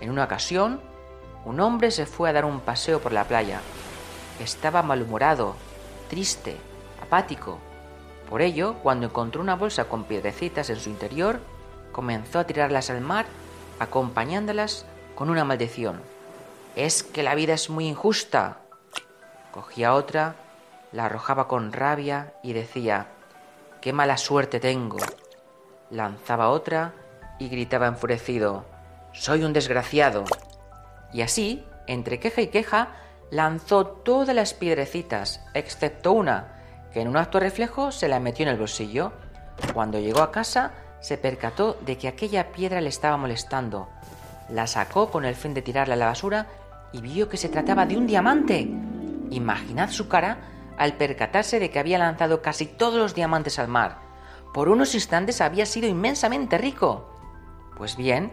En 0.00 0.10
una 0.10 0.24
ocasión, 0.24 0.80
un 1.44 1.60
hombre 1.60 1.90
se 1.90 2.04
fue 2.04 2.28
a 2.28 2.32
dar 2.32 2.44
un 2.44 2.60
paseo 2.60 3.00
por 3.00 3.12
la 3.12 3.24
playa. 3.24 3.60
Estaba 4.40 4.82
malhumorado, 4.82 5.54
triste, 6.10 6.56
apático. 7.00 7.58
Por 8.28 8.42
ello, 8.42 8.74
cuando 8.82 9.06
encontró 9.06 9.40
una 9.40 9.54
bolsa 9.54 9.84
con 9.84 10.04
piedrecitas 10.04 10.68
en 10.68 10.80
su 10.80 10.90
interior, 10.90 11.38
comenzó 11.92 12.40
a 12.40 12.44
tirarlas 12.44 12.90
al 12.90 13.00
mar, 13.00 13.26
acompañándolas 13.78 14.84
con 15.14 15.30
una 15.30 15.44
maldición. 15.44 16.02
Es 16.74 17.04
que 17.04 17.22
la 17.22 17.36
vida 17.36 17.54
es 17.54 17.70
muy 17.70 17.86
injusta. 17.86 18.58
Cogía 19.52 19.94
otra, 19.94 20.34
la 20.94 21.06
arrojaba 21.06 21.48
con 21.48 21.72
rabia 21.72 22.34
y 22.40 22.52
decía, 22.52 23.08
qué 23.80 23.92
mala 23.92 24.16
suerte 24.16 24.60
tengo. 24.60 24.98
Lanzaba 25.90 26.50
otra 26.50 26.94
y 27.40 27.48
gritaba 27.48 27.88
enfurecido, 27.88 28.64
soy 29.12 29.42
un 29.42 29.52
desgraciado. 29.52 30.24
Y 31.12 31.22
así, 31.22 31.66
entre 31.88 32.20
queja 32.20 32.42
y 32.42 32.46
queja, 32.46 32.90
lanzó 33.32 33.86
todas 33.86 34.36
las 34.36 34.54
piedrecitas, 34.54 35.44
excepto 35.52 36.12
una, 36.12 36.62
que 36.92 37.00
en 37.00 37.08
un 37.08 37.16
acto 37.16 37.40
reflejo 37.40 37.90
se 37.90 38.06
la 38.06 38.20
metió 38.20 38.44
en 38.44 38.52
el 38.52 38.58
bolsillo. 38.58 39.12
Cuando 39.72 39.98
llegó 39.98 40.22
a 40.22 40.30
casa, 40.30 40.74
se 41.00 41.18
percató 41.18 41.76
de 41.84 41.98
que 41.98 42.06
aquella 42.06 42.52
piedra 42.52 42.80
le 42.80 42.88
estaba 42.88 43.16
molestando. 43.16 43.88
La 44.48 44.68
sacó 44.68 45.10
con 45.10 45.24
el 45.24 45.34
fin 45.34 45.54
de 45.54 45.62
tirarla 45.62 45.94
a 45.94 45.96
la 45.96 46.06
basura 46.06 46.46
y 46.92 47.00
vio 47.00 47.28
que 47.28 47.36
se 47.36 47.48
trataba 47.48 47.84
de 47.84 47.96
un 47.96 48.06
diamante. 48.06 48.68
Imaginad 49.30 49.90
su 49.90 50.06
cara 50.06 50.53
al 50.78 50.96
percatarse 50.96 51.60
de 51.60 51.70
que 51.70 51.78
había 51.78 51.98
lanzado 51.98 52.42
casi 52.42 52.66
todos 52.66 52.98
los 52.98 53.14
diamantes 53.14 53.58
al 53.58 53.68
mar. 53.68 54.00
Por 54.52 54.68
unos 54.68 54.94
instantes 54.94 55.40
había 55.40 55.66
sido 55.66 55.88
inmensamente 55.88 56.58
rico. 56.58 57.10
Pues 57.76 57.96
bien, 57.96 58.32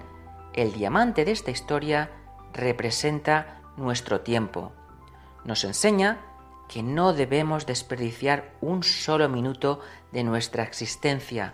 el 0.53 0.73
diamante 0.73 1.25
de 1.25 1.31
esta 1.31 1.51
historia 1.51 2.11
representa 2.53 3.61
nuestro 3.77 4.21
tiempo. 4.21 4.71
Nos 5.43 5.63
enseña 5.63 6.19
que 6.67 6.83
no 6.83 7.13
debemos 7.13 7.65
desperdiciar 7.65 8.53
un 8.61 8.83
solo 8.83 9.27
minuto 9.29 9.79
de 10.11 10.23
nuestra 10.23 10.63
existencia. 10.63 11.53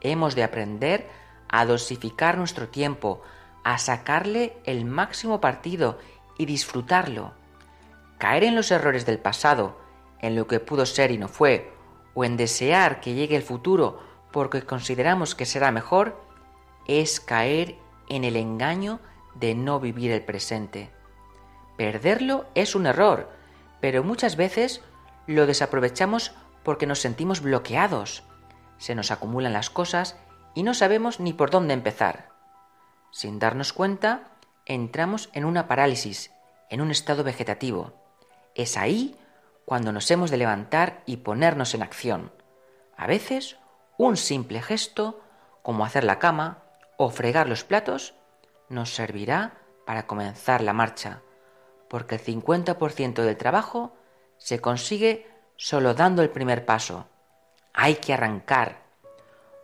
Hemos 0.00 0.34
de 0.34 0.44
aprender 0.44 1.08
a 1.48 1.64
dosificar 1.64 2.38
nuestro 2.38 2.68
tiempo, 2.68 3.22
a 3.64 3.78
sacarle 3.78 4.56
el 4.64 4.84
máximo 4.84 5.40
partido 5.40 5.98
y 6.38 6.46
disfrutarlo. 6.46 7.32
Caer 8.18 8.44
en 8.44 8.54
los 8.54 8.70
errores 8.70 9.06
del 9.06 9.18
pasado, 9.18 9.81
en 10.22 10.36
lo 10.36 10.46
que 10.46 10.60
pudo 10.60 10.86
ser 10.86 11.10
y 11.10 11.18
no 11.18 11.28
fue, 11.28 11.72
o 12.14 12.24
en 12.24 12.36
desear 12.36 13.00
que 13.00 13.14
llegue 13.14 13.36
el 13.36 13.42
futuro 13.42 14.00
porque 14.32 14.62
consideramos 14.62 15.34
que 15.34 15.44
será 15.44 15.70
mejor, 15.70 16.20
es 16.86 17.20
caer 17.20 17.76
en 18.08 18.24
el 18.24 18.36
engaño 18.36 19.00
de 19.34 19.54
no 19.54 19.78
vivir 19.78 20.10
el 20.10 20.24
presente. 20.24 20.90
Perderlo 21.76 22.46
es 22.54 22.74
un 22.74 22.86
error, 22.86 23.30
pero 23.80 24.02
muchas 24.02 24.36
veces 24.36 24.82
lo 25.26 25.46
desaprovechamos 25.46 26.32
porque 26.62 26.86
nos 26.86 27.00
sentimos 27.00 27.40
bloqueados. 27.40 28.24
Se 28.78 28.94
nos 28.94 29.10
acumulan 29.10 29.52
las 29.52 29.70
cosas 29.70 30.16
y 30.54 30.62
no 30.62 30.74
sabemos 30.74 31.20
ni 31.20 31.32
por 31.32 31.50
dónde 31.50 31.74
empezar. 31.74 32.30
Sin 33.10 33.38
darnos 33.38 33.72
cuenta, 33.72 34.30
entramos 34.66 35.30
en 35.32 35.44
una 35.44 35.68
parálisis, 35.68 36.32
en 36.70 36.80
un 36.80 36.90
estado 36.90 37.24
vegetativo. 37.24 37.92
Es 38.54 38.76
ahí 38.76 39.16
cuando 39.64 39.92
nos 39.92 40.10
hemos 40.10 40.30
de 40.30 40.36
levantar 40.36 41.02
y 41.06 41.18
ponernos 41.18 41.74
en 41.74 41.82
acción. 41.82 42.32
A 42.96 43.06
veces, 43.06 43.58
un 43.98 44.16
simple 44.16 44.62
gesto, 44.62 45.20
como 45.62 45.84
hacer 45.84 46.04
la 46.04 46.18
cama 46.18 46.62
o 46.96 47.10
fregar 47.10 47.48
los 47.48 47.64
platos, 47.64 48.14
nos 48.68 48.94
servirá 48.94 49.58
para 49.86 50.06
comenzar 50.06 50.62
la 50.62 50.72
marcha 50.72 51.22
porque 51.92 52.14
el 52.14 52.22
50% 52.24 53.22
del 53.22 53.36
trabajo 53.36 53.92
se 54.38 54.62
consigue 54.62 55.26
solo 55.56 55.92
dando 55.92 56.22
el 56.22 56.30
primer 56.30 56.64
paso. 56.64 57.04
Hay 57.74 57.96
que 57.96 58.14
arrancar. 58.14 58.78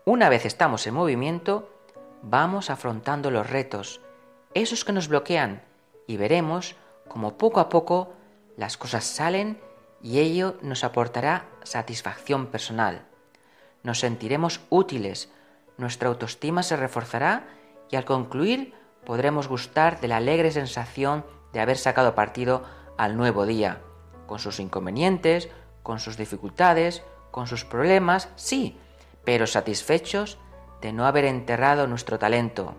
Una 0.05 0.28
vez 0.28 0.44
estamos 0.44 0.86
en 0.86 0.92
movimiento, 0.92 1.70
vamos 2.20 2.68
afrontando 2.68 3.30
los 3.30 3.49
retos, 3.49 4.03
esos 4.53 4.84
que 4.84 4.92
nos 4.92 5.09
bloquean, 5.09 5.62
y 6.07 6.18
veremos 6.18 6.76
cómo 7.09 7.38
poco 7.38 7.61
a 7.61 7.70
poco 7.70 8.12
las 8.59 8.76
cosas 8.76 9.05
salen 9.05 9.59
y 10.03 10.20
ello 10.20 10.57
nos 10.62 10.84
aportará 10.84 11.46
satisfacción 11.62 12.46
personal. 12.46 13.07
Nos 13.82 14.01
sentiremos 14.01 14.61
útiles, 14.70 15.30
nuestra 15.76 16.09
autoestima 16.09 16.62
se 16.62 16.76
reforzará 16.76 17.46
y 17.90 17.96
al 17.96 18.05
concluir 18.05 18.74
podremos 19.05 19.49
gustar 19.49 20.01
de 20.01 20.09
la 20.09 20.18
alegre 20.18 20.51
sensación 20.51 21.24
de 21.53 21.61
haber 21.61 21.78
sacado 21.78 22.14
partido 22.14 22.64
al 22.96 23.16
nuevo 23.16 23.46
día, 23.46 23.80
con 24.26 24.38
sus 24.38 24.61
inconvenientes, 24.61 25.49
con 25.82 26.01
sus 26.01 26.16
dificultades, 26.16 27.03
con 27.30 27.46
sus 27.46 27.64
problemas, 27.64 28.28
sí, 28.36 28.78
pero 29.24 29.46
satisfechos 29.46 30.38
de 30.80 30.92
no 30.92 31.07
haber 31.07 31.24
enterrado 31.24 31.86
nuestro 31.86 32.18
talento. 32.18 32.74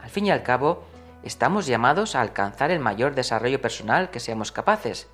Al 0.00 0.10
fin 0.10 0.26
y 0.26 0.30
al 0.30 0.42
cabo, 0.42 0.84
estamos 1.22 1.66
llamados 1.66 2.14
a 2.14 2.20
alcanzar 2.20 2.70
el 2.70 2.78
mayor 2.78 3.14
desarrollo 3.14 3.60
personal 3.60 4.10
que 4.10 4.20
seamos 4.20 4.52
capaces. 4.52 5.08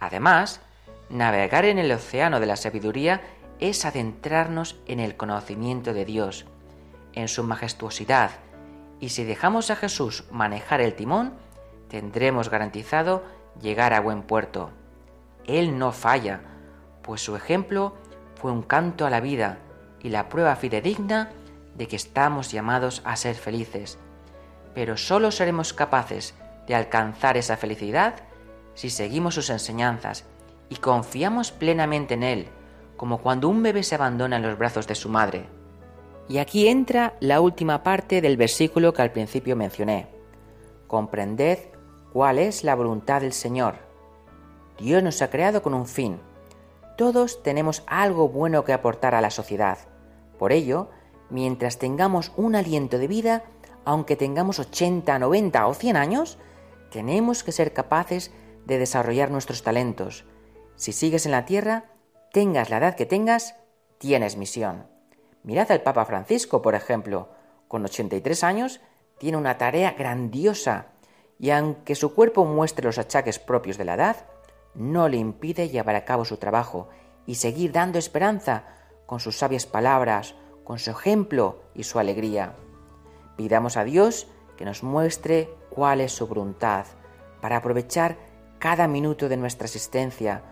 Además, 0.00 0.60
navegar 1.08 1.64
en 1.66 1.78
el 1.78 1.92
océano 1.92 2.40
de 2.40 2.46
la 2.46 2.56
sabiduría 2.56 3.20
es 3.60 3.84
adentrarnos 3.84 4.80
en 4.86 4.98
el 4.98 5.16
conocimiento 5.16 5.92
de 5.92 6.06
Dios, 6.06 6.46
en 7.12 7.28
su 7.28 7.44
majestuosidad, 7.44 8.30
y 9.00 9.10
si 9.10 9.24
dejamos 9.24 9.70
a 9.70 9.76
Jesús 9.76 10.24
manejar 10.30 10.80
el 10.80 10.94
timón, 10.94 11.32
tendremos 11.88 12.50
garantizado 12.50 13.24
llegar 13.60 13.94
a 13.94 14.00
buen 14.00 14.22
puerto. 14.22 14.70
Él 15.46 15.78
no 15.78 15.92
falla, 15.92 16.40
pues 17.02 17.22
su 17.22 17.34
ejemplo 17.34 17.94
fue 18.36 18.52
un 18.52 18.62
canto 18.62 19.06
a 19.06 19.10
la 19.10 19.20
vida 19.20 19.58
y 20.00 20.10
la 20.10 20.28
prueba 20.28 20.54
fidedigna 20.56 21.30
de 21.74 21.88
que 21.88 21.96
estamos 21.96 22.52
llamados 22.52 23.02
a 23.04 23.16
ser 23.16 23.34
felices. 23.34 23.98
Pero 24.74 24.96
solo 24.96 25.30
seremos 25.30 25.72
capaces 25.72 26.34
de 26.66 26.74
alcanzar 26.74 27.36
esa 27.36 27.56
felicidad 27.56 28.14
si 28.80 28.88
seguimos 28.88 29.34
sus 29.34 29.50
enseñanzas 29.50 30.24
y 30.70 30.76
confiamos 30.76 31.52
plenamente 31.52 32.14
en 32.14 32.22
Él, 32.22 32.48
como 32.96 33.18
cuando 33.18 33.50
un 33.50 33.62
bebé 33.62 33.82
se 33.82 33.94
abandona 33.94 34.36
en 34.36 34.42
los 34.42 34.56
brazos 34.56 34.86
de 34.86 34.94
su 34.94 35.10
madre. 35.10 35.44
Y 36.30 36.38
aquí 36.38 36.66
entra 36.66 37.12
la 37.20 37.42
última 37.42 37.82
parte 37.82 38.22
del 38.22 38.38
versículo 38.38 38.94
que 38.94 39.02
al 39.02 39.12
principio 39.12 39.54
mencioné. 39.54 40.06
Comprended 40.86 41.58
cuál 42.14 42.38
es 42.38 42.64
la 42.64 42.74
voluntad 42.74 43.20
del 43.20 43.34
Señor. 43.34 43.74
Dios 44.78 45.02
nos 45.02 45.20
ha 45.20 45.28
creado 45.28 45.60
con 45.60 45.74
un 45.74 45.86
fin. 45.86 46.18
Todos 46.96 47.42
tenemos 47.42 47.82
algo 47.86 48.30
bueno 48.30 48.64
que 48.64 48.72
aportar 48.72 49.14
a 49.14 49.20
la 49.20 49.30
sociedad. 49.30 49.76
Por 50.38 50.52
ello, 50.52 50.88
mientras 51.28 51.78
tengamos 51.78 52.32
un 52.34 52.56
aliento 52.56 52.96
de 52.96 53.08
vida, 53.08 53.44
aunque 53.84 54.16
tengamos 54.16 54.58
80, 54.58 55.18
90 55.18 55.66
o 55.66 55.74
100 55.74 55.96
años, 55.98 56.38
tenemos 56.90 57.44
que 57.44 57.52
ser 57.52 57.74
capaces 57.74 58.30
de 58.30 58.40
desarrollar 58.78 59.30
nuestros 59.30 59.62
talentos. 59.62 60.24
Si 60.76 60.92
sigues 60.92 61.26
en 61.26 61.32
la 61.32 61.44
tierra, 61.44 61.84
tengas 62.32 62.70
la 62.70 62.78
edad 62.78 62.94
que 62.94 63.06
tengas, 63.06 63.56
tienes 63.98 64.36
misión. 64.36 64.86
Mirad 65.42 65.70
al 65.72 65.82
Papa 65.82 66.04
Francisco, 66.04 66.62
por 66.62 66.74
ejemplo, 66.74 67.28
con 67.68 67.84
83 67.84 68.44
años, 68.44 68.80
tiene 69.18 69.36
una 69.36 69.58
tarea 69.58 69.92
grandiosa 69.92 70.86
y 71.38 71.50
aunque 71.50 71.94
su 71.94 72.14
cuerpo 72.14 72.44
muestre 72.44 72.84
los 72.84 72.98
achaques 72.98 73.38
propios 73.38 73.78
de 73.78 73.84
la 73.84 73.94
edad, 73.94 74.16
no 74.74 75.08
le 75.08 75.16
impide 75.16 75.68
llevar 75.68 75.96
a 75.96 76.04
cabo 76.04 76.24
su 76.24 76.36
trabajo 76.36 76.88
y 77.26 77.36
seguir 77.36 77.72
dando 77.72 77.98
esperanza 77.98 78.64
con 79.06 79.20
sus 79.20 79.38
sabias 79.38 79.66
palabras, 79.66 80.34
con 80.64 80.78
su 80.78 80.90
ejemplo 80.90 81.62
y 81.74 81.84
su 81.84 81.98
alegría. 81.98 82.54
Pidamos 83.36 83.76
a 83.76 83.84
Dios 83.84 84.28
que 84.56 84.64
nos 84.64 84.82
muestre 84.82 85.48
cuál 85.70 86.00
es 86.00 86.12
su 86.12 86.26
voluntad 86.26 86.84
para 87.40 87.56
aprovechar 87.56 88.18
cada 88.60 88.86
minuto 88.86 89.28
de 89.30 89.38
nuestra 89.38 89.64
existencia, 89.64 90.42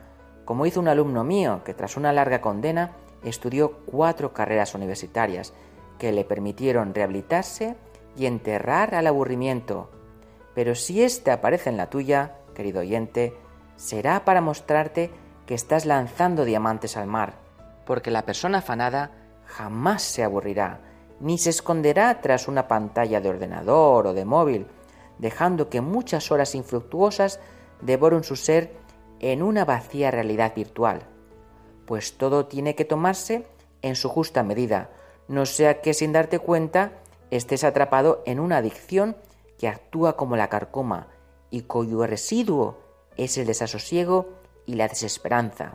como 0.47 0.65
hizo 0.65 0.81
un 0.81 0.89
alumno 0.89 1.25
mío 1.25 1.61
que 1.63 1.75
tras 1.75 1.99
una 1.99 2.13
larga 2.13 2.41
condena 2.41 2.93
estudió 3.23 3.81
cuatro 3.85 4.33
carreras 4.33 4.75
universitarias 4.75 5.53
que 5.99 6.11
le 6.11 6.25
permitieron 6.25 6.95
rehabilitarse 6.95 7.77
y 8.17 8.25
enterrar 8.25 8.95
al 8.95 9.07
aburrimiento. 9.07 9.91
Pero 10.55 10.75
si 10.75 11.03
éste 11.03 11.31
aparece 11.31 11.69
en 11.69 11.77
la 11.77 11.91
tuya, 11.91 12.37
querido 12.55 12.81
oyente, 12.81 13.37
será 13.77 14.25
para 14.25 14.41
mostrarte 14.41 15.11
que 15.45 15.55
estás 15.55 15.85
lanzando 15.85 16.47
diamantes 16.47 16.97
al 16.97 17.07
mar, 17.07 17.35
porque 17.85 18.11
la 18.11 18.25
persona 18.25 18.59
afanada 18.59 19.11
jamás 19.45 20.03
se 20.03 20.25
aburrirá, 20.25 20.81
ni 21.21 21.37
se 21.37 21.51
esconderá 21.51 22.23
tras 22.23 22.49
una 22.49 22.69
pantalla 22.69 23.21
de 23.21 23.29
ordenador 23.29 24.07
o 24.07 24.15
de 24.15 24.25
móvil, 24.25 24.67
dejando 25.19 25.69
que 25.69 25.83
muchas 25.83 26.31
horas 26.33 26.55
infructuosas 26.55 27.39
devoren 27.81 28.25
su 28.25 28.37
ser 28.37 28.73
en 29.21 29.43
una 29.43 29.65
vacía 29.65 30.11
realidad 30.11 30.55
virtual, 30.55 31.03
pues 31.87 32.17
todo 32.17 32.47
tiene 32.47 32.75
que 32.75 32.85
tomarse 32.85 33.47
en 33.83 33.97
su 33.97 34.09
justa 34.09 34.43
medida, 34.43 34.91
no 35.29 35.47
sea 35.47 35.81
que 35.81 35.95
sin 35.95 36.13
darte 36.13 36.39
cuenta 36.39 36.93
estés 37.31 37.65
atrapado 37.65 38.23
en 38.27 38.41
una 38.41 38.59
adicción 38.59 39.17
que 39.59 39.69
actúa 39.69 40.17
como 40.17 40.37
la 40.37 40.49
carcoma 40.49 41.09
y 41.51 41.63
cuyo 41.63 42.07
residuo 42.07 42.79
es 43.17 43.37
el 43.39 43.47
desasosiego 43.47 44.29
y 44.67 44.75
la 44.75 44.89
desesperanza. 44.89 45.75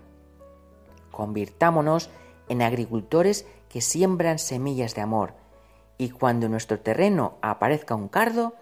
Convirtámonos 1.12 2.10
en 2.50 2.62
agricultores 2.62 3.46
que 3.70 3.82
siembran 3.82 4.40
semillas 4.40 4.96
de 4.96 5.02
amor, 5.02 5.34
y 5.98 6.10
cuando 6.10 6.46
en 6.46 6.52
nuestro 6.52 6.80
terreno 6.80 7.38
aparezca 7.42 7.96
un 7.96 8.08
cardo, 8.08 8.54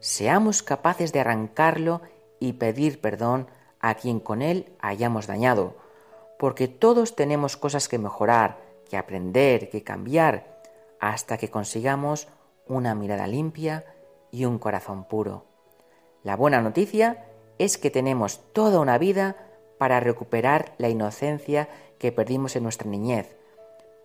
seamos 0.00 0.62
capaces 0.62 1.12
de 1.12 1.20
arrancarlo 1.20 2.00
y 2.42 2.54
pedir 2.54 3.00
perdón 3.00 3.46
a 3.78 3.94
quien 3.94 4.18
con 4.18 4.42
él 4.42 4.72
hayamos 4.80 5.28
dañado, 5.28 5.76
porque 6.40 6.66
todos 6.66 7.14
tenemos 7.14 7.56
cosas 7.56 7.88
que 7.88 7.98
mejorar, 7.98 8.58
que 8.90 8.96
aprender, 8.96 9.70
que 9.70 9.84
cambiar, 9.84 10.60
hasta 10.98 11.38
que 11.38 11.50
consigamos 11.50 12.26
una 12.66 12.96
mirada 12.96 13.28
limpia 13.28 13.84
y 14.32 14.44
un 14.44 14.58
corazón 14.58 15.04
puro. 15.04 15.44
La 16.24 16.34
buena 16.34 16.60
noticia 16.60 17.26
es 17.58 17.78
que 17.78 17.90
tenemos 17.90 18.40
toda 18.52 18.80
una 18.80 18.98
vida 18.98 19.36
para 19.78 20.00
recuperar 20.00 20.74
la 20.78 20.88
inocencia 20.88 21.68
que 21.98 22.10
perdimos 22.10 22.56
en 22.56 22.64
nuestra 22.64 22.90
niñez, 22.90 23.36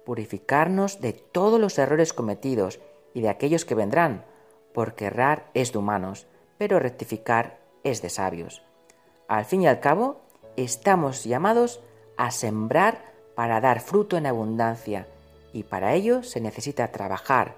purificarnos 0.05 1.01
de 1.01 1.13
todos 1.13 1.59
los 1.59 1.79
errores 1.79 2.13
cometidos 2.13 2.79
y 3.15 3.21
de 3.21 3.29
aquellos 3.29 3.65
que 3.65 3.73
vendrán, 3.73 4.25
porque 4.75 5.05
errar 5.05 5.49
es 5.55 5.71
de 5.71 5.79
humanos, 5.79 6.27
pero 6.59 6.77
rectificar 6.77 7.56
es 7.83 8.01
de 8.01 8.09
sabios. 8.09 8.61
Al 9.27 9.45
fin 9.45 9.61
y 9.61 9.67
al 9.67 9.79
cabo, 9.79 10.21
estamos 10.55 11.23
llamados 11.23 11.81
a 12.17 12.31
sembrar 12.31 13.13
para 13.35 13.61
dar 13.61 13.81
fruto 13.81 14.17
en 14.17 14.25
abundancia 14.25 15.07
y 15.53 15.63
para 15.63 15.93
ello 15.93 16.23
se 16.23 16.41
necesita 16.41 16.91
trabajar, 16.91 17.55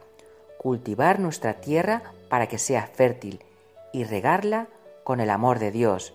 cultivar 0.58 1.20
nuestra 1.20 1.56
tierra 1.62 2.04
para 2.30 2.48
que 2.48 2.58
sea 2.58 2.88
fértil 2.88 3.44
y 3.94 4.04
regarla 4.04 4.68
con 5.04 5.20
el 5.20 5.30
amor 5.30 5.60
de 5.60 5.72
Dios, 5.72 6.14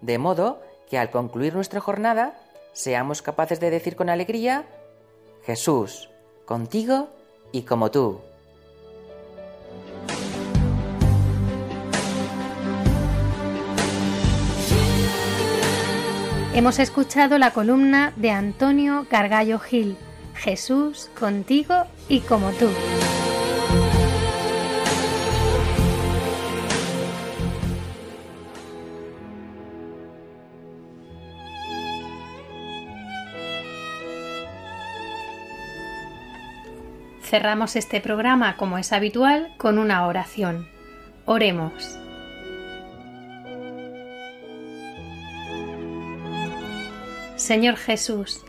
de 0.00 0.18
modo 0.18 0.60
que 0.88 0.98
al 0.98 1.10
concluir 1.10 1.54
nuestra 1.54 1.80
jornada 1.80 2.38
seamos 2.72 3.22
capaces 3.22 3.60
de 3.60 3.70
decir 3.70 3.96
con 3.96 4.08
alegría, 4.08 4.66
Jesús, 5.44 6.10
contigo 6.44 7.08
y 7.52 7.62
como 7.62 7.90
tú. 7.90 8.20
Hemos 16.54 16.78
escuchado 16.78 17.38
la 17.38 17.52
columna 17.52 18.12
de 18.16 18.30
Antonio 18.30 19.06
Gargallo 19.10 19.58
Gil, 19.58 19.96
Jesús 20.34 21.10
contigo 21.18 21.86
y 22.10 22.20
como 22.20 22.50
tú. 22.50 22.68
Cerramos 37.22 37.76
este 37.76 38.02
programa, 38.02 38.58
como 38.58 38.76
es 38.76 38.92
habitual, 38.92 39.54
con 39.56 39.78
una 39.78 40.06
oración. 40.06 40.68
Oremos. 41.24 42.01
Señor 47.42 47.74
Jesús, 47.74 48.40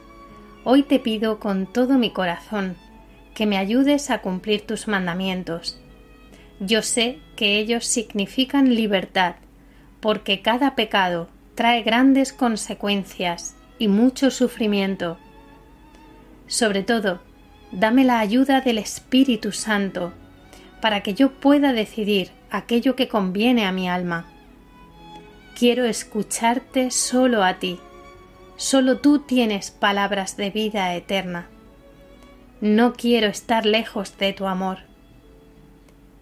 hoy 0.63 0.83
te 0.83 0.99
pido 0.99 1.39
con 1.39 1.65
todo 1.65 1.97
mi 1.97 2.11
corazón 2.11 2.75
que 3.33 3.47
me 3.47 3.57
ayudes 3.57 4.11
a 4.11 4.21
cumplir 4.21 4.67
tus 4.67 4.87
mandamientos. 4.87 5.79
Yo 6.59 6.83
sé 6.83 7.17
que 7.35 7.57
ellos 7.57 7.87
significan 7.87 8.75
libertad, 8.75 9.37
porque 9.99 10.43
cada 10.43 10.75
pecado 10.75 11.27
trae 11.55 11.81
grandes 11.81 12.33
consecuencias 12.33 13.55
y 13.79 13.87
mucho 13.87 14.29
sufrimiento. 14.29 15.17
Sobre 16.45 16.83
todo, 16.83 17.19
dame 17.71 18.03
la 18.03 18.19
ayuda 18.19 18.61
del 18.61 18.77
Espíritu 18.77 19.53
Santo, 19.53 20.13
para 20.81 21.01
que 21.01 21.15
yo 21.15 21.31
pueda 21.31 21.73
decidir 21.73 22.29
aquello 22.51 22.95
que 22.95 23.07
conviene 23.07 23.65
a 23.65 23.71
mi 23.71 23.89
alma. 23.89 24.27
Quiero 25.57 25.83
escucharte 25.83 26.91
solo 26.91 27.43
a 27.43 27.55
ti 27.55 27.79
Solo 28.63 28.99
tú 28.99 29.19
tienes 29.19 29.71
palabras 29.71 30.37
de 30.37 30.49
vida 30.49 30.95
eterna. 30.95 31.49
No 32.61 32.93
quiero 32.93 33.27
estar 33.27 33.65
lejos 33.65 34.17
de 34.17 34.31
tu 34.31 34.47
amor. 34.47 34.77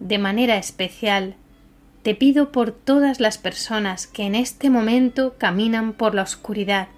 De 0.00 0.18
manera 0.18 0.56
especial, 0.56 1.36
te 2.02 2.16
pido 2.16 2.50
por 2.50 2.72
todas 2.72 3.20
las 3.20 3.38
personas 3.38 4.08
que 4.08 4.24
en 4.24 4.34
este 4.34 4.70
momento 4.70 5.36
caminan 5.38 5.92
por 5.92 6.16
la 6.16 6.22
oscuridad, 6.22 6.88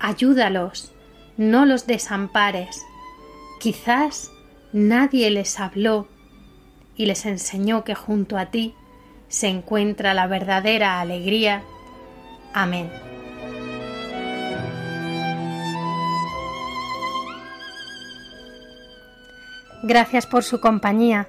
ayúdalos, 0.00 0.92
no 1.36 1.64
los 1.64 1.86
desampares. 1.86 2.84
Quizás 3.60 4.28
nadie 4.72 5.30
les 5.30 5.60
habló 5.60 6.08
y 6.96 7.06
les 7.06 7.26
enseñó 7.26 7.84
que 7.84 7.94
junto 7.94 8.36
a 8.36 8.46
ti 8.46 8.74
se 9.28 9.46
encuentra 9.46 10.14
la 10.14 10.26
verdadera 10.26 11.00
alegría. 11.00 11.62
Amén. 12.52 12.90
Gracias 19.88 20.26
por 20.26 20.44
su 20.44 20.60
compañía. 20.60 21.28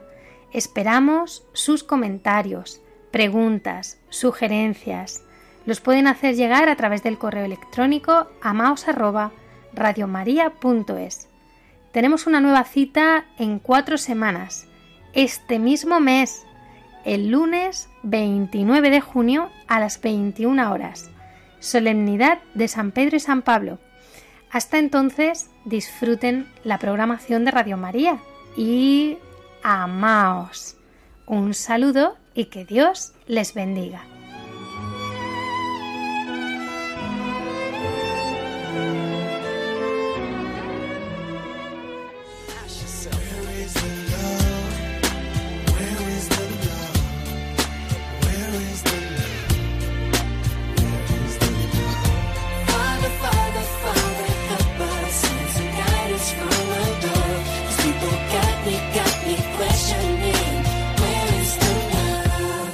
Esperamos 0.52 1.48
sus 1.54 1.86
comentarios, 1.86 2.82
preguntas, 3.10 4.02
sugerencias. 4.10 5.24
Los 5.66 5.80
pueden 5.80 6.08
hacer 6.08 6.36
llegar 6.36 6.68
a 6.68 6.76
través 6.76 7.02
del 7.02 7.18
correo 7.18 7.46
electrónico 7.46 8.28
amaos@radiomaria.es. 8.42 11.30
Tenemos 11.94 12.28
una 12.28 12.42
nueva 12.42 12.66
cita 12.66 13.28
en 13.38 13.60
cuatro 13.60 13.98
semanas, 13.98 14.68
este 15.14 15.58
mismo 15.58 16.02
mes, 16.02 16.46
el 17.06 17.30
lunes 17.30 17.88
29 18.04 18.90
de 18.90 19.00
junio 19.00 19.50
a 19.70 19.80
las 19.80 20.02
21 20.02 20.70
horas. 20.70 21.10
Solemnidad 21.62 22.40
de 22.56 22.68
San 22.68 22.92
Pedro 22.92 23.16
y 23.16 23.22
San 23.22 23.42
Pablo. 23.42 23.80
Hasta 24.52 24.80
entonces, 24.80 25.50
disfruten 25.64 26.52
la 26.66 26.78
programación 26.78 27.46
de 27.46 27.52
Radio 27.52 27.78
María 27.78 28.20
y 28.60 29.18
amaos. 29.64 30.76
Un 31.26 31.54
saludo 31.54 32.18
y 32.36 32.46
que 32.46 32.66
Dios 32.66 33.14
les 33.26 33.54
bendiga. 33.54 34.04